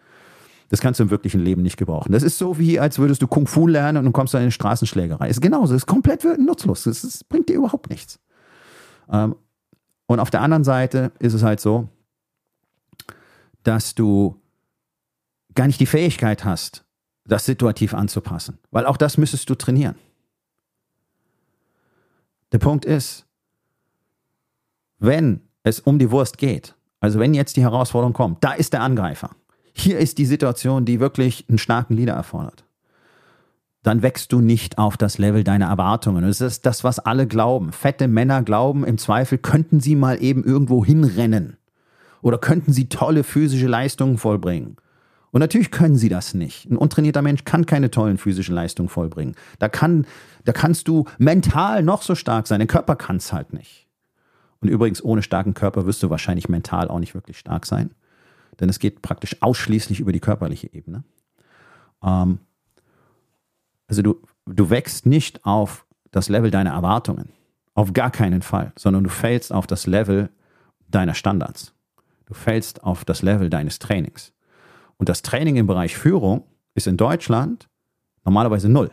Das 0.68 0.80
kannst 0.80 1.00
du 1.00 1.04
im 1.04 1.10
wirklichen 1.10 1.40
Leben 1.40 1.62
nicht 1.62 1.76
gebrauchen. 1.76 2.12
Das 2.12 2.22
ist 2.22 2.38
so 2.38 2.58
wie, 2.58 2.80
als 2.80 2.98
würdest 2.98 3.20
du 3.22 3.26
Kung 3.26 3.46
Fu 3.46 3.66
lernen 3.66 3.98
und 3.98 4.04
du 4.04 4.12
kommst 4.12 4.34
in 4.34 4.40
eine 4.40 4.50
Straßenschlägerei. 4.50 5.28
Ist 5.28 5.42
genauso, 5.42 5.74
ist 5.74 5.86
komplett 5.86 6.24
nutzlos. 6.38 6.84
Das, 6.84 7.02
das 7.02 7.24
bringt 7.24 7.48
dir 7.48 7.56
überhaupt 7.56 7.90
nichts. 7.90 8.18
Ähm, 9.10 9.36
und 10.06 10.20
auf 10.20 10.30
der 10.30 10.40
anderen 10.40 10.64
Seite 10.64 11.12
ist 11.18 11.34
es 11.34 11.42
halt 11.42 11.60
so, 11.60 11.88
dass 13.62 13.94
du 13.94 14.40
gar 15.54 15.66
nicht 15.66 15.80
die 15.80 15.86
Fähigkeit 15.86 16.44
hast, 16.44 16.84
das 17.24 17.44
situativ 17.44 17.94
anzupassen. 17.94 18.58
Weil 18.70 18.86
auch 18.86 18.96
das 18.96 19.18
müsstest 19.18 19.48
du 19.48 19.54
trainieren. 19.54 19.94
Der 22.52 22.58
Punkt 22.58 22.84
ist, 22.84 23.26
wenn 24.98 25.40
es 25.62 25.80
um 25.80 25.98
die 25.98 26.10
Wurst 26.10 26.38
geht, 26.38 26.74
also 27.00 27.18
wenn 27.18 27.34
jetzt 27.34 27.56
die 27.56 27.62
Herausforderung 27.62 28.12
kommt, 28.12 28.44
da 28.44 28.52
ist 28.52 28.72
der 28.72 28.82
Angreifer. 28.82 29.30
Hier 29.72 29.98
ist 29.98 30.18
die 30.18 30.26
Situation, 30.26 30.84
die 30.84 31.00
wirklich 31.00 31.46
einen 31.48 31.58
starken 31.58 31.94
Leader 31.94 32.14
erfordert. 32.14 32.64
Dann 33.82 34.02
wächst 34.02 34.32
du 34.32 34.40
nicht 34.40 34.78
auf 34.78 34.96
das 34.96 35.18
Level 35.18 35.42
deiner 35.42 35.66
Erwartungen. 35.66 36.22
Das 36.22 36.40
ist 36.40 36.66
das, 36.66 36.84
was 36.84 37.00
alle 37.00 37.26
glauben. 37.26 37.72
Fette 37.72 38.06
Männer 38.06 38.42
glauben 38.42 38.84
im 38.84 38.96
Zweifel, 38.98 39.38
könnten 39.38 39.80
sie 39.80 39.96
mal 39.96 40.22
eben 40.22 40.44
irgendwo 40.44 40.84
hinrennen. 40.84 41.56
Oder 42.20 42.38
könnten 42.38 42.72
sie 42.72 42.88
tolle 42.88 43.24
physische 43.24 43.66
Leistungen 43.66 44.18
vollbringen. 44.18 44.76
Und 45.32 45.40
natürlich 45.40 45.70
können 45.70 45.96
sie 45.96 46.10
das 46.10 46.34
nicht. 46.34 46.70
Ein 46.70 46.76
untrainierter 46.76 47.22
Mensch 47.22 47.44
kann 47.44 47.66
keine 47.66 47.90
tollen 47.90 48.18
physischen 48.18 48.54
Leistungen 48.54 48.90
vollbringen. 48.90 49.34
Da, 49.58 49.68
kann, 49.68 50.06
da 50.44 50.52
kannst 50.52 50.86
du 50.86 51.06
mental 51.18 51.82
noch 51.82 52.02
so 52.02 52.14
stark 52.14 52.46
sein. 52.46 52.60
Der 52.60 52.68
Körper 52.68 52.96
kann 52.96 53.16
es 53.16 53.32
halt 53.32 53.52
nicht. 53.52 53.88
Und 54.60 54.68
übrigens, 54.68 55.02
ohne 55.02 55.22
starken 55.22 55.54
Körper 55.54 55.86
wirst 55.86 56.02
du 56.02 56.10
wahrscheinlich 56.10 56.48
mental 56.48 56.88
auch 56.88 57.00
nicht 57.00 57.14
wirklich 57.14 57.38
stark 57.38 57.66
sein. 57.66 57.90
Denn 58.60 58.68
es 58.68 58.78
geht 58.78 59.02
praktisch 59.02 59.40
ausschließlich 59.40 60.00
über 60.00 60.12
die 60.12 60.20
körperliche 60.20 60.72
Ebene. 60.72 61.04
Ähm, 62.02 62.38
also 63.88 64.02
du, 64.02 64.22
du 64.46 64.70
wächst 64.70 65.06
nicht 65.06 65.44
auf 65.44 65.86
das 66.10 66.28
Level 66.28 66.50
deiner 66.50 66.70
Erwartungen. 66.70 67.30
Auf 67.74 67.92
gar 67.92 68.10
keinen 68.10 68.42
Fall. 68.42 68.72
Sondern 68.76 69.04
du 69.04 69.10
fällst 69.10 69.52
auf 69.52 69.66
das 69.66 69.86
Level 69.86 70.30
deiner 70.88 71.14
Standards. 71.14 71.74
Du 72.26 72.34
fällst 72.34 72.84
auf 72.84 73.04
das 73.04 73.22
Level 73.22 73.50
deines 73.50 73.78
Trainings. 73.78 74.32
Und 74.96 75.08
das 75.08 75.22
Training 75.22 75.56
im 75.56 75.66
Bereich 75.66 75.96
Führung 75.96 76.44
ist 76.74 76.86
in 76.86 76.96
Deutschland 76.96 77.68
normalerweise 78.24 78.68
null. 78.68 78.90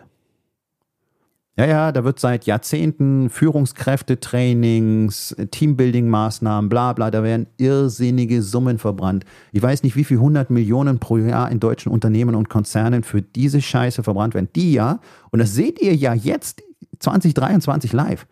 Ja, 1.58 1.66
ja, 1.66 1.92
da 1.92 2.06
wird 2.06 2.22
seit 2.22 2.46
Jahrzehnten 2.46 3.30
Führungskräftetrainings, 3.30 5.36
Teambuilding-Maßnahmen, 5.52 6.70
bla 6.70 6.94
bla, 6.94 7.12
da 7.12 7.22
werden 7.22 7.48
irrsinnige 7.58 8.42
Summen 8.42 8.78
verbrannt. 8.78 9.26
Ich 9.52 9.62
weiß 9.62 9.84
nicht, 9.84 9.98
wie 9.98 10.06
viel 10.06 10.20
hundert 10.20 10.52
Millionen 10.52 11.00
pro 11.00 11.18
Jahr 11.18 11.52
in 11.52 11.60
deutschen 11.60 11.92
Unternehmen 11.92 12.36
und 12.36 12.48
Konzernen 12.48 13.04
für 13.04 13.22
diese 13.22 13.62
Scheiße 13.62 14.04
verbrannt 14.04 14.36
werden. 14.36 14.48
Die 14.56 14.72
ja, 14.72 15.02
und 15.32 15.40
das 15.40 15.54
seht 15.54 15.82
ihr 15.82 15.94
ja 15.94 16.14
jetzt 16.14 16.64
2023 17.00 17.92
live, 17.92 18.26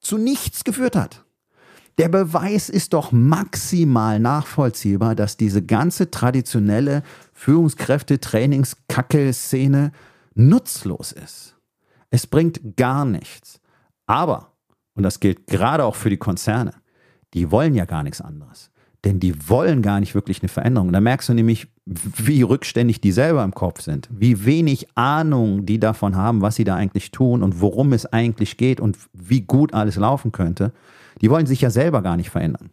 zu 0.00 0.18
nichts 0.18 0.64
geführt 0.64 0.96
hat. 0.96 1.22
Der 1.98 2.08
Beweis 2.08 2.68
ist 2.68 2.92
doch 2.92 3.12
maximal 3.12 4.20
nachvollziehbar, 4.20 5.14
dass 5.14 5.38
diese 5.38 5.62
ganze 5.62 6.10
traditionelle 6.10 7.02
Führungskräfte-Trainings-Kacke-Szene 7.32 9.92
nutzlos 10.34 11.12
ist. 11.12 11.55
Es 12.10 12.26
bringt 12.26 12.76
gar 12.76 13.04
nichts. 13.04 13.60
Aber, 14.06 14.52
und 14.94 15.02
das 15.02 15.20
gilt 15.20 15.46
gerade 15.46 15.84
auch 15.84 15.94
für 15.94 16.10
die 16.10 16.16
Konzerne, 16.16 16.72
die 17.34 17.50
wollen 17.50 17.74
ja 17.74 17.84
gar 17.84 18.02
nichts 18.02 18.20
anderes. 18.20 18.70
Denn 19.04 19.20
die 19.20 19.48
wollen 19.48 19.82
gar 19.82 20.00
nicht 20.00 20.14
wirklich 20.14 20.40
eine 20.42 20.48
Veränderung. 20.48 20.88
Und 20.88 20.92
da 20.94 21.00
merkst 21.00 21.28
du 21.28 21.34
nämlich, 21.34 21.68
wie 21.84 22.42
rückständig 22.42 23.00
die 23.00 23.12
selber 23.12 23.44
im 23.44 23.54
Kopf 23.54 23.80
sind, 23.80 24.08
wie 24.10 24.44
wenig 24.44 24.88
Ahnung 24.96 25.66
die 25.66 25.78
davon 25.78 26.16
haben, 26.16 26.40
was 26.40 26.56
sie 26.56 26.64
da 26.64 26.74
eigentlich 26.74 27.12
tun 27.12 27.42
und 27.42 27.60
worum 27.60 27.92
es 27.92 28.06
eigentlich 28.06 28.56
geht 28.56 28.80
und 28.80 28.98
wie 29.12 29.42
gut 29.42 29.74
alles 29.74 29.96
laufen 29.96 30.32
könnte. 30.32 30.72
Die 31.20 31.30
wollen 31.30 31.46
sich 31.46 31.60
ja 31.60 31.70
selber 31.70 32.02
gar 32.02 32.16
nicht 32.16 32.30
verändern. 32.30 32.70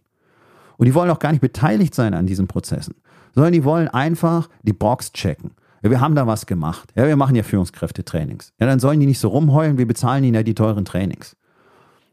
Und 0.77 0.87
die 0.87 0.95
wollen 0.95 1.11
auch 1.11 1.19
gar 1.19 1.31
nicht 1.31 1.41
beteiligt 1.41 1.93
sein 1.93 2.13
an 2.13 2.25
diesen 2.25 2.47
Prozessen, 2.47 2.95
sondern 3.35 3.53
die 3.53 3.63
wollen 3.63 3.87
einfach 3.87 4.49
die 4.63 4.73
Box 4.73 5.11
checken. 5.13 5.51
Ja, 5.83 5.89
wir 5.89 6.01
haben 6.01 6.15
da 6.15 6.25
was 6.25 6.45
gemacht. 6.45 6.91
Ja, 6.95 7.05
wir 7.07 7.15
machen 7.15 7.35
ja 7.35 7.43
Führungskräftetrainings. 7.43 8.53
Ja, 8.59 8.65
dann 8.65 8.79
sollen 8.79 8.99
die 8.99 9.05
nicht 9.05 9.19
so 9.19 9.27
rumheulen, 9.27 9.77
wir 9.77 9.87
bezahlen 9.87 10.23
ihnen 10.23 10.35
ja 10.35 10.43
die 10.43 10.55
teuren 10.55 10.85
Trainings. 10.85 11.35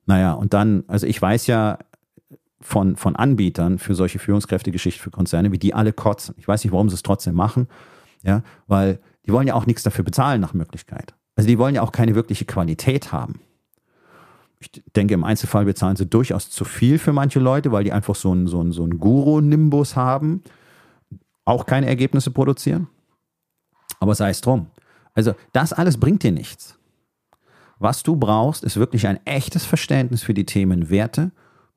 Naja, 0.06 0.32
und 0.32 0.52
dann, 0.52 0.84
also 0.88 1.06
ich 1.06 1.20
weiß 1.20 1.46
ja 1.46 1.78
von, 2.60 2.96
von 2.96 3.16
Anbietern 3.16 3.78
für 3.78 3.94
solche 3.94 4.18
Führungskräftegeschichten 4.18 5.02
für 5.02 5.10
Konzerne, 5.10 5.52
wie 5.52 5.58
die 5.58 5.72
alle 5.72 5.92
kotzen. 5.92 6.34
Ich 6.36 6.46
weiß 6.46 6.64
nicht, 6.64 6.72
warum 6.72 6.90
sie 6.90 6.94
es 6.94 7.02
trotzdem 7.02 7.34
machen. 7.34 7.68
Ja, 8.22 8.42
weil 8.66 8.98
die 9.24 9.32
wollen 9.32 9.46
ja 9.46 9.54
auch 9.54 9.64
nichts 9.64 9.82
dafür 9.82 10.04
bezahlen 10.04 10.40
nach 10.40 10.52
Möglichkeit. 10.52 11.14
Also 11.36 11.48
die 11.48 11.58
wollen 11.58 11.74
ja 11.74 11.80
auch 11.80 11.92
keine 11.92 12.14
wirkliche 12.14 12.44
Qualität 12.44 13.12
haben 13.12 13.40
ich 14.60 14.70
denke, 14.94 15.14
im 15.14 15.24
Einzelfall 15.24 15.64
bezahlen 15.64 15.96
sie 15.96 16.06
durchaus 16.06 16.50
zu 16.50 16.64
viel 16.64 16.98
für 16.98 17.12
manche 17.12 17.40
Leute, 17.40 17.72
weil 17.72 17.84
die 17.84 17.92
einfach 17.92 18.14
so 18.14 18.30
einen, 18.30 18.46
so 18.46 18.60
einen, 18.60 18.72
so 18.72 18.82
einen 18.82 18.98
Guru-Nimbus 18.98 19.96
haben, 19.96 20.42
auch 21.46 21.64
keine 21.64 21.86
Ergebnisse 21.86 22.30
produzieren. 22.30 22.88
Aber 24.01 24.14
sei 24.14 24.30
es 24.30 24.40
drum. 24.40 24.66
Also, 25.14 25.34
das 25.53 25.72
alles 25.72 25.98
bringt 25.98 26.22
dir 26.22 26.32
nichts. 26.32 26.76
Was 27.78 28.03
du 28.03 28.16
brauchst, 28.16 28.64
ist 28.64 28.76
wirklich 28.76 29.07
ein 29.07 29.24
echtes 29.24 29.64
Verständnis 29.64 30.22
für 30.22 30.34
die 30.34 30.44
Themen 30.44 30.90
Werte, 30.90 31.30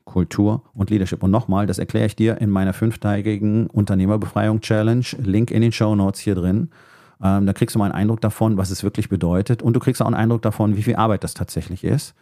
Kultur 0.05 0.63
und 0.73 0.89
Leadership. 0.89 1.23
Und 1.23 1.31
nochmal, 1.31 1.65
das 1.65 1.79
erkläre 1.79 2.07
ich 2.07 2.15
dir 2.15 2.41
in 2.41 2.49
meiner 2.49 2.73
fünftägigen 2.73 3.67
Unternehmerbefreiung 3.67 4.61
Challenge. 4.61 5.05
Link 5.19 5.51
in 5.51 5.61
den 5.61 5.71
Show 5.71 5.95
Notes 5.95 6.19
hier 6.19 6.35
drin. 6.35 6.69
Ähm, 7.23 7.45
da 7.45 7.53
kriegst 7.53 7.75
du 7.75 7.79
mal 7.79 7.85
einen 7.85 7.93
Eindruck 7.93 8.19
davon, 8.21 8.57
was 8.57 8.69
es 8.69 8.83
wirklich 8.83 9.07
bedeutet. 9.07 9.61
Und 9.61 9.73
du 9.73 9.79
kriegst 9.79 10.01
auch 10.01 10.07
einen 10.07 10.15
Eindruck 10.15 10.41
davon, 10.41 10.75
wie 10.75 10.83
viel 10.83 10.97
Arbeit 10.97 11.23
das 11.23 11.33
tatsächlich 11.33 11.83
ist. 11.83 12.15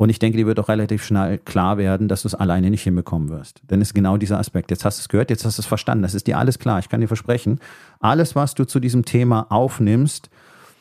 Und 0.00 0.08
ich 0.08 0.18
denke, 0.18 0.38
dir 0.38 0.46
wird 0.46 0.58
auch 0.58 0.70
relativ 0.70 1.04
schnell 1.04 1.36
klar 1.36 1.76
werden, 1.76 2.08
dass 2.08 2.22
du 2.22 2.28
es 2.28 2.34
alleine 2.34 2.70
nicht 2.70 2.84
hinbekommen 2.84 3.28
wirst. 3.28 3.60
Denn 3.68 3.82
es 3.82 3.88
ist 3.88 3.94
genau 3.94 4.16
dieser 4.16 4.38
Aspekt. 4.38 4.70
Jetzt 4.70 4.86
hast 4.86 4.96
du 4.96 5.02
es 5.02 5.10
gehört, 5.10 5.28
jetzt 5.28 5.44
hast 5.44 5.58
du 5.58 5.60
es 5.60 5.66
verstanden. 5.66 6.00
Das 6.00 6.14
ist 6.14 6.26
dir 6.26 6.38
alles 6.38 6.58
klar. 6.58 6.78
Ich 6.78 6.88
kann 6.88 7.02
dir 7.02 7.06
versprechen, 7.06 7.60
alles, 7.98 8.34
was 8.34 8.54
du 8.54 8.64
zu 8.64 8.80
diesem 8.80 9.04
Thema 9.04 9.48
aufnimmst, 9.50 10.30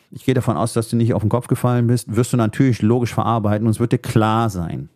ich 0.10 0.24
gehe 0.24 0.36
davon 0.36 0.56
aus, 0.56 0.72
dass 0.72 0.88
du 0.88 0.96
nicht 0.96 1.14
auf 1.14 1.22
den 1.22 1.28
Kopf 1.28 1.48
gefallen 1.48 1.88
bist, 1.88 2.16
wirst 2.16 2.32
du 2.32 2.38
natürlich 2.38 2.82
logisch 2.82 3.14
verarbeiten 3.14 3.68
und 3.68 3.72
es 3.72 3.82
wird 3.82 3.92
dir 3.92 3.98
klar 3.98 4.50
sein. 4.50 4.88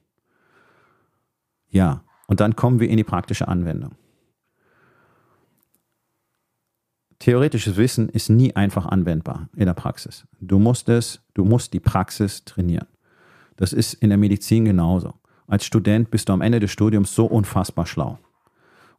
Ja, 1.67 2.01
und 2.27 2.39
dann 2.39 2.55
kommen 2.55 2.79
wir 2.79 2.87
in 2.87 2.95
die 2.95 3.03
praktische 3.03 3.49
Anwendung. 3.49 3.91
Theoretisches 7.19 7.75
Wissen 7.75 8.07
ist 8.07 8.29
nie 8.29 8.55
einfach 8.55 8.85
anwendbar 8.85 9.49
in 9.53 9.65
der 9.65 9.73
Praxis. 9.73 10.25
Du 10.39 10.59
musst 10.59 10.87
es, 10.87 11.19
du 11.33 11.43
musst 11.43 11.73
die 11.73 11.81
Praxis 11.81 12.45
trainieren. 12.45 12.87
Das 13.55 13.73
ist 13.73 13.93
in 13.95 14.09
der 14.09 14.17
Medizin 14.17 14.65
genauso. 14.65 15.13
Als 15.47 15.65
Student 15.65 16.09
bist 16.11 16.29
du 16.29 16.33
am 16.33 16.41
Ende 16.41 16.59
des 16.59 16.71
Studiums 16.71 17.13
so 17.13 17.25
unfassbar 17.25 17.85
schlau. 17.85 18.17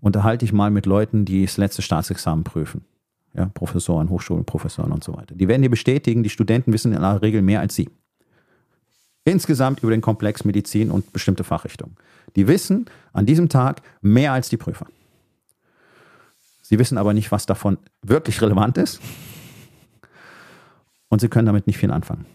Unterhalte 0.00 0.44
dich 0.44 0.52
mal 0.52 0.70
mit 0.70 0.86
Leuten, 0.86 1.24
die 1.24 1.44
das 1.44 1.56
letzte 1.56 1.82
Staatsexamen 1.82 2.44
prüfen. 2.44 2.84
Ja, 3.32 3.46
Professoren, 3.46 4.10
Hochschulprofessoren 4.10 4.92
und 4.92 5.02
so 5.02 5.16
weiter. 5.16 5.34
Die 5.34 5.48
werden 5.48 5.62
dir 5.62 5.70
bestätigen, 5.70 6.22
die 6.22 6.30
Studenten 6.30 6.72
wissen 6.72 6.92
in 6.92 7.02
aller 7.02 7.22
Regel 7.22 7.42
mehr 7.42 7.60
als 7.60 7.74
sie. 7.74 7.88
Insgesamt 9.24 9.80
über 9.82 9.90
den 9.90 10.02
Komplex 10.02 10.44
Medizin 10.44 10.90
und 10.90 11.12
bestimmte 11.12 11.42
Fachrichtungen. 11.42 11.96
Die 12.36 12.46
wissen 12.46 12.86
an 13.12 13.26
diesem 13.26 13.48
Tag 13.48 13.82
mehr 14.02 14.32
als 14.32 14.50
die 14.50 14.56
Prüfer. 14.56 14.86
Sie 16.62 16.78
wissen 16.78 16.98
aber 16.98 17.12
nicht, 17.12 17.32
was 17.32 17.46
davon 17.46 17.78
wirklich 18.02 18.40
relevant 18.40 18.78
ist. 18.78 19.00
Und 21.08 21.20
sie 21.20 21.28
können 21.28 21.46
damit 21.46 21.66
nicht 21.66 21.78
viel 21.78 21.90
anfangen. 21.90 22.26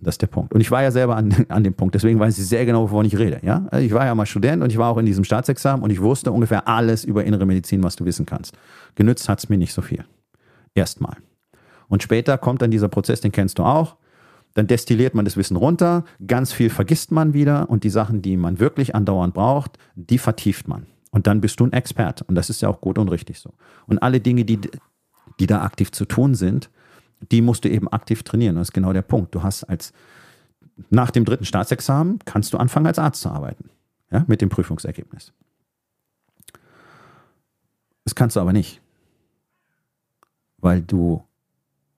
Das 0.00 0.14
ist 0.14 0.22
der 0.22 0.28
Punkt. 0.28 0.54
Und 0.54 0.60
ich 0.60 0.70
war 0.70 0.82
ja 0.82 0.90
selber 0.90 1.16
an, 1.16 1.34
an 1.48 1.64
dem 1.64 1.74
Punkt, 1.74 1.94
deswegen 1.94 2.18
weiß 2.20 2.38
ich 2.38 2.46
sehr 2.46 2.64
genau, 2.66 2.82
wovon 2.82 3.04
ich 3.04 3.18
rede. 3.18 3.40
Ja? 3.42 3.66
Also 3.70 3.84
ich 3.84 3.92
war 3.92 4.04
ja 4.04 4.14
mal 4.14 4.26
Student 4.26 4.62
und 4.62 4.70
ich 4.70 4.78
war 4.78 4.90
auch 4.90 4.98
in 4.98 5.06
diesem 5.06 5.24
Staatsexamen 5.24 5.82
und 5.82 5.90
ich 5.90 6.00
wusste 6.00 6.32
ungefähr 6.32 6.68
alles 6.68 7.04
über 7.04 7.24
innere 7.24 7.46
Medizin, 7.46 7.82
was 7.82 7.96
du 7.96 8.04
wissen 8.04 8.26
kannst. 8.26 8.56
Genützt 8.94 9.28
hat 9.28 9.38
es 9.38 9.48
mir 9.48 9.58
nicht 9.58 9.72
so 9.72 9.82
viel. 9.82 10.04
Erstmal. 10.74 11.16
Und 11.88 12.02
später 12.02 12.38
kommt 12.38 12.62
dann 12.62 12.70
dieser 12.70 12.88
Prozess, 12.88 13.20
den 13.20 13.32
kennst 13.32 13.58
du 13.58 13.64
auch. 13.64 13.96
Dann 14.54 14.66
destilliert 14.66 15.14
man 15.14 15.24
das 15.24 15.36
Wissen 15.36 15.56
runter, 15.56 16.04
ganz 16.26 16.52
viel 16.52 16.70
vergisst 16.70 17.12
man 17.12 17.32
wieder 17.34 17.70
und 17.70 17.84
die 17.84 17.90
Sachen, 17.90 18.22
die 18.22 18.36
man 18.36 18.58
wirklich 18.58 18.94
andauernd 18.94 19.34
braucht, 19.34 19.78
die 19.94 20.18
vertieft 20.18 20.68
man. 20.68 20.86
Und 21.10 21.26
dann 21.26 21.40
bist 21.40 21.60
du 21.60 21.64
ein 21.64 21.72
Experte. 21.72 22.24
Und 22.24 22.34
das 22.34 22.50
ist 22.50 22.62
ja 22.62 22.68
auch 22.68 22.80
gut 22.80 22.98
und 22.98 23.08
richtig 23.08 23.38
so. 23.38 23.52
Und 23.86 23.98
alle 23.98 24.20
Dinge, 24.20 24.44
die, 24.44 24.58
die 25.38 25.46
da 25.46 25.62
aktiv 25.62 25.92
zu 25.92 26.04
tun 26.04 26.34
sind, 26.34 26.70
die 27.20 27.42
musst 27.42 27.64
du 27.64 27.70
eben 27.70 27.88
aktiv 27.88 28.22
trainieren. 28.22 28.56
das 28.56 28.68
ist 28.68 28.72
genau 28.72 28.92
der 28.92 29.02
Punkt. 29.02 29.34
Du 29.34 29.42
hast 29.42 29.64
als, 29.64 29.92
nach 30.90 31.10
dem 31.10 31.24
dritten 31.24 31.44
Staatsexamen 31.44 32.20
kannst 32.24 32.52
du 32.52 32.58
anfangen, 32.58 32.86
als 32.86 32.98
Arzt 32.98 33.22
zu 33.22 33.28
arbeiten. 33.28 33.70
Ja, 34.10 34.24
mit 34.26 34.40
dem 34.40 34.48
Prüfungsergebnis. 34.48 35.32
Das 38.04 38.14
kannst 38.14 38.36
du 38.36 38.40
aber 38.40 38.52
nicht. 38.52 38.80
weil 40.60 40.82
du 40.82 41.22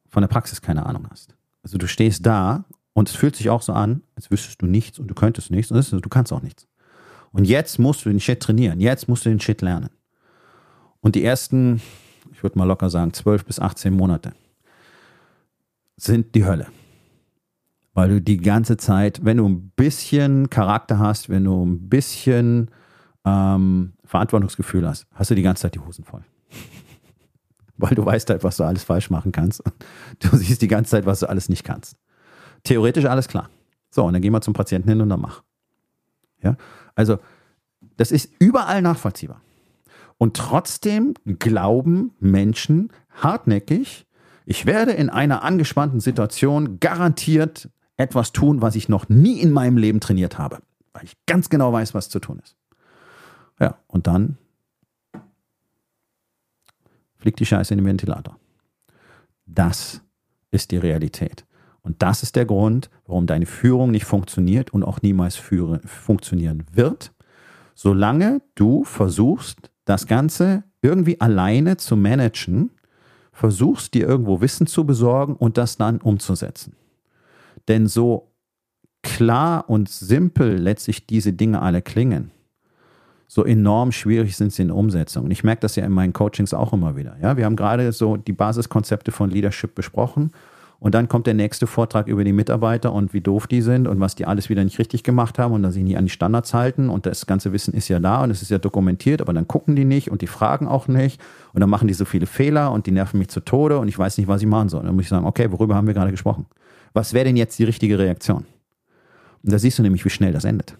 von 0.08 0.22
der 0.22 0.28
Praxis 0.28 0.60
keine 0.60 0.84
Ahnung 0.84 1.06
hast. 1.10 1.34
Also 1.62 1.78
du 1.78 1.86
stehst 1.86 2.26
da 2.26 2.64
und 2.92 3.08
es 3.08 3.14
fühlt 3.14 3.36
sich 3.36 3.48
auch 3.48 3.62
so 3.62 3.72
an, 3.72 4.02
als 4.16 4.30
wüsstest 4.30 4.60
du 4.60 4.66
nichts 4.66 4.98
und 4.98 5.08
du 5.08 5.14
könntest 5.14 5.50
nichts 5.50 5.70
und 5.70 6.04
du 6.04 6.08
kannst 6.08 6.32
auch 6.32 6.42
nichts. 6.42 6.66
Und 7.32 7.46
jetzt 7.46 7.78
musst 7.78 8.04
du 8.04 8.10
den 8.10 8.20
Shit 8.20 8.40
trainieren, 8.40 8.80
jetzt 8.80 9.08
musst 9.08 9.24
du 9.24 9.30
den 9.30 9.40
Shit 9.40 9.62
lernen. 9.62 9.90
Und 11.00 11.14
die 11.14 11.24
ersten, 11.24 11.80
ich 12.32 12.42
würde 12.42 12.58
mal 12.58 12.64
locker 12.64 12.90
sagen, 12.90 13.12
12 13.12 13.44
bis 13.44 13.60
18 13.60 13.94
Monate 13.94 14.34
sind 16.02 16.34
die 16.34 16.44
Hölle. 16.44 16.66
Weil 17.92 18.08
du 18.08 18.20
die 18.20 18.38
ganze 18.38 18.76
Zeit, 18.76 19.24
wenn 19.24 19.38
du 19.38 19.48
ein 19.48 19.70
bisschen 19.70 20.48
Charakter 20.48 20.98
hast, 20.98 21.28
wenn 21.28 21.44
du 21.44 21.64
ein 21.64 21.88
bisschen 21.88 22.70
ähm, 23.24 23.92
Verantwortungsgefühl 24.04 24.86
hast, 24.86 25.06
hast 25.14 25.30
du 25.30 25.34
die 25.34 25.42
ganze 25.42 25.62
Zeit 25.62 25.74
die 25.74 25.80
Hosen 25.80 26.04
voll. 26.04 26.24
Weil 27.76 27.94
du 27.94 28.04
weißt 28.04 28.30
halt, 28.30 28.44
was 28.44 28.56
du 28.56 28.64
alles 28.64 28.84
falsch 28.84 29.10
machen 29.10 29.32
kannst. 29.32 29.62
Du 30.18 30.36
siehst 30.36 30.62
die 30.62 30.68
ganze 30.68 30.92
Zeit, 30.92 31.06
was 31.06 31.20
du 31.20 31.28
alles 31.28 31.48
nicht 31.48 31.64
kannst. 31.64 31.96
Theoretisch 32.62 33.06
alles 33.06 33.28
klar. 33.28 33.48
So, 33.90 34.04
und 34.04 34.12
dann 34.12 34.22
gehen 34.22 34.32
wir 34.32 34.40
zum 34.40 34.54
Patienten 34.54 34.88
hin 34.88 35.00
und 35.00 35.08
dann 35.08 35.20
mach. 35.20 35.42
Ja, 36.42 36.56
also 36.94 37.18
das 37.96 38.12
ist 38.12 38.30
überall 38.38 38.82
nachvollziehbar. 38.82 39.40
Und 40.18 40.36
trotzdem 40.36 41.14
glauben 41.24 42.12
Menschen 42.20 42.90
hartnäckig, 43.10 44.06
ich 44.50 44.66
werde 44.66 44.90
in 44.90 45.10
einer 45.10 45.44
angespannten 45.44 46.00
Situation 46.00 46.80
garantiert 46.80 47.70
etwas 47.96 48.32
tun, 48.32 48.60
was 48.60 48.74
ich 48.74 48.88
noch 48.88 49.08
nie 49.08 49.38
in 49.38 49.52
meinem 49.52 49.76
Leben 49.76 50.00
trainiert 50.00 50.38
habe, 50.38 50.58
weil 50.92 51.04
ich 51.04 51.16
ganz 51.26 51.50
genau 51.50 51.72
weiß, 51.72 51.94
was 51.94 52.08
zu 52.08 52.18
tun 52.18 52.40
ist. 52.42 52.56
Ja, 53.60 53.78
und 53.86 54.08
dann 54.08 54.38
fliegt 57.14 57.38
die 57.38 57.46
Scheiße 57.46 57.72
in 57.74 57.78
den 57.78 57.86
Ventilator. 57.86 58.40
Das 59.46 60.02
ist 60.50 60.72
die 60.72 60.78
Realität. 60.78 61.46
Und 61.82 62.02
das 62.02 62.24
ist 62.24 62.34
der 62.34 62.44
Grund, 62.44 62.90
warum 63.06 63.28
deine 63.28 63.46
Führung 63.46 63.92
nicht 63.92 64.04
funktioniert 64.04 64.74
und 64.74 64.82
auch 64.82 65.00
niemals 65.00 65.36
führe, 65.36 65.78
funktionieren 65.84 66.64
wird, 66.72 67.12
solange 67.76 68.42
du 68.56 68.82
versuchst, 68.82 69.70
das 69.84 70.08
Ganze 70.08 70.64
irgendwie 70.82 71.20
alleine 71.20 71.76
zu 71.76 71.96
managen, 71.96 72.72
versuchst 73.32 73.94
dir 73.94 74.06
irgendwo 74.06 74.40
Wissen 74.40 74.66
zu 74.66 74.84
besorgen 74.84 75.34
und 75.34 75.56
das 75.56 75.76
dann 75.76 75.98
umzusetzen. 75.98 76.74
Denn 77.68 77.86
so 77.86 78.32
klar 79.02 79.68
und 79.68 79.88
simpel 79.88 80.56
letztlich 80.56 81.06
diese 81.06 81.32
Dinge 81.32 81.62
alle 81.62 81.82
klingen, 81.82 82.30
so 83.26 83.44
enorm 83.44 83.92
schwierig 83.92 84.36
sind 84.36 84.52
sie 84.52 84.62
in 84.62 84.72
Umsetzung. 84.72 85.24
Und 85.24 85.30
ich 85.30 85.44
merke 85.44 85.60
das 85.60 85.76
ja 85.76 85.86
in 85.86 85.92
meinen 85.92 86.12
Coachings 86.12 86.52
auch 86.52 86.72
immer 86.72 86.96
wieder. 86.96 87.16
Ja, 87.22 87.36
wir 87.36 87.44
haben 87.44 87.54
gerade 87.54 87.92
so 87.92 88.16
die 88.16 88.32
Basiskonzepte 88.32 89.12
von 89.12 89.30
Leadership 89.30 89.74
besprochen 89.76 90.32
und 90.80 90.94
dann 90.94 91.08
kommt 91.08 91.26
der 91.26 91.34
nächste 91.34 91.66
Vortrag 91.66 92.06
über 92.06 92.24
die 92.24 92.32
Mitarbeiter 92.32 92.94
und 92.94 93.12
wie 93.12 93.20
doof 93.20 93.46
die 93.46 93.60
sind 93.60 93.86
und 93.86 94.00
was 94.00 94.14
die 94.14 94.24
alles 94.24 94.48
wieder 94.48 94.64
nicht 94.64 94.78
richtig 94.78 95.02
gemacht 95.02 95.38
haben 95.38 95.52
und 95.52 95.62
dass 95.62 95.74
sie 95.74 95.82
nie 95.82 95.94
an 95.94 96.06
die 96.06 96.10
Standards 96.10 96.54
halten. 96.54 96.88
Und 96.88 97.04
das 97.04 97.26
ganze 97.26 97.52
Wissen 97.52 97.74
ist 97.74 97.88
ja 97.88 98.00
da 98.00 98.22
und 98.22 98.30
es 98.30 98.40
ist 98.40 98.50
ja 98.50 98.56
dokumentiert, 98.56 99.20
aber 99.20 99.34
dann 99.34 99.46
gucken 99.46 99.76
die 99.76 99.84
nicht 99.84 100.10
und 100.10 100.22
die 100.22 100.26
fragen 100.26 100.66
auch 100.66 100.88
nicht. 100.88 101.20
Und 101.52 101.60
dann 101.60 101.68
machen 101.68 101.86
die 101.86 101.92
so 101.92 102.06
viele 102.06 102.24
Fehler 102.24 102.72
und 102.72 102.86
die 102.86 102.92
nerven 102.92 103.18
mich 103.18 103.28
zu 103.28 103.40
Tode 103.40 103.78
und 103.78 103.88
ich 103.88 103.98
weiß 103.98 104.16
nicht, 104.16 104.26
was 104.26 104.40
ich 104.40 104.48
machen 104.48 104.70
soll. 104.70 104.82
dann 104.82 104.94
muss 104.94 105.04
ich 105.04 105.10
sagen, 105.10 105.26
okay, 105.26 105.52
worüber 105.52 105.74
haben 105.74 105.86
wir 105.86 105.92
gerade 105.92 106.12
gesprochen? 106.12 106.46
Was 106.94 107.12
wäre 107.12 107.26
denn 107.26 107.36
jetzt 107.36 107.58
die 107.58 107.64
richtige 107.64 107.98
Reaktion? 107.98 108.46
Und 109.42 109.52
da 109.52 109.58
siehst 109.58 109.78
du 109.78 109.82
nämlich, 109.82 110.06
wie 110.06 110.10
schnell 110.10 110.32
das 110.32 110.44
endet. 110.44 110.78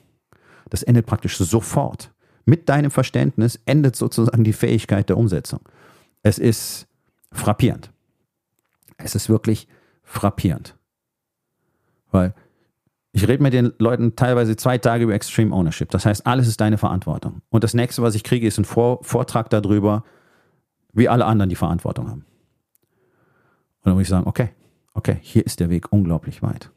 Das 0.71 0.83
endet 0.83 1.05
praktisch 1.05 1.37
sofort. 1.37 2.11
Mit 2.47 2.71
deinem 2.71 2.91
Verständnis 2.91 3.61
endet 3.67 3.97
sozusagen 3.97 4.45
die 4.45 4.55
Fähigkeit 4.55 5.11
der 5.11 5.19
Umsetzung. 5.19 5.61
Es 6.23 6.39
ist 6.39 6.87
frappierend. 7.33 7.91
Es 8.97 9.15
ist 9.15 9.29
wirklich 9.29 9.69
frappierend. 10.11 10.77
Weil 12.11 12.35
ich 13.13 13.27
rede 13.27 13.43
mit 13.43 13.53
den 13.53 13.73
Leuten 13.79 14.17
teilweise 14.17 14.57
zwei 14.57 14.79
Tage 14.79 15.05
über 15.05 15.15
Extreme 15.15 15.55
Ownership. 15.55 15.91
Das 15.91 16.07
heißt, 16.07 16.27
alles 16.27 16.49
ist 16.49 16.61
deine 16.61 16.79
Verantwortung. 16.79 17.43
Und 17.49 17.65
das 17.65 17.75
nächste, 17.75 18.03
was 18.03 18.15
ich 18.15 18.25
kriege, 18.25 18.47
ist 18.47 18.59
ein 18.59 18.65
Vor 18.65 19.03
Vortrag 19.03 19.51
darüber, 19.51 20.05
wie 20.93 21.09
alle 21.09 21.25
anderen 21.25 21.49
die 21.49 21.57
Verantwortung 21.57 22.09
haben. 22.09 22.25
Und 23.83 23.87
dann 23.87 23.95
muss 23.95 24.03
ich 24.03 24.09
sagen, 24.09 24.27
okay, 24.27 24.51
okay, 24.95 25.17
hier 25.21 25.47
ist 25.47 25.61
der 25.61 25.71
Weg 25.71 25.93
unglaublich 25.93 26.43
weit. 26.43 26.71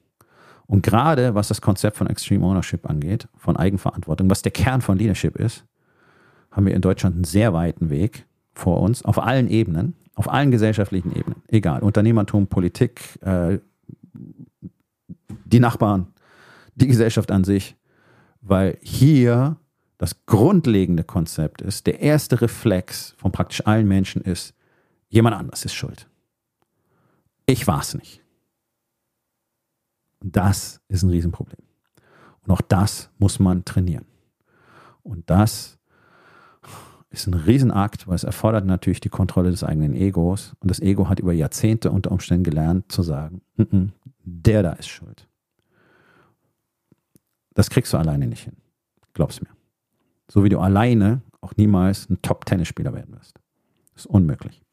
Und 0.66 0.84
gerade 0.84 1.36
was 1.36 1.50
das 1.50 1.62
Konzept 1.62 1.98
von 1.98 2.08
Extreme 2.08 2.46
Ownership 2.46 2.90
angeht, 2.90 3.28
von 3.36 3.58
Eigenverantwortung, 3.58 4.30
was 4.30 4.42
der 4.42 4.52
Kern 4.52 4.82
von 4.82 4.98
Leadership 4.98 5.36
ist, 5.36 5.66
haben 6.52 6.66
wir 6.66 6.74
in 6.74 6.82
Deutschland 6.82 7.16
einen 7.16 7.26
sehr 7.26 7.54
weiten 7.54 7.90
Weg 7.90 8.26
vor 8.54 8.80
uns, 8.80 9.04
auf 9.04 9.20
allen 9.20 9.50
Ebenen 9.50 9.96
auf 10.16 10.30
allen 10.30 10.52
gesellschaftlichen 10.52 11.16
Ebenen, 11.16 11.42
egal, 11.48 11.82
Unternehmertum, 11.82 12.48
Politik, 12.48 13.20
äh, 13.22 13.60
die 15.46 15.60
Nachbarn, 15.60 16.08
die 16.76 16.88
Gesellschaft 16.88 17.32
an 17.32 17.44
sich, 17.44 17.76
weil 18.42 18.78
hier 18.82 19.58
das 19.98 20.26
grundlegende 20.26 21.04
Konzept 21.04 21.62
ist, 21.62 21.88
der 21.88 22.02
erste 22.02 22.42
Reflex 22.42 23.16
von 23.18 23.32
praktisch 23.32 23.66
allen 23.66 23.88
Menschen 23.88 24.22
ist, 24.22 24.54
jemand 25.10 25.36
anders 25.36 25.66
ist 25.66 25.74
schuld. 25.74 26.10
Ich 27.46 27.68
war 27.68 27.82
es 27.82 27.94
nicht. 27.94 28.22
Das 30.22 30.82
ist 30.88 31.04
ein 31.04 31.10
Riesenproblem. 31.10 31.62
Und 32.42 32.52
auch 32.52 32.62
das 32.62 33.10
muss 33.18 33.40
man 33.40 33.66
trainieren. 33.66 34.06
Und 35.04 35.30
das 35.30 35.78
ist 37.14 37.28
ein 37.28 37.36
Riesenakt, 37.36 38.08
weil 38.08 38.16
es 38.16 38.24
erfordert 38.24 38.66
natürlich 38.66 39.00
die 39.00 39.10
Kontrolle 39.10 39.52
des 39.52 39.64
eigenen 39.64 39.94
Egos. 39.94 40.56
Und 40.60 40.72
das 40.72 40.80
Ego 40.80 41.10
hat 41.10 41.20
über 41.20 41.32
Jahrzehnte 41.32 41.92
unter 41.92 42.12
Umständen 42.12 42.44
gelernt 42.44 42.92
zu 42.92 43.04
sagen, 43.04 43.42
N 43.56 43.68
-n, 43.68 43.90
der 44.24 44.64
da 44.64 44.74
ist 44.74 44.90
schuld. 44.90 45.28
Das 47.54 47.70
kriegst 47.70 47.94
du 47.94 47.98
alleine 47.98 48.26
nicht 48.26 48.44
hin. 48.44 48.58
Glaub's 49.14 49.42
mir. 49.42 49.50
So 50.28 50.44
wie 50.44 50.50
du 50.50 50.60
alleine 50.60 51.22
auch 51.40 51.54
niemals 51.56 52.10
ein 52.10 52.20
Top-Tennisspieler 52.24 52.94
werden 52.94 53.14
wirst. 53.14 53.40
Das 53.94 54.06
ist 54.06 54.08
unmöglich. 54.08 54.64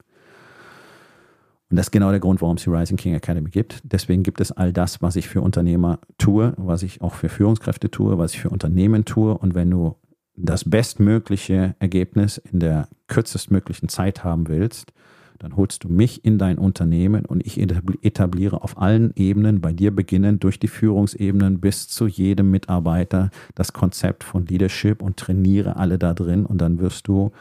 Und 1.69 1.77
das 1.77 1.87
ist 1.87 1.91
genau 1.91 2.11
der 2.11 2.21
Grund, 2.21 2.41
warum 2.41 2.57
es 2.57 2.65
die 2.65 2.71
Rising 2.71 2.97
King 2.97 3.15
Academy 3.15 3.51
gibt. 3.51 3.81
Deswegen 3.85 4.23
gibt 4.23 4.41
es 4.41 4.51
all 4.51 4.73
das, 4.73 5.03
was 5.03 5.15
ich 5.15 5.29
für 5.29 5.43
Unternehmer 5.43 5.99
tue, 6.17 6.55
was 6.57 6.83
ich 6.83 7.03
auch 7.03 7.15
für 7.15 7.29
Führungskräfte 7.29 7.91
tue, 7.91 8.17
was 8.17 8.33
ich 8.33 8.41
für 8.41 8.51
Unternehmen 8.51 9.05
tue. 9.05 9.37
Und 9.37 9.55
wenn 9.55 9.71
du 9.71 9.97
das 10.45 10.69
bestmögliche 10.69 11.75
Ergebnis 11.79 12.39
in 12.39 12.61
der 12.61 12.89
kürzestmöglichen 13.09 13.89
Zeit 13.89 14.25
haben 14.25 14.49
willst, 14.49 14.93
dann 15.41 15.57
holst 15.57 15.85
du 15.85 15.89
mich 15.89 16.23
in 16.25 16.37
dein 16.37 16.59
Unternehmen 16.59 17.25
und 17.25 17.47
ich 17.47 17.59
etabliere 17.59 18.63
auf 18.63 18.77
allen 18.77 19.13
Ebenen, 19.17 19.63
bei 19.63 19.73
dir 19.73 19.91
beginnend 19.91 20.45
durch 20.45 20.59
die 20.59 20.69
Führungsebenen 20.69 21.61
bis 21.61 21.89
zu 21.89 22.07
jedem 22.07 22.51
Mitarbeiter, 22.51 23.31
das 23.55 23.73
Konzept 23.73 24.23
von 24.23 24.45
Leadership 24.45 25.01
und 25.01 25.17
trainiere 25.17 25.77
alle 25.77 25.99
da 25.99 26.13
drin 26.13 26.45
und 26.45 26.59
dann 26.59 26.79
wirst 26.79 27.09
du 27.09 27.33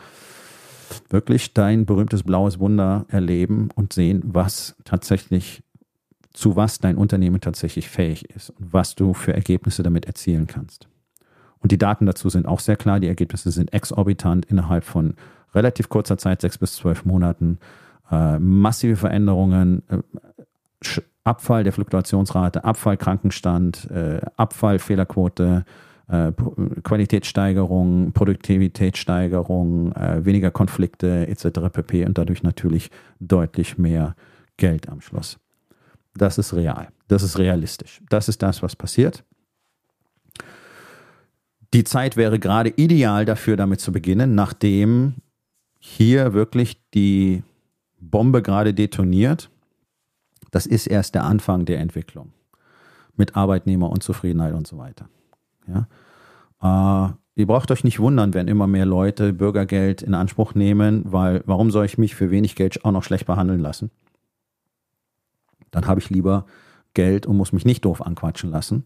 wirklich 1.10 1.54
dein 1.54 1.86
berühmtes 1.86 2.24
blaues 2.24 2.58
Wunder 2.58 3.06
erleben 3.10 3.70
und 3.76 3.92
sehen, 3.92 4.22
was 4.26 4.76
tatsächlich, 4.86 5.62
zu 6.34 6.56
was 6.56 6.80
dein 6.80 6.96
Unternehmen 6.96 7.42
tatsächlich 7.42 7.90
fähig 7.90 8.30
ist 8.30 8.52
und 8.52 8.72
was 8.72 8.96
du 8.96 9.14
für 9.14 9.34
Ergebnisse 9.34 9.84
damit 9.84 10.06
erzielen 10.06 10.48
kannst. 10.48 10.88
Und 11.62 11.72
die 11.72 11.78
Daten 11.78 12.06
dazu 12.06 12.30
sind 12.30 12.48
auch 12.48 12.60
sehr 12.60 12.78
klar. 12.78 13.00
Die 13.00 13.08
Ergebnisse 13.08 13.52
sind 13.52 13.74
exorbitant 13.74 14.46
innerhalb 14.46 14.84
von 14.84 15.16
relativ 15.54 15.90
kurzer 15.90 16.18
Zeit, 16.18 16.42
sechs 16.42 16.58
bis 16.58 16.74
zwölf 16.76 17.06
Monaten. 17.06 17.60
Äh, 18.12 18.40
massive 18.40 18.96
Veränderungen, 18.96 19.84
äh, 19.90 21.02
Abfall 21.24 21.64
der 21.64 21.74
Fluktuationsrate, 21.74 22.64
Abfall 22.64 22.98
Krankenstand, 22.98 23.90
äh, 23.92 24.22
Abfall 24.38 24.80
Fehlerquote, 24.80 25.66
äh, 26.08 26.32
Qualitätssteigerung, 26.84 28.14
Produktivitätssteigerung, 28.14 29.92
äh, 29.94 30.26
weniger 30.26 30.50
Konflikte 30.50 31.28
etc. 31.28 31.70
pp. 31.72 32.06
Und 32.06 32.18
dadurch 32.18 32.42
natürlich 32.42 32.90
deutlich 33.20 33.78
mehr 33.78 34.16
Geld 34.58 34.90
am 34.90 35.02
Schluss. 35.02 35.38
Das 36.16 36.38
ist 36.38 36.54
real. 36.54 36.88
Das 37.08 37.22
ist 37.22 37.38
realistisch. 37.38 38.02
Das 38.10 38.28
ist 38.28 38.42
das, 38.42 38.64
was 38.64 38.76
passiert. 38.76 39.24
Die 41.74 41.84
Zeit 41.84 42.18
wäre 42.18 42.40
gerade 42.40 42.70
ideal 42.70 43.26
dafür, 43.26 43.56
damit 43.56 43.80
zu 43.80 43.92
beginnen, 43.92 44.36
nachdem 44.36 45.16
hier 45.78 46.34
wirklich 46.34 46.82
die 46.94 47.44
Bombe 48.00 48.42
gerade 48.42 48.74
detoniert. 48.74 49.50
Das 50.52 50.66
ist 50.66 50.88
erst 50.88 51.16
der 51.16 51.26
Anfang 51.26 51.66
der 51.66 51.80
Entwicklung 51.80 52.32
mit 53.16 53.36
Arbeitnehmerunzufriedenheit 53.36 54.54
und 54.54 54.66
so 54.66 54.78
weiter. 54.78 55.10
Ja? 55.68 55.88
Äh, 56.62 57.14
ihr 57.36 57.46
braucht 57.46 57.70
euch 57.70 57.84
nicht 57.84 58.00
wundern, 58.00 58.34
wenn 58.34 58.48
immer 58.48 58.66
mehr 58.66 58.86
Leute 58.86 59.34
Bürgergeld 59.34 60.02
in 60.02 60.16
Anspruch 60.16 60.56
nehmen, 60.56 61.04
weil 61.06 61.44
warum 61.46 61.70
soll 61.70 61.86
ich 61.86 61.98
mich 61.98 62.16
für 62.16 62.32
wenig 62.32 62.56
Geld 62.56 62.84
auch 62.84 62.92
noch 62.92 63.04
schlecht 63.04 63.28
behandeln 63.28 63.60
lassen? 63.60 63.92
Dann 65.70 65.86
habe 65.86 66.00
ich 66.00 66.10
lieber 66.10 66.46
Geld 66.94 67.28
und 67.28 67.38
muss 67.38 67.54
mich 67.54 67.66
nicht 67.66 67.86
doof 67.86 68.02
anquatschen 68.02 68.50
lassen. 68.50 68.86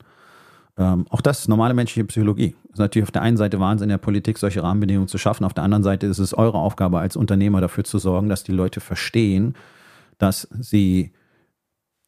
Ähm, 0.78 1.06
auch 1.10 1.22
das 1.22 1.42
ist 1.42 1.48
normale 1.48 1.74
menschliche 1.74 2.06
Psychologie. 2.06 2.56
Ist 2.72 2.80
natürlich 2.80 3.04
auf 3.04 3.12
der 3.12 3.22
einen 3.22 3.38
Seite 3.38 3.60
Wahnsinn 3.60 3.86
in 3.86 3.90
der 3.90 3.98
Politik, 3.98 4.38
solche 4.38 4.64
Rahmenbedingungen 4.64 5.08
zu 5.08 5.18
schaffen. 5.18 5.46
Auf 5.46 5.54
der 5.54 5.64
anderen 5.64 5.84
Seite 5.84 6.08
ist 6.08 6.20
es 6.20 6.34
eure 6.34 6.58
Aufgabe 6.58 7.00
als 7.00 7.16
Unternehmer 7.16 7.62
dafür 7.62 7.84
zu 7.84 8.00
sorgen, 8.00 8.30
dass 8.30 8.44
die 8.44 8.52
Leute 8.52 8.80
verstehen, 8.80 9.56
dass 10.18 10.48
sie 10.60 11.12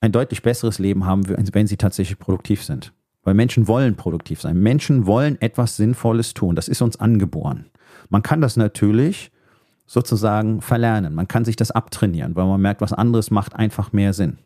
ein 0.01 0.11
deutlich 0.11 0.41
besseres 0.41 0.79
Leben 0.79 1.05
haben, 1.05 1.27
wenn 1.27 1.67
sie 1.67 1.77
tatsächlich 1.77 2.19
produktiv 2.19 2.63
sind. 2.63 2.93
Weil 3.23 3.33
Menschen 3.33 3.67
wollen 3.67 3.95
produktiv 3.95 4.41
sein. 4.41 4.59
Menschen 4.59 5.05
wollen 5.05 5.41
etwas 5.41 5.77
Sinnvolles 5.77 6.33
tun. 6.33 6.55
Das 6.55 6.67
ist 6.67 6.81
uns 6.81 6.99
angeboren. 6.99 7.65
Man 8.09 8.21
kann 8.21 8.41
das 8.41 8.55
natürlich 8.55 9.31
sozusagen 9.87 10.61
verlernen. 10.61 11.13
Man 11.13 11.27
kann 11.27 11.45
sich 11.45 11.55
das 11.55 11.71
abtrainieren, 11.71 12.35
weil 12.35 12.45
man 12.45 12.61
merkt, 12.61 12.81
was 12.81 12.93
anderes 12.93 13.31
macht 13.31 13.55
einfach 13.55 13.93
mehr 13.93 14.13
Sinn. 14.13 14.37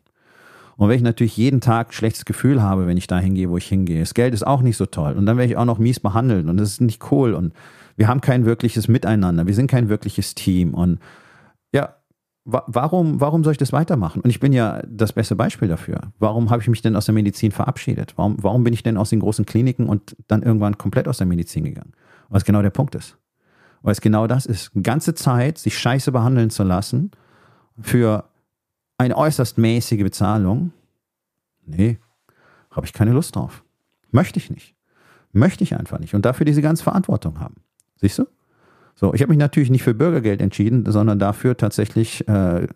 Und 0.76 0.88
wenn 0.88 0.96
ich 0.96 1.02
natürlich 1.02 1.36
jeden 1.36 1.60
Tag 1.60 1.88
ein 1.88 1.92
schlechtes 1.92 2.24
Gefühl 2.24 2.62
habe, 2.62 2.86
wenn 2.86 2.96
ich 2.96 3.06
da 3.06 3.18
hingehe, 3.18 3.50
wo 3.50 3.56
ich 3.56 3.66
hingehe, 3.66 4.00
das 4.00 4.14
Geld 4.14 4.34
ist 4.34 4.46
auch 4.46 4.62
nicht 4.62 4.76
so 4.76 4.86
toll 4.86 5.12
und 5.12 5.26
dann 5.26 5.36
werde 5.36 5.52
ich 5.52 5.56
auch 5.58 5.64
noch 5.64 5.78
mies 5.78 6.00
behandelt 6.00 6.48
und 6.48 6.56
das 6.56 6.70
ist 6.70 6.80
nicht 6.80 7.10
cool 7.12 7.34
und 7.34 7.52
wir 7.96 8.08
haben 8.08 8.20
kein 8.20 8.46
wirkliches 8.46 8.88
Miteinander, 8.88 9.46
wir 9.46 9.54
sind 9.54 9.70
kein 9.70 9.88
wirkliches 9.88 10.34
Team 10.34 10.72
und 10.74 10.98
ja, 11.72 11.96
warum, 12.44 13.20
warum 13.20 13.44
soll 13.44 13.52
ich 13.52 13.58
das 13.58 13.72
weitermachen? 13.72 14.22
Und 14.22 14.30
ich 14.30 14.40
bin 14.40 14.52
ja 14.52 14.82
das 14.86 15.12
beste 15.12 15.36
Beispiel 15.36 15.68
dafür. 15.68 16.12
Warum 16.18 16.50
habe 16.50 16.62
ich 16.62 16.68
mich 16.68 16.82
denn 16.82 16.96
aus 16.96 17.06
der 17.06 17.14
Medizin 17.14 17.52
verabschiedet? 17.52 18.14
Warum, 18.16 18.36
warum 18.42 18.64
bin 18.64 18.72
ich 18.72 18.82
denn 18.82 18.96
aus 18.96 19.10
den 19.10 19.20
großen 19.20 19.46
Kliniken 19.46 19.86
und 19.86 20.16
dann 20.28 20.42
irgendwann 20.42 20.78
komplett 20.78 21.08
aus 21.08 21.18
der 21.18 21.26
Medizin 21.26 21.64
gegangen? 21.64 21.92
Was 22.28 22.44
genau 22.44 22.62
der 22.62 22.70
Punkt 22.70 22.94
ist. 22.94 23.18
Weil 23.82 23.92
es 23.92 24.00
genau 24.00 24.26
das 24.26 24.46
ist. 24.46 24.70
Ganze 24.82 25.14
Zeit 25.14 25.58
sich 25.58 25.78
scheiße 25.78 26.12
behandeln 26.12 26.50
zu 26.50 26.62
lassen 26.64 27.10
für 27.80 28.24
eine 29.00 29.16
äußerst 29.16 29.56
mäßige 29.56 30.02
Bezahlung, 30.02 30.72
nee, 31.64 31.98
habe 32.70 32.84
ich 32.84 32.92
keine 32.92 33.12
Lust 33.12 33.34
drauf. 33.34 33.64
Möchte 34.10 34.38
ich 34.38 34.50
nicht. 34.50 34.74
Möchte 35.32 35.64
ich 35.64 35.74
einfach 35.74 35.98
nicht. 35.98 36.14
Und 36.14 36.26
dafür 36.26 36.44
diese 36.44 36.60
ganze 36.60 36.82
Verantwortung 36.84 37.40
haben. 37.40 37.54
Siehst 37.96 38.18
du? 38.18 38.26
So, 38.94 39.14
ich 39.14 39.22
habe 39.22 39.30
mich 39.30 39.38
natürlich 39.38 39.70
nicht 39.70 39.84
für 39.84 39.94
Bürgergeld 39.94 40.42
entschieden, 40.42 40.84
sondern 40.86 41.18
dafür 41.18 41.56
tatsächlich 41.56 42.28
äh, 42.28 42.66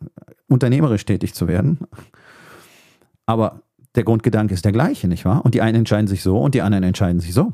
unternehmerisch 0.49 1.05
tätig 1.05 1.35
zu 1.35 1.47
werden. 1.47 1.81
Aber 3.27 3.61
der 3.95 4.05
Grundgedanke 4.05 4.55
ist 4.55 4.65
der 4.65 4.73
gleiche, 4.73 5.09
nicht 5.09 5.27
wahr? 5.27 5.45
Und 5.45 5.55
die 5.55 5.61
einen 5.61 5.77
entscheiden 5.77 6.07
sich 6.07 6.23
so 6.23 6.41
und 6.41 6.55
die 6.55 6.63
anderen 6.63 6.85
entscheiden 6.85 7.21
sich 7.21 7.35
so. 7.35 7.53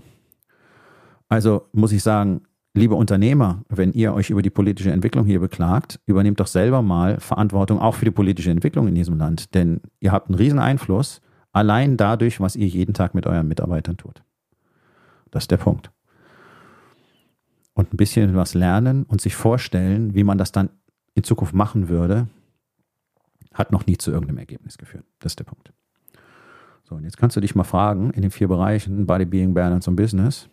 Also 1.28 1.66
muss 1.72 1.90
ich 1.90 2.04
sagen, 2.04 2.42
liebe 2.74 2.94
Unternehmer, 2.94 3.64
wenn 3.68 3.92
ihr 3.92 4.14
euch 4.14 4.30
über 4.30 4.42
die 4.42 4.50
politische 4.50 4.92
Entwicklung 4.92 5.26
hier 5.26 5.40
beklagt, 5.40 6.00
übernehmt 6.06 6.40
doch 6.40 6.46
selber 6.46 6.82
mal 6.82 7.18
Verantwortung 7.20 7.80
auch 7.80 7.96
für 7.96 8.04
die 8.04 8.10
politische 8.10 8.50
Entwicklung 8.50 8.88
in 8.88 8.94
diesem 8.94 9.18
Land. 9.18 9.54
Denn 9.54 9.80
ihr 9.98 10.12
habt 10.12 10.28
einen 10.28 10.38
riesen 10.38 10.58
Einfluss 10.58 11.20
allein 11.52 11.96
dadurch, 11.96 12.40
was 12.40 12.56
ihr 12.56 12.68
jeden 12.68 12.94
Tag 12.94 13.14
mit 13.14 13.26
euren 13.26 13.48
Mitarbeitern 13.48 13.96
tut. 13.96 14.22
Das 15.30 15.44
ist 15.44 15.50
der 15.50 15.56
Punkt. 15.56 15.90
Und 17.74 17.92
ein 17.92 17.96
bisschen 17.96 18.36
was 18.36 18.54
lernen 18.54 19.04
und 19.04 19.20
sich 19.20 19.34
vorstellen, 19.34 20.14
wie 20.14 20.24
man 20.24 20.38
das 20.38 20.52
dann 20.52 20.70
in 21.14 21.24
Zukunft 21.24 21.54
machen 21.54 21.88
würde, 21.88 22.28
hat 23.52 23.72
noch 23.72 23.86
nie 23.86 23.96
zu 23.96 24.10
irgendeinem 24.10 24.38
Ergebnis 24.38 24.78
geführt. 24.78 25.04
Das 25.18 25.32
ist 25.32 25.38
der 25.38 25.44
Punkt. 25.44 25.72
So, 26.84 26.94
und 26.94 27.04
jetzt 27.04 27.16
kannst 27.16 27.36
du 27.36 27.40
dich 27.40 27.54
mal 27.54 27.64
fragen, 27.64 28.10
in 28.10 28.22
den 28.22 28.30
vier 28.30 28.48
Bereichen, 28.48 29.06
Body, 29.06 29.24
Being, 29.24 29.54
Balance 29.54 29.88
und 29.88 29.96
Business, 29.96 30.48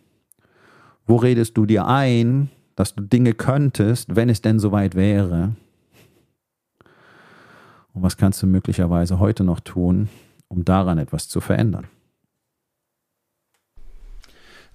wo 1.08 1.16
redest 1.16 1.58
du 1.58 1.66
dir 1.66 1.88
ein, 1.88 2.50
dass 2.76 2.94
du 2.94 3.02
Dinge 3.02 3.34
könntest, 3.34 4.16
wenn 4.16 4.30
es 4.30 4.42
denn 4.42 4.60
soweit 4.60 4.94
wäre? 4.94 5.56
Und 7.94 8.04
was 8.04 8.18
kannst 8.18 8.44
du 8.44 8.48
möglicherweise 8.48 9.20
heute 9.20 9.44
noch 9.44 9.62
tun, 9.62 10.10
um 10.50 10.64
daran 10.64 11.00
etwas 11.00 11.28
zu 11.28 11.42
verändern? 11.42 11.88